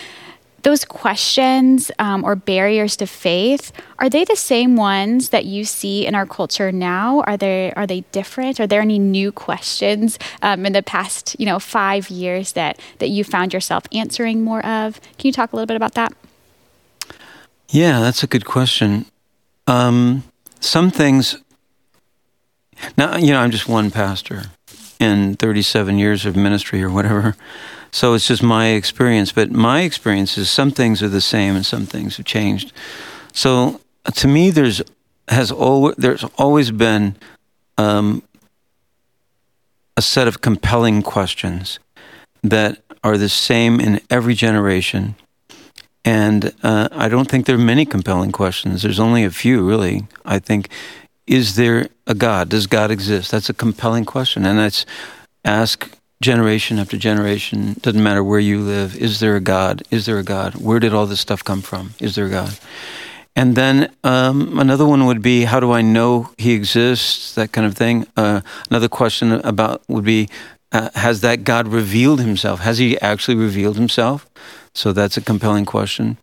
those 0.62 0.84
questions 0.84 1.90
um, 1.98 2.24
or 2.24 2.36
barriers 2.36 2.96
to 2.96 3.06
faith 3.06 3.72
are 3.98 4.08
they 4.08 4.24
the 4.24 4.36
same 4.36 4.76
ones 4.76 5.28
that 5.28 5.44
you 5.44 5.64
see 5.64 6.06
in 6.06 6.14
our 6.14 6.26
culture 6.26 6.72
now? 6.72 7.20
Are 7.22 7.36
they 7.36 7.72
are 7.74 7.86
they 7.86 8.00
different? 8.12 8.58
Are 8.60 8.66
there 8.66 8.80
any 8.80 8.98
new 8.98 9.30
questions 9.30 10.18
um, 10.42 10.64
in 10.64 10.72
the 10.72 10.82
past 10.82 11.36
you 11.38 11.46
know 11.46 11.58
five 11.58 12.10
years 12.10 12.52
that 12.52 12.80
that 12.98 13.08
you 13.08 13.24
found 13.24 13.52
yourself 13.52 13.84
answering 13.92 14.42
more 14.42 14.64
of? 14.64 15.00
Can 15.18 15.28
you 15.28 15.32
talk 15.32 15.52
a 15.52 15.56
little 15.56 15.66
bit 15.66 15.76
about 15.76 15.94
that? 15.94 16.12
Yeah 17.68 18.00
that's 18.00 18.22
a 18.22 18.26
good 18.26 18.44
question. 18.44 19.06
Um, 19.66 20.24
some 20.60 20.90
things 20.90 21.38
now 22.96 23.16
you 23.16 23.32
know 23.32 23.40
i'm 23.40 23.50
just 23.50 23.68
one 23.68 23.90
pastor 23.90 24.44
in 24.98 25.34
37 25.34 25.98
years 25.98 26.26
of 26.26 26.36
ministry 26.36 26.82
or 26.82 26.90
whatever 26.90 27.34
so 27.92 28.14
it's 28.14 28.26
just 28.26 28.42
my 28.42 28.68
experience. 28.68 29.32
But 29.32 29.50
my 29.50 29.82
experience 29.82 30.38
is 30.38 30.50
some 30.50 30.70
things 30.70 31.02
are 31.02 31.08
the 31.08 31.20
same 31.20 31.56
and 31.56 31.66
some 31.66 31.86
things 31.86 32.16
have 32.16 32.26
changed. 32.26 32.72
So 33.32 33.80
to 34.14 34.28
me, 34.28 34.50
there's 34.50 34.82
has 35.28 35.52
always 35.52 35.94
there's 35.96 36.24
always 36.36 36.70
been 36.70 37.16
um, 37.78 38.22
a 39.96 40.02
set 40.02 40.28
of 40.28 40.40
compelling 40.40 41.02
questions 41.02 41.78
that 42.42 42.82
are 43.02 43.16
the 43.16 43.28
same 43.28 43.80
in 43.80 44.00
every 44.10 44.34
generation. 44.34 45.14
And 46.04 46.54
uh, 46.62 46.88
I 46.92 47.08
don't 47.08 47.28
think 47.28 47.44
there 47.44 47.56
are 47.56 47.58
many 47.58 47.84
compelling 47.84 48.32
questions. 48.32 48.82
There's 48.82 49.00
only 49.00 49.24
a 49.24 49.30
few, 49.30 49.66
really. 49.66 50.06
I 50.24 50.38
think, 50.38 50.70
is 51.26 51.56
there 51.56 51.88
a 52.06 52.14
God? 52.14 52.48
Does 52.48 52.66
God 52.66 52.90
exist? 52.90 53.30
That's 53.30 53.50
a 53.50 53.54
compelling 53.54 54.06
question. 54.06 54.46
And 54.46 54.58
that's 54.58 54.86
ask 55.44 55.90
generation 56.22 56.78
after 56.78 56.98
generation, 56.98 57.76
doesn't 57.80 58.02
matter 58.02 58.22
where 58.22 58.40
you 58.40 58.60
live, 58.60 58.94
is 58.96 59.20
there 59.20 59.36
a 59.36 59.40
God? 59.40 59.82
Is 59.90 60.04
there 60.04 60.18
a 60.18 60.22
God? 60.22 60.54
Where 60.54 60.78
did 60.78 60.92
all 60.92 61.06
this 61.06 61.20
stuff 61.20 61.42
come 61.42 61.62
from? 61.62 61.94
Is 61.98 62.14
there 62.14 62.26
a 62.26 62.30
God? 62.30 62.58
And 63.34 63.56
then 63.56 63.90
um, 64.04 64.58
another 64.58 64.84
one 64.84 65.06
would 65.06 65.22
be, 65.22 65.44
how 65.44 65.60
do 65.60 65.72
I 65.72 65.80
know 65.80 66.30
He 66.36 66.52
exists? 66.52 67.34
That 67.34 67.52
kind 67.52 67.66
of 67.66 67.74
thing. 67.74 68.06
Uh, 68.16 68.42
another 68.68 68.88
question 68.88 69.32
about 69.32 69.82
would 69.88 70.04
be, 70.04 70.28
uh, 70.72 70.90
has 70.94 71.22
that 71.22 71.44
God 71.44 71.68
revealed 71.68 72.20
Himself? 72.20 72.60
Has 72.60 72.76
He 72.78 73.00
actually 73.00 73.36
revealed 73.36 73.76
Himself? 73.76 74.26
So 74.74 74.92
that's 74.92 75.16
a 75.16 75.22
compelling 75.22 75.64
question. 75.64 76.18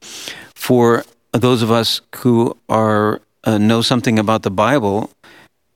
For 0.53 1.05
those 1.31 1.63
of 1.63 1.71
us 1.71 2.01
who 2.17 2.55
are 2.69 3.21
uh, 3.45 3.57
know 3.57 3.81
something 3.81 4.19
about 4.19 4.43
the 4.43 4.51
Bible, 4.51 5.09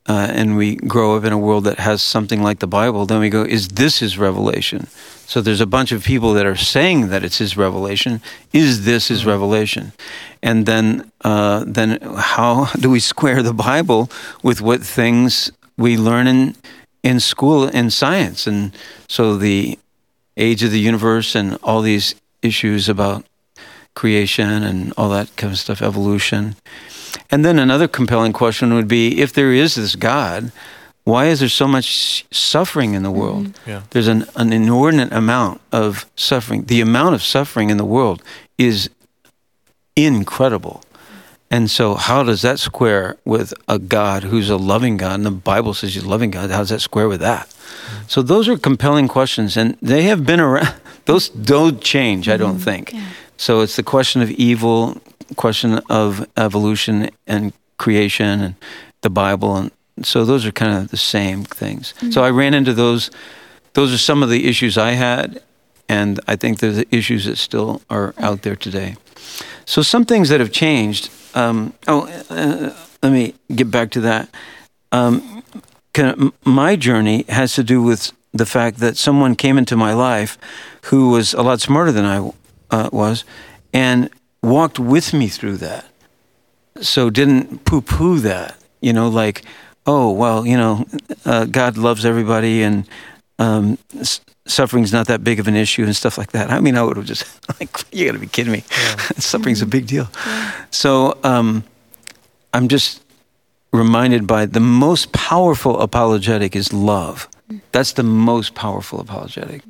uh, 0.08 0.28
and 0.32 0.58
we 0.58 0.76
grow 0.76 1.16
up 1.16 1.24
in 1.24 1.32
a 1.32 1.38
world 1.38 1.64
that 1.66 1.80
has 1.80 2.02
something 2.02 2.42
like 2.42 2.60
the 2.60 2.68
Bible, 2.68 3.06
then 3.06 3.20
we 3.20 3.30
go, 3.30 3.44
is 3.44 3.68
this 3.70 4.00
his 4.00 4.18
revelation? 4.18 4.88
So 5.28 5.42
there's 5.42 5.62
a 5.62 5.68
bunch 5.68 5.92
of 5.92 6.04
people 6.04 6.34
that 6.34 6.46
are 6.46 6.56
saying 6.56 7.10
that 7.10 7.24
it's 7.24 7.38
his 7.38 7.56
revelation. 7.56 8.22
Is 8.52 8.84
this 8.84 9.08
his 9.08 9.22
mm-hmm. 9.22 9.30
revelation? 9.30 9.94
And 10.42 10.66
then, 10.66 11.12
uh, 11.24 11.64
then 11.68 12.00
how 12.18 12.66
do 12.80 12.90
we 12.90 13.00
square 13.00 13.44
the 13.44 13.54
Bible 13.54 14.10
with 14.44 14.60
what 14.60 14.82
things 14.82 15.52
we 15.78 15.98
learn 15.98 16.28
in 16.28 16.56
in 17.04 17.20
school 17.20 17.68
in 17.68 17.90
science? 17.90 18.46
And 18.46 18.76
so 19.08 19.38
the 19.38 19.78
age 20.36 20.64
of 20.64 20.72
the 20.72 20.80
universe 20.80 21.36
and 21.36 21.58
all 21.64 21.82
these 21.82 22.16
issues 22.42 22.90
about 22.90 23.26
creation 23.96 24.64
and 24.64 24.94
all 24.98 25.10
that 25.10 25.36
kind 25.36 25.54
of 25.54 25.60
stuff, 25.60 25.82
evolution. 25.82 26.56
And 27.32 27.46
then 27.46 27.58
another 27.58 27.88
compelling 27.88 28.34
question 28.34 28.74
would 28.74 28.88
be 28.88 29.22
if 29.22 29.32
there 29.34 29.54
is 29.54 29.76
this 29.76 29.96
God, 29.96 30.52
why 31.04 31.28
is 31.28 31.40
there 31.40 31.50
so 31.50 31.68
much 31.68 32.26
suffering 32.32 32.94
in 32.94 33.04
the 33.04 33.12
world? 33.12 33.48
Mm-hmm. 33.48 33.70
Yeah. 33.70 33.84
There's 33.90 34.08
an, 34.08 34.26
an 34.36 34.54
inordinate 34.54 35.12
amount 35.12 35.62
of 35.72 36.06
suffering. 36.16 36.66
The 36.66 36.82
amount 36.82 37.16
of 37.16 37.24
suffering 37.24 37.70
in 37.70 37.78
the 37.78 37.86
world 37.86 38.22
is 38.58 38.90
incredible. 39.96 40.84
And 41.50 41.70
so, 41.70 41.96
how 41.96 42.24
does 42.24 42.44
that 42.44 42.60
square 42.60 43.18
with 43.26 43.54
a 43.68 43.78
God 43.78 44.24
who's 44.24 44.50
a 44.50 44.56
loving 44.56 44.96
God? 44.96 45.16
And 45.16 45.26
the 45.26 45.32
Bible 45.32 45.74
says 45.74 45.94
he's 45.94 46.04
a 46.04 46.10
loving 46.10 46.32
God. 46.32 46.50
How 46.50 46.60
does 46.60 46.70
that 46.70 46.80
square 46.80 47.10
with 47.10 47.20
that? 47.20 47.48
Mm-hmm. 47.48 48.04
So, 48.08 48.22
those 48.22 48.48
are 48.48 48.58
compelling 48.58 49.10
questions, 49.10 49.58
and 49.58 49.78
they 49.82 50.04
have 50.04 50.26
been 50.26 50.40
around. 50.40 50.74
Those 51.06 51.30
don't 51.30 51.82
change, 51.82 52.30
I 52.30 52.38
don't 52.38 52.54
mm-hmm. 52.56 52.64
think. 52.64 52.94
Yeah. 52.94 53.06
So, 53.36 53.60
it's 53.62 53.76
the 53.76 53.84
question 53.84 54.22
of 54.22 54.32
evil, 54.32 55.02
question 55.36 55.80
of 55.90 56.28
evolution 56.38 57.10
and 57.28 57.54
creation 57.78 58.42
and 58.42 58.56
the 59.02 59.10
Bible, 59.10 59.56
and 59.56 59.72
so 60.04 60.26
those 60.26 60.46
are 60.46 60.52
kind 60.52 60.78
of 60.78 60.90
the 60.90 60.98
same 60.98 61.44
things. 61.44 61.94
Mm-hmm. 61.94 62.12
So 62.12 62.24
I 62.24 62.30
ran 62.30 62.54
into 62.54 62.74
those. 62.74 63.12
Those 63.74 63.94
are 63.94 63.98
some 63.98 64.24
of 64.24 64.30
the 64.30 64.48
issues 64.48 64.78
I 64.78 64.92
had, 64.92 65.42
and 65.88 66.20
I 66.28 66.36
think 66.36 66.60
they're 66.60 66.72
the 66.72 66.88
issues 66.96 67.26
that 67.26 67.38
still 67.38 67.82
are 67.90 68.14
out 68.18 68.42
there 68.42 68.56
today. 68.56 68.96
So 69.66 69.82
some 69.82 70.06
things 70.06 70.30
that 70.30 70.40
have 70.40 70.52
changed. 70.52 71.10
Um, 71.34 71.74
oh, 71.88 72.08
uh, 72.30 72.74
let 73.02 73.12
me 73.12 73.34
get 73.56 73.72
back 73.72 73.92
to 73.92 74.02
that. 74.02 74.30
Um, 74.92 75.44
of, 75.94 76.34
my 76.44 76.76
journey 76.76 77.26
has 77.30 77.56
to 77.56 77.64
do 77.64 77.82
with 77.82 78.12
the 78.34 78.46
fact 78.46 78.78
that 78.78 78.98
someone 78.98 79.36
came 79.36 79.58
into 79.58 79.76
my 79.76 79.94
life 79.94 80.38
who 80.86 81.10
was 81.10 81.34
a 81.34 81.42
lot 81.42 81.62
smarter 81.62 81.92
than 81.92 82.06
I 82.06 82.32
uh, 82.70 82.90
was, 82.92 83.24
and 83.74 84.10
walked 84.44 84.80
with 84.80 85.14
me 85.14 85.28
through 85.28 85.58
that. 85.58 85.86
So 86.82 87.10
didn't 87.10 87.66
poo 87.66 87.82
poo 87.82 88.20
that, 88.20 88.58
you 88.82 88.94
know, 88.94 89.10
like, 89.10 89.44
oh, 89.86 90.12
well, 90.12 90.46
you 90.46 90.58
know, 90.58 90.86
uh, 91.26 91.46
God 91.46 91.78
loves 91.78 92.06
everybody 92.06 92.64
and 92.64 92.88
um, 93.40 93.78
s- 94.00 94.22
suffering's 94.46 94.94
not 94.94 95.08
that 95.08 95.24
big 95.24 95.40
of 95.40 95.48
an 95.48 95.56
issue 95.56 95.84
and 95.84 95.96
stuff 95.96 96.18
like 96.18 96.32
that. 96.32 96.50
I 96.50 96.60
mean, 96.60 96.78
I 96.78 96.84
would 96.84 96.98
have 96.98 97.06
just, 97.06 97.26
like, 97.60 97.70
you 97.92 98.06
gotta 98.06 98.20
be 98.20 98.28
kidding 98.28 98.54
me. 98.54 98.64
Yeah. 98.72 98.96
Suffering's 99.18 99.62
a 99.62 99.66
big 99.66 99.88
deal. 99.88 100.08
Yeah. 100.26 100.66
So 100.72 101.18
um, 101.24 101.64
I'm 102.54 102.68
just 102.68 103.04
reminded 103.74 104.28
by 104.28 104.46
the 104.46 104.60
most 104.60 105.12
powerful 105.12 105.80
apologetic 105.80 106.56
is 106.56 106.74
love. 106.74 107.28
That's 107.72 107.94
the 107.94 108.04
most 108.04 108.56
powerful 108.56 109.00
apologetic. 109.00 109.64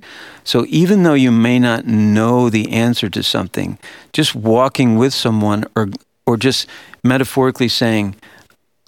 So 0.43 0.65
even 0.67 1.03
though 1.03 1.13
you 1.13 1.31
may 1.31 1.59
not 1.59 1.85
know 1.85 2.49
the 2.49 2.71
answer 2.71 3.09
to 3.09 3.23
something, 3.23 3.77
just 4.13 4.35
walking 4.35 4.97
with 4.97 5.13
someone 5.13 5.65
or 5.75 5.89
or 6.25 6.37
just 6.37 6.67
metaphorically 7.03 7.67
saying, 7.67 8.15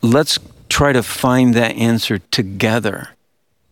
let's 0.02 0.38
try 0.70 0.94
to 0.94 1.04
find 1.04 1.54
that 1.56 1.76
answer 1.76 2.20
together 2.20 3.10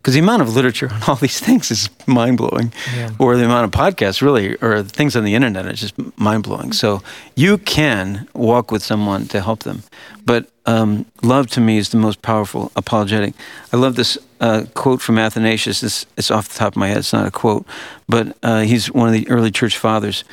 because 0.02 0.16
the 0.16 0.20
amount 0.20 0.42
of 0.42 0.56
literature 0.56 0.90
on 0.92 1.04
all 1.08 1.16
these 1.16 1.40
things 1.40 1.70
is 1.70 1.90
mind 2.08 2.38
blowing, 2.38 2.74
yeah. 2.96 3.12
or 3.20 3.38
the 3.38 3.46
amount 3.46 3.66
of 3.66 3.72
podcasts 3.80 4.22
really, 4.22 4.56
or 4.56 4.82
things 4.82 5.16
on 5.16 5.24
the 5.24 5.36
internet 5.36 5.68
is 5.68 5.80
just 5.80 6.18
mind 6.18 6.44
blowing. 6.44 6.74
So 6.74 7.04
you 7.36 7.60
can 7.60 8.28
walk 8.34 8.72
with 8.72 8.82
someone 8.82 9.28
to 9.28 9.42
help 9.42 9.62
them, 9.62 9.84
but 10.26 10.50
um, 10.66 11.06
love 11.22 11.48
to 11.52 11.62
me 11.62 11.78
is 11.78 11.90
the 11.90 11.98
most 11.98 12.24
powerful 12.24 12.72
apologetic. 12.76 13.36
I 13.72 13.78
love 13.78 13.96
this 13.96 14.18
uh, 14.40 14.66
quote 14.74 15.02
from 15.02 15.20
Athanasius. 15.20 15.82
This 15.82 16.06
it's 16.18 16.32
off 16.32 16.50
the 16.50 16.58
top 16.58 16.74
of 16.74 16.78
my 16.78 16.88
head. 16.88 16.98
It's 16.98 17.14
not 17.14 17.28
a 17.28 17.32
quote, 17.32 17.66
but 18.08 18.36
uh, 18.42 18.62
he's 18.62 18.92
one 18.92 19.08
of 19.08 19.14
the 19.14 19.30
early 19.30 19.52
church 19.52 19.78
fathers. 19.78 20.24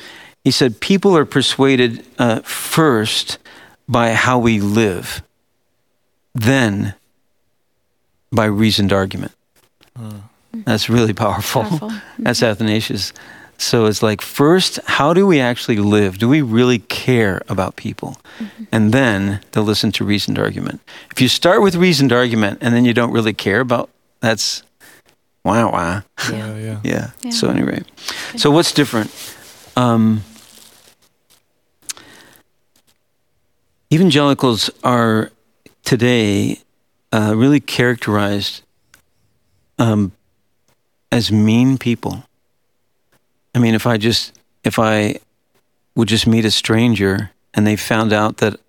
He 0.43 0.51
said, 0.51 0.79
"People 0.79 1.15
are 1.15 1.25
persuaded 1.25 2.03
uh, 2.17 2.39
first 2.39 3.37
by 3.87 4.13
how 4.13 4.39
we 4.39 4.59
live, 4.59 5.21
then 6.33 6.95
by 8.31 8.45
reasoned 8.45 8.91
argument." 8.91 9.33
That's 10.65 10.89
really 10.89 11.13
powerful. 11.13 11.63
powerful. 11.63 11.91
That's 12.19 12.41
Athanasius. 12.41 13.13
So 13.57 13.85
it's 13.85 14.01
like, 14.01 14.21
first, 14.21 14.79
how 14.85 15.13
do 15.13 15.27
we 15.27 15.39
actually 15.41 15.77
live? 15.77 16.17
Do 16.17 16.29
we 16.29 16.41
really 16.41 16.79
care 16.79 17.41
about 17.49 17.75
people? 17.75 18.17
Mm-hmm. 18.39 18.63
And 18.71 18.93
then 18.93 19.41
to 19.51 19.61
listen 19.61 19.91
to 19.93 20.05
reasoned 20.05 20.39
argument. 20.39 20.81
If 21.11 21.19
you 21.19 21.27
start 21.27 21.61
with 21.61 21.75
reasoned 21.75 22.13
argument 22.13 22.59
and 22.61 22.73
then 22.73 22.85
you 22.85 22.93
don't 22.93 23.11
really 23.11 23.33
care 23.33 23.59
about, 23.59 23.89
that's 24.21 24.63
wow, 25.43 25.71
wow. 25.71 26.03
Yeah, 26.31 26.55
yeah. 26.57 26.79
Yeah. 26.83 27.09
yeah. 27.21 27.31
So 27.31 27.49
anyway, 27.49 27.83
so 28.37 28.49
what's 28.49 28.71
different? 28.71 29.11
Um, 29.75 30.23
evangelicals 33.91 34.69
are 34.83 35.31
today 35.83 36.59
uh, 37.11 37.33
really 37.35 37.59
characterized 37.59 38.61
um, 39.79 40.11
as 41.11 41.31
mean 41.31 41.77
people. 41.77 42.23
I 43.55 43.59
mean, 43.59 43.73
if 43.73 43.87
I 43.87 43.97
just 43.97 44.37
if 44.63 44.77
I 44.77 45.19
would 45.95 46.07
just 46.07 46.27
meet 46.27 46.45
a 46.45 46.51
stranger 46.51 47.31
and 47.53 47.65
they 47.65 47.75
found 47.75 48.13
out 48.13 48.37
that 48.37 48.59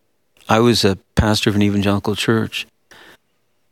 I 0.49 0.61
was 0.61 0.85
a 0.85 0.97
pastor 1.15 1.51
of 1.51 1.57
an 1.57 1.63
evangelical 1.63 2.17
church, 2.17 2.67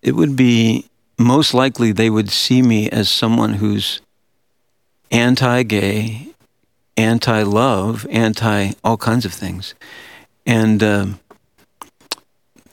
it 0.02 0.12
would 0.12 0.36
be 0.36 0.86
most 1.18 1.54
likely 1.54 1.92
they 1.92 2.10
would 2.10 2.30
see 2.30 2.60
me 2.60 2.90
as 2.90 3.08
someone 3.08 3.54
who's 3.54 4.00
anti-gay, 5.10 6.28
anti-love, 6.96 8.06
anti 8.10 8.72
all 8.84 8.96
kinds 8.96 9.24
of 9.24 9.32
things, 9.32 9.74
and. 10.44 10.82
Uh, 10.82 11.06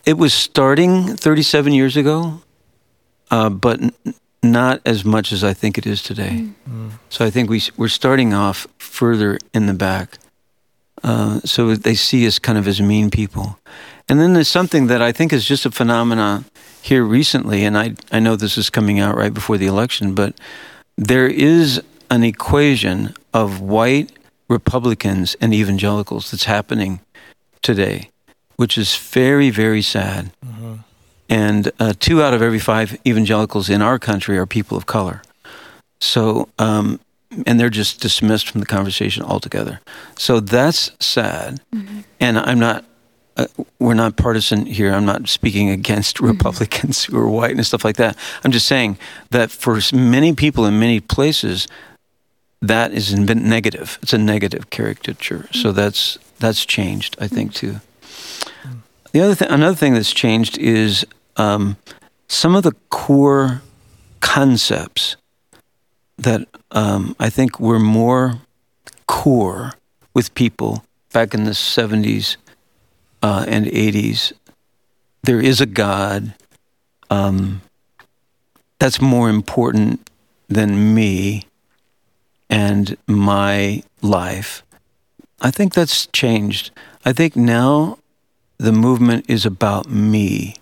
it 0.05 0.19
was 0.19 0.35
starting 0.35 1.15
37 1.17 1.73
years 1.73 1.97
ago, 1.97 2.41
uh, 3.31 3.49
but 3.49 3.79
not 4.51 4.81
as 4.85 5.03
much 5.05 5.31
as 5.31 5.43
I 5.43 5.53
think 5.53 5.77
it 5.77 5.85
is 5.85 6.01
today. 6.01 6.47
Mm. 6.69 6.91
So 7.09 7.25
I 7.25 7.29
think 7.29 7.49
we, 7.49 7.61
we're 7.77 7.87
starting 7.87 8.33
off 8.33 8.67
further 8.77 9.39
in 9.53 9.65
the 9.65 9.73
back. 9.73 10.17
Uh, 11.03 11.39
so 11.41 11.75
they 11.75 11.95
see 11.95 12.25
us 12.25 12.39
kind 12.39 12.57
of 12.57 12.67
as 12.67 12.81
mean 12.81 13.11
people. 13.11 13.59
And 14.07 14.19
then 14.19 14.33
there's 14.33 14.47
something 14.47 14.87
that 14.87 15.01
I 15.01 15.11
think 15.11 15.33
is 15.33 15.45
just 15.45 15.65
a 15.65 15.71
phenomenon 15.71 16.45
here 16.81 17.03
recently, 17.03 17.65
and 17.65 17.77
I, 17.77 17.95
I 18.11 18.19
know 18.19 18.35
this 18.35 18.57
is 18.57 18.69
coming 18.69 18.99
out 18.99 19.17
right 19.17 19.33
before 19.33 19.57
the 19.57 19.65
election, 19.65 20.13
but 20.13 20.35
there 20.97 21.27
is 21.27 21.81
an 22.09 22.23
equation 22.23 23.13
of 23.33 23.59
white 23.59 24.11
Republicans 24.47 25.35
and 25.41 25.53
evangelicals 25.53 26.29
that's 26.29 26.45
happening 26.45 26.99
today, 27.61 28.11
which 28.57 28.77
is 28.77 28.95
very, 28.95 29.49
very 29.49 29.81
sad. 29.81 30.31
Mm-hmm. 30.45 30.75
And 31.29 31.71
uh, 31.79 31.93
two 31.99 32.21
out 32.21 32.33
of 32.33 32.41
every 32.41 32.59
five 32.59 32.97
evangelicals 33.05 33.69
in 33.69 33.81
our 33.81 33.97
country 33.97 34.37
are 34.37 34.45
people 34.45 34.77
of 34.77 34.85
color. 34.85 35.21
So, 35.99 36.49
um, 36.59 36.99
and 37.45 37.59
they're 37.59 37.69
just 37.69 38.01
dismissed 38.01 38.49
from 38.49 38.59
the 38.61 38.67
conversation 38.67 39.23
altogether. 39.23 39.81
So 40.17 40.39
that's 40.39 40.91
sad. 40.99 41.59
Mm-hmm. 41.73 42.01
And 42.19 42.37
I'm 42.37 42.59
not, 42.59 42.85
uh, 43.37 43.47
we're 43.79 43.95
not 43.95 44.15
partisan 44.15 44.65
here. 44.65 44.93
I'm 44.93 45.05
not 45.05 45.27
speaking 45.27 45.69
against 45.69 46.17
mm-hmm. 46.17 46.27
Republicans 46.27 47.05
who 47.05 47.17
are 47.17 47.27
white 47.27 47.55
and 47.55 47.65
stuff 47.65 47.83
like 47.83 47.97
that. 47.97 48.15
I'm 48.43 48.51
just 48.51 48.67
saying 48.67 48.97
that 49.31 49.51
for 49.51 49.79
many 49.93 50.33
people 50.33 50.65
in 50.65 50.79
many 50.79 50.99
places, 50.99 51.67
that 52.61 52.93
is 52.93 53.13
negative. 53.13 53.97
It's 54.01 54.13
a 54.13 54.17
negative 54.17 54.69
caricature. 54.69 55.39
Mm-hmm. 55.39 55.59
So 55.59 55.71
that's 55.71 56.17
that's 56.39 56.65
changed, 56.65 57.15
I 57.19 57.27
think, 57.27 57.53
too. 57.53 57.81
The 59.15 59.21
other 59.21 59.35
thing, 59.35 59.47
another 59.49 59.77
thing 59.77 59.93
that's 59.93 60.11
changed 60.11 60.57
is 60.57 61.05
um, 61.37 61.77
some 62.27 62.53
of 62.53 62.63
the 62.63 62.73
core 62.89 63.61
concepts 64.19 65.15
that 66.17 66.45
um, 66.71 67.15
I 67.17 67.29
think 67.29 67.57
were 67.57 67.79
more 67.79 68.41
core 69.07 69.71
with 70.13 70.35
people 70.35 70.83
back 71.13 71.33
in 71.33 71.45
the 71.45 71.51
70s 71.51 72.35
uh, 73.23 73.45
and 73.47 73.67
80s. 73.67 74.33
There 75.23 75.39
is 75.39 75.61
a 75.61 75.65
God. 75.65 76.33
Um, 77.09 77.61
that's 78.79 78.99
more 78.99 79.29
important 79.29 80.09
than 80.49 80.93
me 80.93 81.43
and 82.49 82.97
my 83.07 83.81
life. 84.01 84.61
I 85.39 85.51
think 85.51 85.73
that's 85.73 86.07
changed. 86.07 86.71
I 87.05 87.13
think 87.13 87.37
now 87.37 87.99
the 88.57 88.71
movement 88.71 89.25
is 89.29 89.45
about 89.45 89.89
me, 89.89 90.55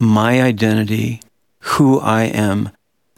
my 0.00 0.42
identity, 0.42 1.20
who 1.60 2.00
I 2.00 2.24
am. 2.24 2.70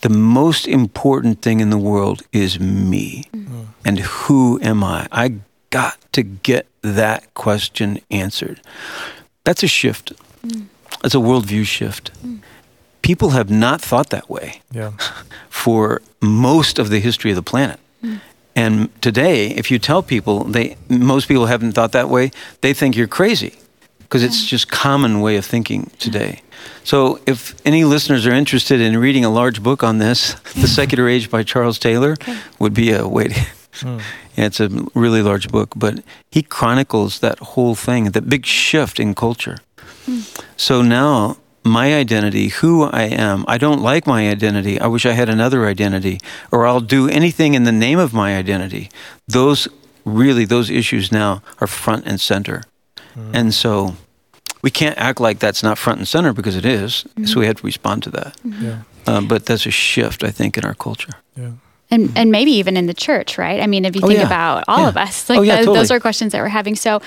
The 0.03 0.09
most 0.11 0.69
important 0.69 1.43
thing 1.43 1.61
in 1.61 1.71
the 1.71 1.79
world 1.79 2.23
is 2.33 2.61
me. 2.61 3.25
Mm-hmm. 3.35 3.63
And 3.85 3.99
who 4.01 4.61
am 4.61 4.85
I? 4.85 5.09
I 5.11 5.37
got 5.71 5.99
to 6.13 6.23
get 6.23 6.67
that 6.83 7.33
question 7.35 8.01
answered. 8.11 8.61
That's 9.45 9.63
a 9.63 9.69
shift. 9.69 10.13
Mm. 10.43 10.67
That's 11.03 11.15
a 11.15 11.19
worldview 11.19 11.65
shift. 11.65 12.13
Mm. 12.23 12.41
People 13.03 13.31
have 13.31 13.51
not 13.51 13.81
thought 13.81 14.11
that 14.11 14.29
way 14.29 14.61
yeah. 14.71 14.93
for 15.49 16.03
most 16.21 16.79
of 16.79 16.91
the 16.91 17.01
history 17.01 17.31
of 17.31 17.37
the 17.37 17.43
planet. 17.43 17.81
Mm. 18.03 18.21
And 18.55 19.03
today, 19.03 19.49
if 19.49 19.71
you 19.71 19.79
tell 19.79 20.03
people 20.03 20.45
they 20.45 20.77
most 20.89 21.29
people 21.29 21.47
haven't 21.47 21.73
thought 21.73 21.93
that 21.93 22.09
way, 22.09 22.31
they 22.63 22.73
think 22.73 22.97
you're 22.97 23.07
crazy 23.07 23.55
because 24.07 24.23
it's 24.23 24.47
just 24.47 24.71
common 24.71 25.21
way 25.21 25.37
of 25.37 25.45
thinking 25.45 25.91
today. 25.99 26.43
So 26.85 27.19
if 27.27 27.55
any 27.67 27.85
listeners 27.85 28.27
are 28.27 28.33
interested 28.33 28.81
in 28.81 28.97
reading 28.97 29.25
a 29.25 29.31
large 29.31 29.63
book 29.63 29.83
on 29.83 29.99
this, 29.99 30.35
The 30.55 30.69
Secular 30.69 31.09
Age 31.09 31.29
by 31.31 31.43
Charles 31.43 31.79
Taylor 31.79 32.13
okay. 32.13 32.39
would 32.59 32.75
be 32.75 32.93
a 32.93 33.07
way 33.07 33.29
to 33.29 33.41
hmm. 33.81 33.99
yeah, 34.37 34.47
it's 34.47 34.61
a 34.61 34.69
really 34.95 35.23
large 35.23 35.49
book, 35.49 35.73
but 35.75 36.03
he 36.31 36.43
chronicles 36.43 37.19
that 37.21 37.39
whole 37.41 37.75
thing, 37.75 38.13
the 38.13 38.23
big 38.23 38.47
shift 38.47 39.01
in 39.01 39.15
culture. 39.15 39.59
Hmm. 40.05 40.21
So 40.57 40.83
now 40.83 41.39
my 41.65 41.95
identity, 41.95 42.49
who 42.49 42.85
I 42.85 43.03
am, 43.03 43.45
I 43.49 43.59
don't 43.59 43.83
like 43.83 44.07
my 44.07 44.31
identity. 44.31 44.81
I 44.81 44.87
wish 44.87 45.05
I 45.05 45.13
had 45.13 45.29
another 45.29 45.67
identity, 45.67 46.21
or 46.53 46.67
I'll 46.67 46.81
do 46.81 47.09
anything 47.09 47.55
in 47.55 47.65
the 47.65 47.73
name 47.73 47.99
of 47.99 48.15
my 48.15 48.37
identity. 48.37 48.89
Those 49.27 49.67
really, 50.05 50.45
those 50.45 50.71
issues 50.71 51.11
now 51.11 51.43
are 51.61 51.67
front 51.67 52.07
and 52.07 52.21
center. 52.21 52.63
Mm. 53.17 53.31
And 53.35 53.55
so 53.55 53.97
we 54.63 54.71
can't 54.71 54.99
act 54.99 55.21
like 55.21 55.39
that's 55.39 55.63
not 55.63 55.79
front 55.79 55.99
and 55.99 56.09
center 56.09 56.33
because 56.33 56.57
it 56.57 56.65
is. 56.65 57.05
Mm-hmm. 57.11 57.25
So 57.27 57.41
we 57.41 57.47
have 57.47 57.57
to 57.57 57.67
respond 57.67 58.03
to 58.05 58.11
that. 58.11 58.37
Mm-hmm. 58.39 58.65
Yeah. 58.65 58.83
Um, 59.07 59.29
but 59.29 59.47
that's 59.47 59.67
a 59.67 59.71
shift, 59.71 60.25
I 60.25 60.31
think, 60.31 60.59
in 60.59 60.65
our 60.65 60.75
culture. 60.75 61.13
Yeah. 61.37 61.53
And, 61.89 62.11
and 62.19 62.33
maybe 62.33 62.51
even 62.51 62.77
in 62.77 62.87
the 62.87 62.95
church, 62.95 63.39
right? 63.39 63.61
I 63.61 63.69
mean, 63.69 63.85
if 63.85 63.95
you 63.95 64.03
oh, 64.03 64.09
think 64.09 64.19
yeah. 64.19 64.27
about 64.27 64.65
all 64.67 64.81
yeah. 64.81 64.89
of 64.89 64.97
us, 64.97 65.31
like 65.31 65.39
oh, 65.39 65.43
yeah, 65.43 65.59
totally. 65.59 65.79
those 65.79 65.93
are 65.93 66.01
questions 66.01 66.33
that 66.33 66.43
we're 66.43 66.49
having. 66.49 66.75
So, 66.75 67.01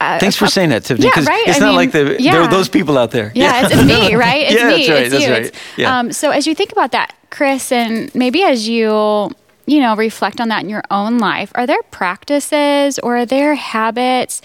uh, 0.00 0.18
Thanks 0.18 0.36
for 0.36 0.46
uh, 0.46 0.48
saying 0.48 0.70
that, 0.70 0.84
Tiffany. 0.84 1.06
Yeah, 1.06 1.24
right. 1.24 1.46
It's 1.46 1.58
I 1.58 1.60
not 1.60 1.66
mean, 1.68 1.76
like 1.76 1.92
the, 1.92 2.16
yeah. 2.18 2.32
there 2.32 2.42
are 2.42 2.50
those 2.50 2.68
people 2.68 2.98
out 2.98 3.12
there. 3.12 3.30
Yeah, 3.34 3.44
yeah. 3.44 3.66
It's, 3.66 3.74
it's, 3.74 3.84
me, 4.10 4.14
right? 4.16 4.42
It's 4.42 4.54
yeah, 4.54 4.68
me. 4.68 4.76
That's 4.76 4.88
right, 4.88 5.02
it's 5.02 5.10
that's 5.12 5.24
you. 5.24 5.32
Right. 5.32 5.54
Yeah. 5.76 5.98
Um, 5.98 6.12
so 6.12 6.30
as 6.32 6.46
you 6.46 6.56
think 6.56 6.72
about 6.72 6.90
that, 6.90 7.14
Chris, 7.30 7.70
and 7.70 8.12
maybe 8.14 8.42
as 8.42 8.68
you 8.68 9.30
you 9.66 9.80
know 9.80 9.94
reflect 9.94 10.40
on 10.40 10.48
that 10.48 10.64
in 10.64 10.68
your 10.68 10.82
own 10.90 11.18
life, 11.18 11.52
are 11.54 11.66
there 11.66 11.82
practices 11.92 12.98
or 12.98 13.18
are 13.18 13.26
there 13.26 13.54
habits 13.54 14.42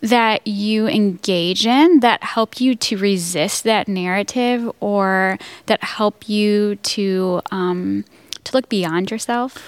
that 0.00 0.46
you 0.46 0.86
engage 0.86 1.66
in 1.66 2.00
that 2.00 2.22
help 2.22 2.60
you 2.60 2.74
to 2.74 2.96
resist 2.96 3.64
that 3.64 3.88
narrative 3.88 4.70
or 4.80 5.38
that 5.66 5.82
help 5.82 6.28
you 6.28 6.76
to 6.76 7.40
um, 7.50 8.04
to 8.44 8.56
look 8.56 8.68
beyond 8.68 9.10
yourself? 9.10 9.62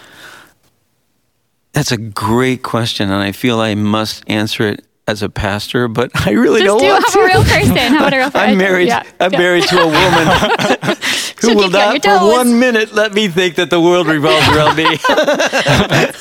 That's 1.73 1.93
a 1.93 1.97
great 1.97 2.63
question, 2.63 3.11
and 3.11 3.23
I 3.23 3.33
feel 3.33 3.61
I 3.61 3.75
must 3.75 4.25
answer 4.27 4.67
it 4.69 4.85
as 5.09 5.23
a 5.23 5.29
pastor, 5.31 5.89
but 5.89 6.11
I 6.27 6.33
really 6.33 6.61
Just 6.61 6.79
don't 6.79 6.81
do, 6.81 6.89
want 6.89 7.07
to. 7.07 7.19
a 7.19 7.27
real 7.27 7.43
person. 7.45 7.77
How 7.77 8.07
a 8.09 8.11
real 8.11 8.31
person? 8.31 8.51
I'm 8.51 8.59
married. 8.59 8.89
Yeah. 8.89 9.03
I'm 9.19 9.33
yeah. 9.33 9.39
married 9.39 9.65
to 9.65 9.81
a 9.81 9.87
woman. 9.87 10.97
who 11.41 11.55
will 11.55 11.71
not 11.71 12.03
for 12.03 12.19
one 12.19 12.59
minute 12.59 12.93
let 12.93 13.15
me 13.15 13.29
think 13.29 13.55
that 13.55 13.71
the 13.71 13.81
world 13.81 14.09
revolves 14.09 14.47
around 14.49 14.77
me. 14.77 14.97
that's, 15.07 16.21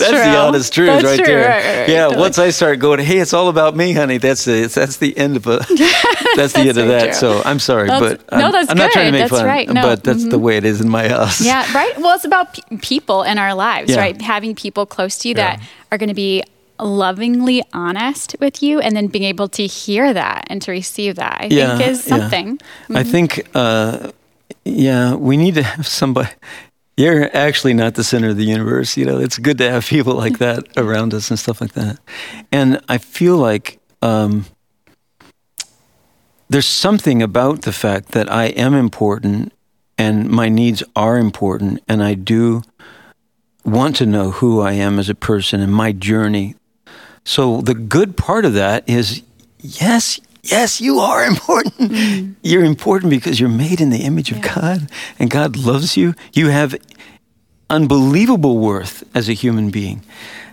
the 0.00 0.36
honest 0.36 0.74
truth 0.74 0.88
that's 0.88 1.04
right 1.04 1.16
true. 1.16 1.26
there. 1.26 1.48
Right, 1.48 1.78
right, 1.80 1.88
yeah, 1.88 2.04
totally. 2.04 2.20
once 2.20 2.38
I 2.38 2.50
start 2.50 2.80
going, 2.80 2.98
hey, 3.00 3.18
it's 3.18 3.32
all 3.32 3.48
about 3.48 3.76
me, 3.76 3.92
honey. 3.92 4.18
That's 4.18 4.44
the 4.44 4.66
that's 4.66 4.96
the 4.96 5.16
end 5.16 5.36
of 5.36 5.46
a 5.46 5.58
that's 6.36 6.52
the 6.54 6.66
end 6.68 6.78
of 6.78 6.88
that. 6.88 7.04
true. 7.04 7.12
So 7.14 7.42
I'm 7.44 7.58
sorry, 7.60 7.88
That's- 7.88 8.18
but 8.28 8.36
no, 8.36 8.46
I'm, 8.46 8.52
that's 8.52 8.70
I'm 8.70 8.76
not 8.76 8.90
trying 8.90 9.06
to 9.06 9.10
good. 9.12 9.22
make 9.22 9.30
That's 9.30 9.40
fun. 9.40 9.46
right. 9.46 9.68
No, 9.68 9.82
But 9.82 10.02
that's 10.04 10.24
the 10.24 10.30
mm-hmm. 10.30 10.40
way 10.40 10.56
it 10.56 10.64
is 10.64 10.80
in 10.80 10.88
my 10.88 11.08
house. 11.08 11.40
Yeah, 11.40 11.72
right. 11.72 11.96
Well, 11.98 12.14
it's 12.14 12.24
about 12.24 12.54
pe- 12.54 12.76
people 12.78 13.22
in 13.22 13.38
our 13.38 13.54
lives, 13.54 13.90
Yeah. 13.90 13.98
right? 14.00 14.20
Having 14.20 14.56
people 14.56 14.86
close 14.86 15.18
to 15.18 15.28
you 15.28 15.34
that 15.34 15.62
are 15.90 15.98
going 15.98 16.08
to 16.08 16.14
be 16.14 16.42
lovingly 16.84 17.62
honest 17.72 18.36
with 18.40 18.62
you 18.62 18.80
and 18.80 18.96
then 18.96 19.06
being 19.06 19.24
able 19.24 19.48
to 19.48 19.66
hear 19.66 20.12
that 20.12 20.44
and 20.48 20.60
to 20.62 20.70
receive 20.70 21.16
that, 21.16 21.38
I 21.40 21.46
Yeah, 21.50 21.78
think 21.78 21.90
is 21.90 22.06
yeah. 22.06 22.18
something. 22.18 22.60
I 22.90 23.02
think, 23.02 23.46
uh, 23.54 24.10
yeah, 24.64 25.14
we 25.14 25.36
need 25.36 25.54
to 25.54 25.62
have 25.62 25.86
somebody. 26.00 26.30
You're 26.96 27.34
actually 27.34 27.74
not 27.74 27.94
the 27.94 28.04
center 28.04 28.28
of 28.30 28.36
the 28.36 28.44
universe. 28.44 28.96
You 28.96 29.06
know, 29.06 29.18
it's 29.18 29.38
good 29.38 29.58
to 29.58 29.70
have 29.70 29.86
people 29.86 30.14
like 30.14 30.38
that 30.38 30.64
around 30.76 31.14
us 31.14 31.30
and 31.30 31.38
stuff 31.38 31.60
like 31.60 31.72
that. 31.72 31.98
And 32.50 32.80
I 32.88 32.98
feel 32.98 33.36
like 33.36 33.78
um, 34.02 34.44
there's 36.50 36.66
something 36.66 37.22
about 37.22 37.62
the 37.62 37.72
fact 37.72 38.12
that 38.12 38.30
I 38.30 38.46
am 38.46 38.74
important 38.74 39.52
and 39.96 40.28
my 40.28 40.48
needs 40.48 40.82
are 40.96 41.18
important, 41.18 41.80
and 41.86 42.02
I 42.02 42.14
do 42.14 42.62
want 43.64 43.96
to 43.96 44.06
know 44.06 44.30
who 44.32 44.60
I 44.60 44.72
am 44.72 44.98
as 44.98 45.08
a 45.08 45.14
person 45.14 45.60
and 45.60 45.72
my 45.72 45.92
journey. 45.92 46.56
So 47.24 47.60
the 47.60 47.74
good 47.74 48.16
part 48.16 48.44
of 48.44 48.54
that 48.54 48.88
is 48.88 49.22
yes, 49.60 50.20
yes, 50.42 50.80
you 50.80 50.98
are 50.98 51.24
important. 51.32 51.74
Mm-hmm. 51.78 52.32
You're 52.42 52.64
important 52.64 53.10
because 53.10 53.38
you're 53.40 53.48
made 53.48 53.80
in 53.80 53.90
the 53.90 54.02
image 54.04 54.32
of 54.32 54.40
God 54.42 54.90
and 55.18 55.30
God 55.30 55.56
loves 55.56 55.96
you. 55.96 56.14
You 56.32 56.48
have 56.48 56.74
unbelievable 57.70 58.58
worth 58.58 59.02
as 59.14 59.28
a 59.28 59.32
human 59.32 59.70
being. 59.70 60.02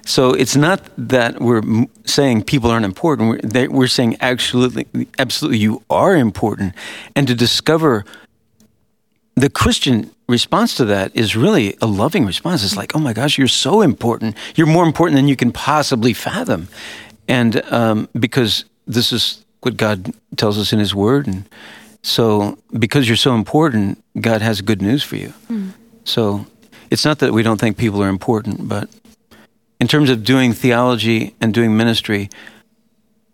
So 0.06 0.34
it's 0.34 0.56
not 0.56 0.82
that 0.98 1.40
we're 1.40 1.62
saying 2.06 2.46
people 2.46 2.72
aren't 2.72 2.86
important. 2.86 3.30
We're, 3.30 3.50
they, 3.50 3.68
we're 3.68 3.88
saying 3.88 4.18
absolutely, 4.22 4.88
absolutely, 5.20 5.60
you 5.60 5.84
are 5.90 6.16
important. 6.16 6.74
And 7.16 7.28
to 7.28 7.36
discover 7.36 8.06
the 9.40 9.50
Christian 9.50 10.12
response 10.28 10.76
to 10.76 10.86
that 10.86 11.16
is 11.16 11.36
really 11.36 11.76
a 11.82 11.88
loving 11.88 12.26
response. 12.26 12.64
It's 12.64 12.78
like, 12.78 12.96
oh 12.96 13.00
my 13.00 13.14
gosh, 13.14 13.38
you're 13.38 13.48
so 13.48 13.82
important. 13.82 14.36
You're 14.56 14.68
more 14.68 14.86
important 14.86 15.16
than 15.16 15.28
you 15.28 15.36
can 15.36 15.52
possibly 15.52 16.14
fathom. 16.14 16.68
And 17.28 17.64
um, 17.72 18.10
because 18.20 18.66
this 18.88 19.12
is 19.12 19.46
what 19.62 19.78
God 19.78 20.14
tells 20.36 20.58
us 20.58 20.74
in 20.74 20.80
His 20.80 20.96
Word. 20.96 21.28
And 21.28 21.48
so, 22.02 22.58
because 22.78 23.08
you're 23.08 23.18
so 23.18 23.36
important, 23.36 24.04
God 24.20 24.42
has 24.42 24.62
good 24.62 24.82
news 24.82 25.04
for 25.04 25.16
you. 25.16 25.34
So, 26.04 26.46
it's 26.90 27.06
not 27.06 27.20
that 27.20 27.34
we 27.34 27.44
don't 27.44 27.60
think 27.60 27.78
people 27.78 28.02
are 28.02 28.10
important, 28.10 28.68
but 28.68 28.90
in 29.80 29.88
terms 29.88 30.10
of 30.10 30.24
doing 30.24 30.54
theology 30.54 31.36
and 31.40 31.54
doing 31.54 31.78
ministry, 31.78 32.30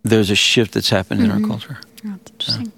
there's 0.03 0.29
a 0.29 0.35
shift 0.35 0.73
that's 0.73 0.89
happened 0.89 1.21
in 1.21 1.31
our 1.31 1.39
culture. 1.39 1.77
Oh, 2.05 2.09
that's 2.09 2.31
interesting. 2.31 2.73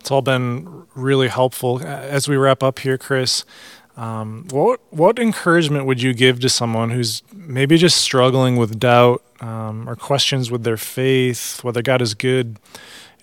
It's 0.00 0.10
all 0.10 0.22
been 0.22 0.86
really 0.98 1.28
helpful. 1.28 1.80
As 1.82 2.28
we 2.28 2.36
wrap 2.36 2.62
up 2.62 2.80
here, 2.80 2.98
Chris, 2.98 3.44
um, 3.98 4.46
what 4.50 4.80
what 4.90 5.18
encouragement 5.18 5.84
would 5.86 6.00
you 6.00 6.14
give 6.14 6.38
to 6.40 6.48
someone 6.48 6.90
who's 6.90 7.22
maybe 7.34 7.76
just 7.76 7.96
struggling 7.96 8.56
with 8.56 8.78
doubt 8.78 9.22
um, 9.40 9.88
or 9.88 9.96
questions 9.96 10.52
with 10.52 10.62
their 10.62 10.76
faith, 10.76 11.64
whether 11.64 11.82
God 11.82 12.00
is 12.00 12.14
good 12.14 12.60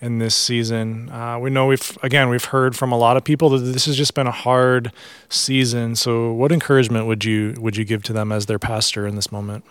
in 0.02 0.18
this 0.18 0.34
season? 0.34 1.08
Uh, 1.08 1.38
we 1.38 1.48
know 1.48 1.66
we've 1.66 1.96
again 2.02 2.28
we've 2.28 2.44
heard 2.44 2.76
from 2.76 2.92
a 2.92 2.98
lot 2.98 3.16
of 3.16 3.24
people 3.24 3.48
that 3.50 3.60
this 3.60 3.86
has 3.86 3.96
just 3.96 4.12
been 4.12 4.26
a 4.26 4.32
hard 4.32 4.92
season. 5.30 5.96
So, 5.96 6.30
what 6.32 6.52
encouragement 6.52 7.06
would 7.06 7.24
you 7.24 7.54
would 7.58 7.78
you 7.78 7.86
give 7.86 8.02
to 8.04 8.12
them 8.12 8.30
as 8.30 8.44
their 8.44 8.58
pastor 8.58 9.06
in 9.06 9.16
this 9.16 9.32
moment? 9.32 9.64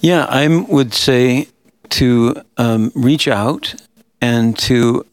Yeah, 0.00 0.26
I 0.28 0.46
would 0.68 0.92
say 0.92 1.48
to 1.90 2.42
um, 2.58 2.92
reach 2.94 3.26
out 3.26 3.74
and 4.20 4.56
to. 4.58 5.06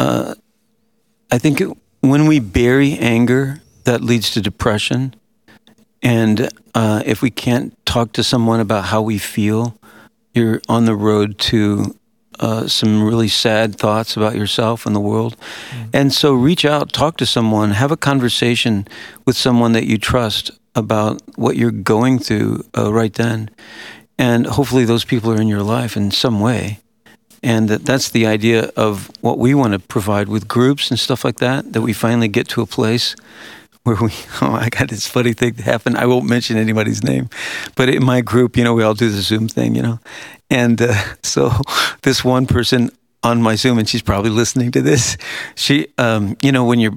Uh, 0.00 0.34
I 1.30 1.36
think 1.38 1.60
it, 1.60 1.68
when 2.00 2.26
we 2.26 2.40
bury 2.40 2.94
anger, 2.94 3.60
that 3.84 4.00
leads 4.00 4.30
to 4.30 4.40
depression. 4.40 5.14
And 6.02 6.48
uh, 6.74 7.02
if 7.04 7.20
we 7.20 7.30
can't 7.30 7.74
talk 7.84 8.12
to 8.12 8.24
someone 8.24 8.60
about 8.60 8.86
how 8.86 9.02
we 9.02 9.18
feel, 9.18 9.78
you're 10.32 10.62
on 10.70 10.86
the 10.86 10.96
road 10.96 11.38
to 11.38 11.94
uh, 12.38 12.66
some 12.66 13.04
really 13.04 13.28
sad 13.28 13.76
thoughts 13.76 14.16
about 14.16 14.34
yourself 14.34 14.86
and 14.86 14.96
the 14.96 15.00
world. 15.00 15.36
And 15.92 16.14
so 16.14 16.32
reach 16.32 16.64
out, 16.64 16.94
talk 16.94 17.18
to 17.18 17.26
someone, 17.26 17.72
have 17.72 17.92
a 17.92 17.96
conversation 17.98 18.88
with 19.26 19.36
someone 19.36 19.72
that 19.72 19.84
you 19.84 19.98
trust 19.98 20.50
about 20.74 21.20
what 21.36 21.56
you're 21.56 21.70
going 21.70 22.18
through 22.18 22.64
uh, 22.76 22.90
right 22.90 23.12
then. 23.12 23.50
And 24.16 24.46
hopefully 24.46 24.86
those 24.86 25.04
people 25.04 25.30
are 25.30 25.40
in 25.40 25.48
your 25.48 25.62
life 25.62 25.94
in 25.94 26.10
some 26.10 26.40
way. 26.40 26.78
And 27.42 27.68
that, 27.68 27.84
that's 27.84 28.10
the 28.10 28.26
idea 28.26 28.70
of 28.76 29.10
what 29.22 29.38
we 29.38 29.54
want 29.54 29.72
to 29.72 29.78
provide 29.78 30.28
with 30.28 30.46
groups 30.46 30.90
and 30.90 30.98
stuff 30.98 31.24
like 31.24 31.38
that, 31.38 31.72
that 31.72 31.80
we 31.80 31.92
finally 31.92 32.28
get 32.28 32.48
to 32.48 32.62
a 32.62 32.66
place 32.66 33.16
where 33.82 33.96
we, 33.96 34.12
oh, 34.42 34.52
I 34.52 34.68
got 34.68 34.88
this 34.88 35.06
funny 35.06 35.32
thing 35.32 35.54
that 35.54 35.62
happened. 35.62 35.96
I 35.96 36.06
won't 36.06 36.26
mention 36.28 36.56
anybody's 36.56 37.02
name, 37.02 37.28
but 37.76 37.88
in 37.88 38.04
my 38.04 38.20
group, 38.20 38.56
you 38.56 38.64
know, 38.64 38.74
we 38.74 38.82
all 38.82 38.94
do 38.94 39.10
the 39.10 39.22
Zoom 39.22 39.48
thing, 39.48 39.74
you 39.74 39.82
know. 39.82 40.00
And 40.50 40.80
uh, 40.82 40.94
so 41.22 41.50
this 42.02 42.24
one 42.24 42.46
person 42.46 42.90
on 43.22 43.42
my 43.42 43.54
Zoom, 43.54 43.78
and 43.78 43.88
she's 43.88 44.02
probably 44.02 44.30
listening 44.30 44.70
to 44.72 44.82
this, 44.82 45.16
she, 45.54 45.88
um, 45.98 46.36
you 46.42 46.52
know, 46.52 46.64
when 46.64 46.78
your 46.78 46.92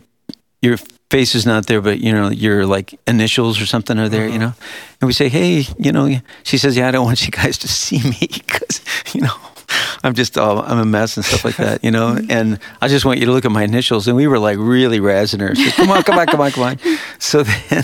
your 0.62 0.78
face 1.10 1.36
is 1.36 1.46
not 1.46 1.68
there, 1.68 1.82
but 1.82 2.00
you 2.00 2.12
know, 2.12 2.30
your 2.30 2.66
like 2.66 2.98
initials 3.06 3.62
or 3.62 3.66
something 3.66 4.00
are 4.00 4.10
there, 4.10 4.28
you 4.28 4.40
know, 4.40 4.54
and 5.02 5.08
we 5.08 5.14
say, 5.14 5.28
hey, 5.28 5.66
you 5.78 5.92
know, 5.92 6.10
she 6.44 6.58
says, 6.58 6.78
yeah, 6.78 6.88
I 6.88 6.92
don't 6.92 7.06
want 7.06 7.26
you 7.26 7.32
guys 7.32 7.58
to 7.60 7.68
see 7.68 8.02
me 8.02 8.18
because, 8.34 8.82
you 9.14 9.22
know, 9.22 9.36
I'm 10.04 10.14
just 10.14 10.38
all, 10.38 10.62
I'm 10.62 10.80
a 10.80 10.86
mess 10.86 11.18
and 11.18 11.26
stuff 11.26 11.46
like 11.46 11.58
that, 11.58 11.84
you 11.84 11.92
know. 11.92 12.20
And 12.34 12.60
I 12.82 12.88
just 12.88 13.06
want 13.06 13.20
you 13.20 13.26
to 13.28 13.32
look 13.32 13.46
at 13.46 13.52
my 13.52 13.64
initials. 13.64 14.08
And 14.08 14.16
we 14.16 14.28
were 14.28 14.40
like 14.40 14.58
really 14.58 15.00
razzing 15.00 15.42
her. 15.42 15.54
Said, 15.54 15.74
come 15.74 15.92
on, 15.92 16.04
come 16.04 16.18
on, 16.18 16.26
come 16.28 16.42
on, 16.42 16.52
come 16.52 16.64
on. 16.64 16.80
So 17.20 17.44
then, 17.44 17.84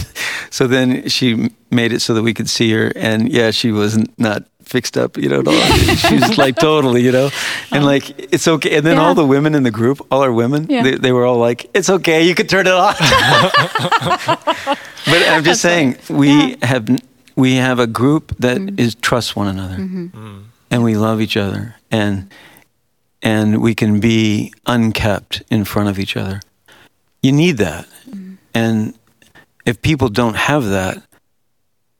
so 0.49 0.67
then 0.67 1.07
she 1.07 1.51
made 1.71 1.93
it 1.93 2.01
so 2.01 2.13
that 2.13 2.23
we 2.23 2.33
could 2.33 2.49
see 2.49 2.71
her. 2.71 2.91
And 2.95 3.31
yeah, 3.31 3.51
she 3.51 3.71
wasn't 3.71 4.11
fixed 4.63 4.97
up, 4.97 5.17
you 5.17 5.29
know. 5.29 5.39
At 5.39 5.47
all. 5.47 5.95
She 5.95 6.15
was 6.15 6.37
like 6.37 6.55
totally, 6.55 7.03
you 7.03 7.11
know. 7.11 7.29
And 7.71 7.83
oh. 7.83 7.87
like 7.87 8.33
it's 8.33 8.47
okay. 8.47 8.77
And 8.77 8.85
then 8.85 8.97
Yeah. 8.97 9.03
all 9.03 9.15
the 9.15 9.25
women 9.25 9.55
in 9.55 9.63
the 9.63 9.71
group, 9.71 10.05
all 10.11 10.21
our 10.21 10.33
women, 10.33 10.67
Yeah. 10.69 10.83
they, 10.83 10.95
they 10.95 11.11
were 11.11 11.25
all 11.25 11.37
like, 11.37 11.69
it's 11.73 11.89
okay, 11.89 12.27
you 12.27 12.35
could 12.35 12.49
turn 12.49 12.67
it 12.67 12.73
off. 12.73 12.97
but 15.05 15.27
I'm 15.29 15.43
just 15.43 15.61
saying, 15.61 15.97
we 16.09 16.57
have 16.61 16.87
we 17.39 17.55
have 17.55 17.79
a 17.79 17.87
group 17.87 18.35
that 18.39 18.57
mm-hmm. 18.57 18.79
is 18.79 18.95
trust 18.95 19.35
one 19.35 19.47
another 19.47 19.77
mm-hmm. 19.77 20.07
mm. 20.07 20.43
and 20.69 20.83
we 20.83 20.97
love 20.97 21.21
each 21.21 21.37
other 21.37 21.75
and 21.91 22.31
and 23.21 23.61
we 23.61 23.75
can 23.75 23.99
be 23.99 24.53
unkept 24.65 25.43
in 25.49 25.65
front 25.65 25.89
of 25.89 25.99
each 25.99 26.15
other. 26.15 26.39
You 27.21 27.31
need 27.31 27.57
that. 27.57 27.85
Mm-hmm. 28.09 28.35
And 28.53 28.93
if 29.65 29.81
people 29.81 30.09
don't 30.09 30.35
have 30.35 30.65
that 30.65 31.03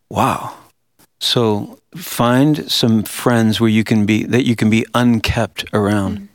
wow. 0.09 0.55
So 1.19 1.79
find 1.95 2.71
some 2.71 3.03
friends 3.03 3.59
where 3.59 3.69
you 3.69 3.83
can 3.83 4.05
be 4.05 4.23
that 4.23 4.45
you 4.45 4.55
can 4.55 4.69
be 4.69 4.85
unkept 4.93 5.65
around 5.73 6.15
mm-hmm. 6.15 6.25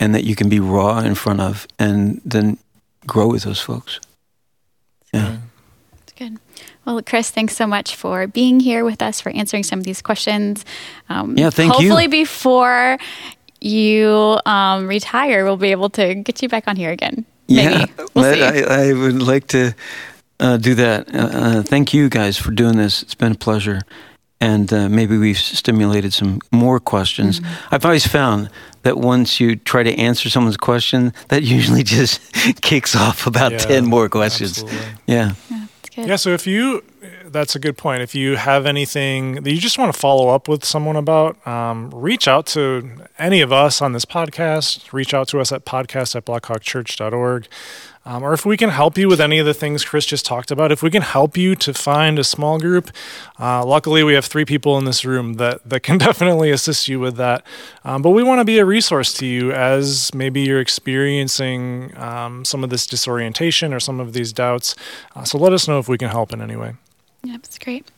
and 0.00 0.14
that 0.14 0.24
you 0.24 0.34
can 0.34 0.48
be 0.48 0.60
raw 0.60 1.00
in 1.00 1.14
front 1.14 1.40
of 1.40 1.66
and 1.78 2.20
then 2.24 2.58
grow 3.06 3.28
with 3.28 3.42
those 3.42 3.60
folks. 3.60 4.00
Yeah. 5.12 5.20
That's 5.20 5.40
good. 6.16 6.38
Well, 6.84 7.00
Chris, 7.02 7.30
thanks 7.30 7.56
so 7.56 7.66
much 7.66 7.94
for 7.96 8.26
being 8.26 8.60
here 8.60 8.84
with 8.84 9.02
us, 9.02 9.20
for 9.20 9.30
answering 9.30 9.62
some 9.64 9.78
of 9.78 9.84
these 9.84 10.02
questions. 10.02 10.64
Um, 11.08 11.36
Yeah, 11.36 11.50
thank 11.50 11.72
you. 11.80 11.88
hopefully 11.88 12.06
before 12.08 12.98
you 13.60 14.38
um, 14.46 14.86
retire, 14.86 15.44
we'll 15.44 15.56
be 15.56 15.70
able 15.72 15.90
to 15.90 16.14
get 16.14 16.42
you 16.42 16.48
back 16.48 16.68
on 16.68 16.76
here 16.76 16.90
again. 16.90 17.24
Maybe. 17.48 17.72
Yeah, 17.74 17.86
We'll 17.98 18.08
but 18.14 18.34
see. 18.34 18.42
I, 18.64 18.88
I 18.88 18.92
would 18.92 19.22
like 19.22 19.46
to 19.48 19.74
uh, 20.40 20.56
do 20.56 20.74
that. 20.74 21.14
Uh, 21.14 21.18
uh, 21.18 21.62
thank 21.62 21.94
you 21.94 22.08
guys 22.08 22.36
for 22.38 22.50
doing 22.50 22.76
this. 22.76 23.02
It's 23.02 23.14
been 23.14 23.32
a 23.32 23.36
pleasure. 23.36 23.80
And 24.38 24.70
uh, 24.70 24.88
maybe 24.90 25.16
we've 25.16 25.38
stimulated 25.38 26.12
some 26.12 26.40
more 26.52 26.78
questions. 26.78 27.40
Mm-hmm. 27.40 27.74
I've 27.74 27.84
always 27.86 28.06
found 28.06 28.50
that 28.82 28.98
once 28.98 29.40
you 29.40 29.56
try 29.56 29.82
to 29.82 29.94
answer 29.98 30.28
someone's 30.28 30.58
question, 30.58 31.12
that 31.28 31.42
usually 31.56 31.82
just 31.82 32.20
kicks 32.60 32.94
off 32.94 33.26
about 33.26 33.52
Yeah, 33.52 33.58
10 33.58 33.86
more 33.86 34.08
questions. 34.10 34.58
absolutely. 34.62 34.78
Yeah. 35.06 35.14
yeah, 35.14 35.34
that's 35.34 35.55
good. 35.96 36.08
Yeah, 36.08 36.16
so 36.16 36.30
if 36.30 36.46
you 36.46 36.82
that's 37.24 37.54
a 37.54 37.58
good 37.58 37.76
point. 37.76 38.02
If 38.02 38.14
you 38.14 38.36
have 38.36 38.66
anything 38.66 39.42
that 39.42 39.52
you 39.52 39.58
just 39.58 39.78
want 39.78 39.92
to 39.92 39.98
follow 39.98 40.28
up 40.28 40.48
with 40.48 40.64
someone 40.64 40.96
about, 40.96 41.44
um, 41.46 41.90
reach 41.90 42.28
out 42.28 42.46
to 42.48 42.90
any 43.18 43.40
of 43.40 43.52
us 43.52 43.82
on 43.82 43.92
this 43.92 44.04
podcast. 44.04 44.92
Reach 44.92 45.12
out 45.14 45.28
to 45.28 45.40
us 45.40 45.52
at 45.52 45.64
podcast 45.64 46.16
at 46.16 46.24
blackhawkchurch.org. 46.24 47.48
Um, 48.06 48.22
or 48.22 48.32
if 48.32 48.46
we 48.46 48.56
can 48.56 48.70
help 48.70 48.96
you 48.96 49.08
with 49.08 49.20
any 49.20 49.38
of 49.38 49.46
the 49.46 49.52
things 49.52 49.84
Chris 49.84 50.06
just 50.06 50.24
talked 50.24 50.52
about, 50.52 50.70
if 50.70 50.80
we 50.80 50.90
can 50.90 51.02
help 51.02 51.36
you 51.36 51.56
to 51.56 51.74
find 51.74 52.20
a 52.20 52.24
small 52.24 52.60
group, 52.60 52.92
uh, 53.40 53.66
luckily 53.66 54.04
we 54.04 54.14
have 54.14 54.24
three 54.24 54.44
people 54.44 54.78
in 54.78 54.84
this 54.84 55.04
room 55.04 55.34
that, 55.34 55.68
that 55.68 55.80
can 55.80 55.98
definitely 56.06 56.52
assist 56.52 56.86
you 56.86 57.00
with 57.00 57.16
that. 57.16 57.44
Um, 57.84 58.02
but 58.02 58.10
we 58.10 58.22
want 58.22 58.38
to 58.38 58.44
be 58.44 58.58
a 58.58 58.64
resource 58.64 59.12
to 59.14 59.26
you 59.26 59.50
as 59.50 60.14
maybe 60.14 60.40
you're 60.42 60.60
experiencing 60.60 61.96
um, 61.98 62.44
some 62.44 62.62
of 62.62 62.70
this 62.70 62.86
disorientation 62.86 63.74
or 63.74 63.80
some 63.80 63.98
of 63.98 64.12
these 64.12 64.32
doubts. 64.32 64.76
Uh, 65.16 65.24
so 65.24 65.36
let 65.36 65.52
us 65.52 65.66
know 65.66 65.80
if 65.80 65.88
we 65.88 65.98
can 65.98 66.08
help 66.08 66.32
in 66.32 66.40
any 66.40 66.54
way. 66.54 66.74
Yeah, 67.24 67.38
that's 67.38 67.58
great. 67.58 67.90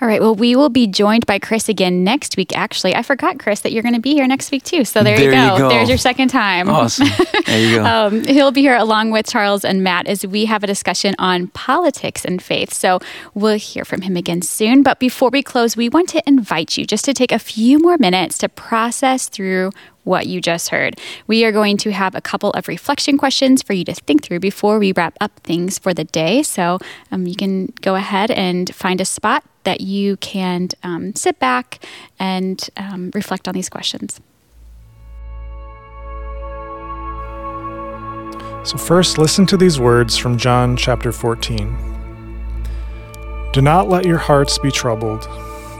All 0.00 0.08
right. 0.08 0.20
Well, 0.20 0.34
we 0.34 0.56
will 0.56 0.68
be 0.68 0.86
joined 0.86 1.26
by 1.26 1.38
Chris 1.38 1.68
again 1.68 2.04
next 2.04 2.36
week. 2.36 2.56
Actually, 2.56 2.94
I 2.94 3.02
forgot, 3.02 3.38
Chris, 3.38 3.60
that 3.60 3.72
you're 3.72 3.82
going 3.82 3.94
to 3.94 4.00
be 4.00 4.14
here 4.14 4.26
next 4.26 4.50
week 4.50 4.64
too. 4.64 4.84
So 4.84 5.02
there, 5.02 5.16
there 5.16 5.26
you, 5.26 5.32
go. 5.32 5.52
you, 5.54 5.58
go. 5.62 5.68
There's 5.68 5.88
your 5.88 5.98
second 5.98 6.28
time. 6.28 6.68
Awesome. 6.68 7.08
There 7.46 7.60
you 7.60 7.76
go. 7.76 7.84
um, 7.84 8.24
he'll 8.24 8.52
be 8.52 8.62
here 8.62 8.76
along 8.76 9.10
with 9.10 9.26
Charles 9.26 9.64
and 9.64 9.82
Matt 9.82 10.06
as 10.06 10.26
we 10.26 10.46
have 10.46 10.62
a 10.62 10.66
discussion 10.66 11.14
on 11.18 11.48
politics 11.48 12.24
and 12.24 12.42
faith. 12.42 12.72
So 12.72 13.00
we'll 13.34 13.58
hear 13.58 13.84
from 13.84 14.02
him 14.02 14.16
again 14.16 14.42
soon. 14.42 14.82
But 14.82 14.98
before 14.98 15.30
we 15.30 15.42
close, 15.42 15.76
we 15.76 15.88
want 15.88 16.08
to 16.10 16.22
invite 16.26 16.76
you 16.76 16.84
just 16.84 17.04
to 17.04 17.14
take 17.14 17.32
a 17.32 17.38
few 17.38 17.78
more 17.78 17.98
minutes 17.98 18.38
to 18.38 18.48
process 18.48 19.28
through 19.28 19.70
what 20.04 20.26
you 20.26 20.40
just 20.40 20.70
heard. 20.70 20.98
We 21.26 21.44
are 21.44 21.52
going 21.52 21.76
to 21.78 21.92
have 21.92 22.14
a 22.14 22.20
couple 22.20 22.50
of 22.50 22.68
reflection 22.68 23.18
questions 23.18 23.62
for 23.62 23.72
you 23.72 23.84
to 23.84 23.94
think 23.94 24.22
through 24.22 24.40
before 24.40 24.78
we 24.78 24.92
wrap 24.92 25.16
up 25.20 25.38
things 25.40 25.78
for 25.78 25.94
the 25.94 26.04
day. 26.04 26.42
So 26.42 26.78
um, 27.10 27.26
you 27.26 27.36
can 27.36 27.66
go 27.82 27.94
ahead 27.94 28.30
and 28.30 28.74
find 28.74 29.00
a 29.00 29.04
spot 29.04 29.44
that 29.64 29.80
you 29.80 30.16
can 30.16 30.68
um, 30.82 31.14
sit 31.14 31.38
back 31.38 31.84
and 32.18 32.68
um, 32.76 33.10
reflect 33.14 33.46
on 33.46 33.54
these 33.54 33.68
questions. 33.68 34.20
So, 38.64 38.78
first, 38.78 39.18
listen 39.18 39.44
to 39.46 39.56
these 39.56 39.80
words 39.80 40.16
from 40.16 40.38
John 40.38 40.76
chapter 40.76 41.10
14. 41.10 41.92
Do 43.52 43.60
not 43.60 43.88
let 43.88 44.06
your 44.06 44.18
hearts 44.18 44.56
be 44.58 44.70
troubled. 44.70 45.28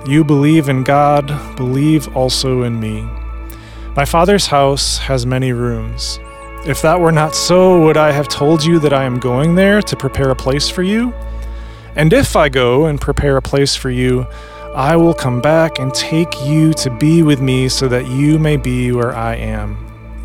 You 0.04 0.24
believe 0.24 0.68
in 0.68 0.82
God, 0.82 1.28
believe 1.56 2.14
also 2.16 2.62
in 2.62 2.80
me. 2.80 3.08
My 3.95 4.07
Father's 4.07 4.47
house 4.47 4.97
has 4.97 5.26
many 5.26 5.53
rooms. 5.53 6.18
If 6.64 6.80
that 6.80 6.99
were 6.99 7.12
not 7.12 7.34
so, 7.34 7.84
would 7.84 7.99
I 7.99 8.11
have 8.11 8.26
told 8.26 8.64
you 8.64 8.78
that 8.78 8.95
I 8.95 9.05
am 9.05 9.18
going 9.18 9.55
there 9.55 9.82
to 9.82 9.97
prepare 9.97 10.30
a 10.30 10.34
place 10.34 10.66
for 10.66 10.82
you? 10.82 11.12
And 11.95 12.11
if 12.14 12.34
I 12.34 12.49
go 12.49 12.86
and 12.86 12.99
prepare 12.99 13.36
a 13.36 13.43
place 13.43 13.76
for 13.76 13.90
you, 13.90 14.26
I 14.74 14.97
will 14.97 15.12
come 15.12 15.43
back 15.43 15.78
and 15.78 15.93
take 15.93 16.43
you 16.43 16.72
to 16.72 16.88
be 16.88 17.22
with 17.22 17.43
me 17.43 17.68
so 17.68 17.86
that 17.88 18.07
you 18.07 18.38
may 18.38 18.57
be 18.57 18.93
where 18.93 19.14
I 19.14 19.34
am. 19.34 19.76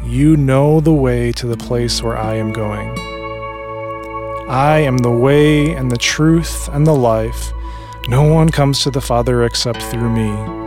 You 0.06 0.38
know 0.38 0.80
the 0.80 0.94
way 0.94 1.34
to 1.34 1.46
the 1.46 1.58
place 1.58 2.02
where 2.02 2.16
I 2.16 2.36
am 2.36 2.54
going. 2.54 2.98
I 4.48 4.80
am 4.80 5.00
the 5.00 5.12
way 5.12 5.74
and 5.74 5.92
the 5.92 5.98
truth 5.98 6.70
and 6.70 6.88
the 6.88 6.96
life. 6.96 7.52
No 8.08 8.24
one 8.24 8.48
comes 8.48 8.80
to 8.84 8.92
the 8.92 9.02
Father 9.02 9.44
except 9.44 9.82
through 9.82 10.10
me. 10.10 10.67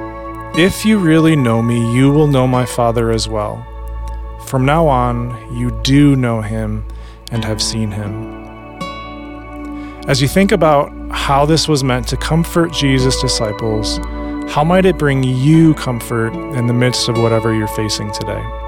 If 0.60 0.84
you 0.84 0.98
really 0.98 1.36
know 1.36 1.62
me, 1.62 1.90
you 1.94 2.10
will 2.10 2.26
know 2.26 2.46
my 2.46 2.66
Father 2.66 3.10
as 3.10 3.26
well. 3.26 3.66
From 4.46 4.66
now 4.66 4.86
on, 4.88 5.56
you 5.56 5.70
do 5.80 6.14
know 6.16 6.42
him 6.42 6.84
and 7.32 7.42
have 7.46 7.62
seen 7.62 7.90
him. 7.90 8.78
As 10.06 10.20
you 10.20 10.28
think 10.28 10.52
about 10.52 10.92
how 11.12 11.46
this 11.46 11.66
was 11.66 11.82
meant 11.82 12.06
to 12.08 12.18
comfort 12.18 12.74
Jesus' 12.74 13.22
disciples, 13.22 13.96
how 14.52 14.62
might 14.62 14.84
it 14.84 14.98
bring 14.98 15.22
you 15.22 15.72
comfort 15.72 16.34
in 16.54 16.66
the 16.66 16.74
midst 16.74 17.08
of 17.08 17.16
whatever 17.16 17.54
you're 17.54 17.66
facing 17.68 18.12
today? 18.12 18.59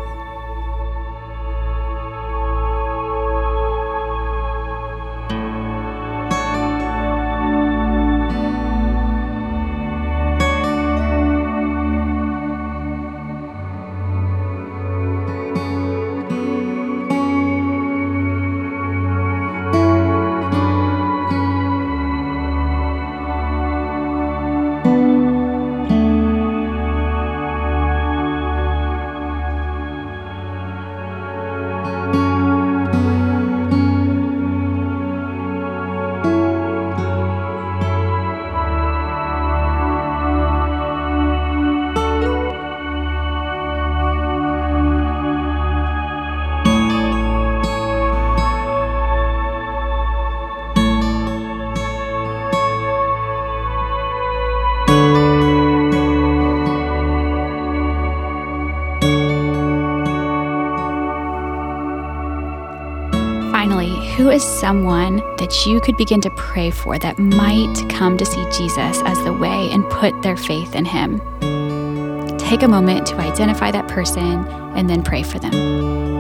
Is 64.32 64.42
someone 64.42 65.16
that 65.36 65.66
you 65.66 65.80
could 65.80 65.96
begin 65.96 66.20
to 66.22 66.30
pray 66.30 66.70
for 66.70 66.98
that 66.98 67.18
might 67.18 67.74
come 67.90 68.16
to 68.16 68.24
see 68.24 68.42
Jesus 68.50 69.02
as 69.04 69.22
the 69.24 69.32
way 69.32 69.68
and 69.70 69.88
put 69.90 70.22
their 70.22 70.36
faith 70.36 70.74
in 70.74 70.84
Him? 70.84 71.18
Take 72.38 72.62
a 72.62 72.68
moment 72.68 73.06
to 73.08 73.16
identify 73.16 73.70
that 73.70 73.88
person 73.88 74.46
and 74.74 74.88
then 74.88 75.02
pray 75.02 75.22
for 75.22 75.38
them. 75.38 76.11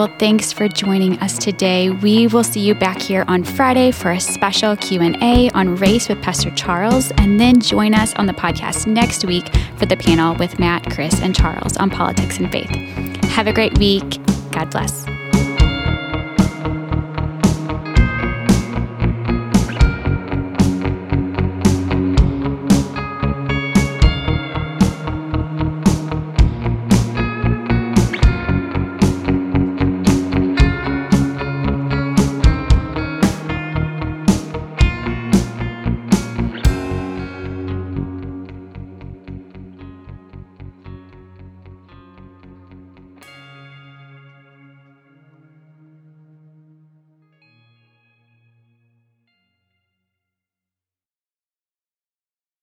Well, 0.00 0.16
thanks 0.18 0.50
for 0.50 0.66
joining 0.66 1.18
us 1.18 1.36
today. 1.36 1.90
We 1.90 2.26
will 2.26 2.42
see 2.42 2.60
you 2.60 2.74
back 2.74 3.02
here 3.02 3.22
on 3.28 3.44
Friday 3.44 3.90
for 3.90 4.12
a 4.12 4.18
special 4.18 4.74
Q&A 4.74 5.50
on 5.50 5.76
race 5.76 6.08
with 6.08 6.22
Pastor 6.22 6.50
Charles 6.52 7.10
and 7.18 7.38
then 7.38 7.60
join 7.60 7.92
us 7.92 8.14
on 8.14 8.24
the 8.24 8.32
podcast 8.32 8.86
next 8.86 9.26
week 9.26 9.54
for 9.76 9.84
the 9.84 9.98
panel 9.98 10.34
with 10.36 10.58
Matt, 10.58 10.90
Chris, 10.90 11.20
and 11.20 11.36
Charles 11.36 11.76
on 11.76 11.90
politics 11.90 12.38
and 12.38 12.50
faith. 12.50 12.70
Have 13.26 13.46
a 13.46 13.52
great 13.52 13.76
week. 13.76 14.18
God 14.52 14.70
bless. 14.70 15.09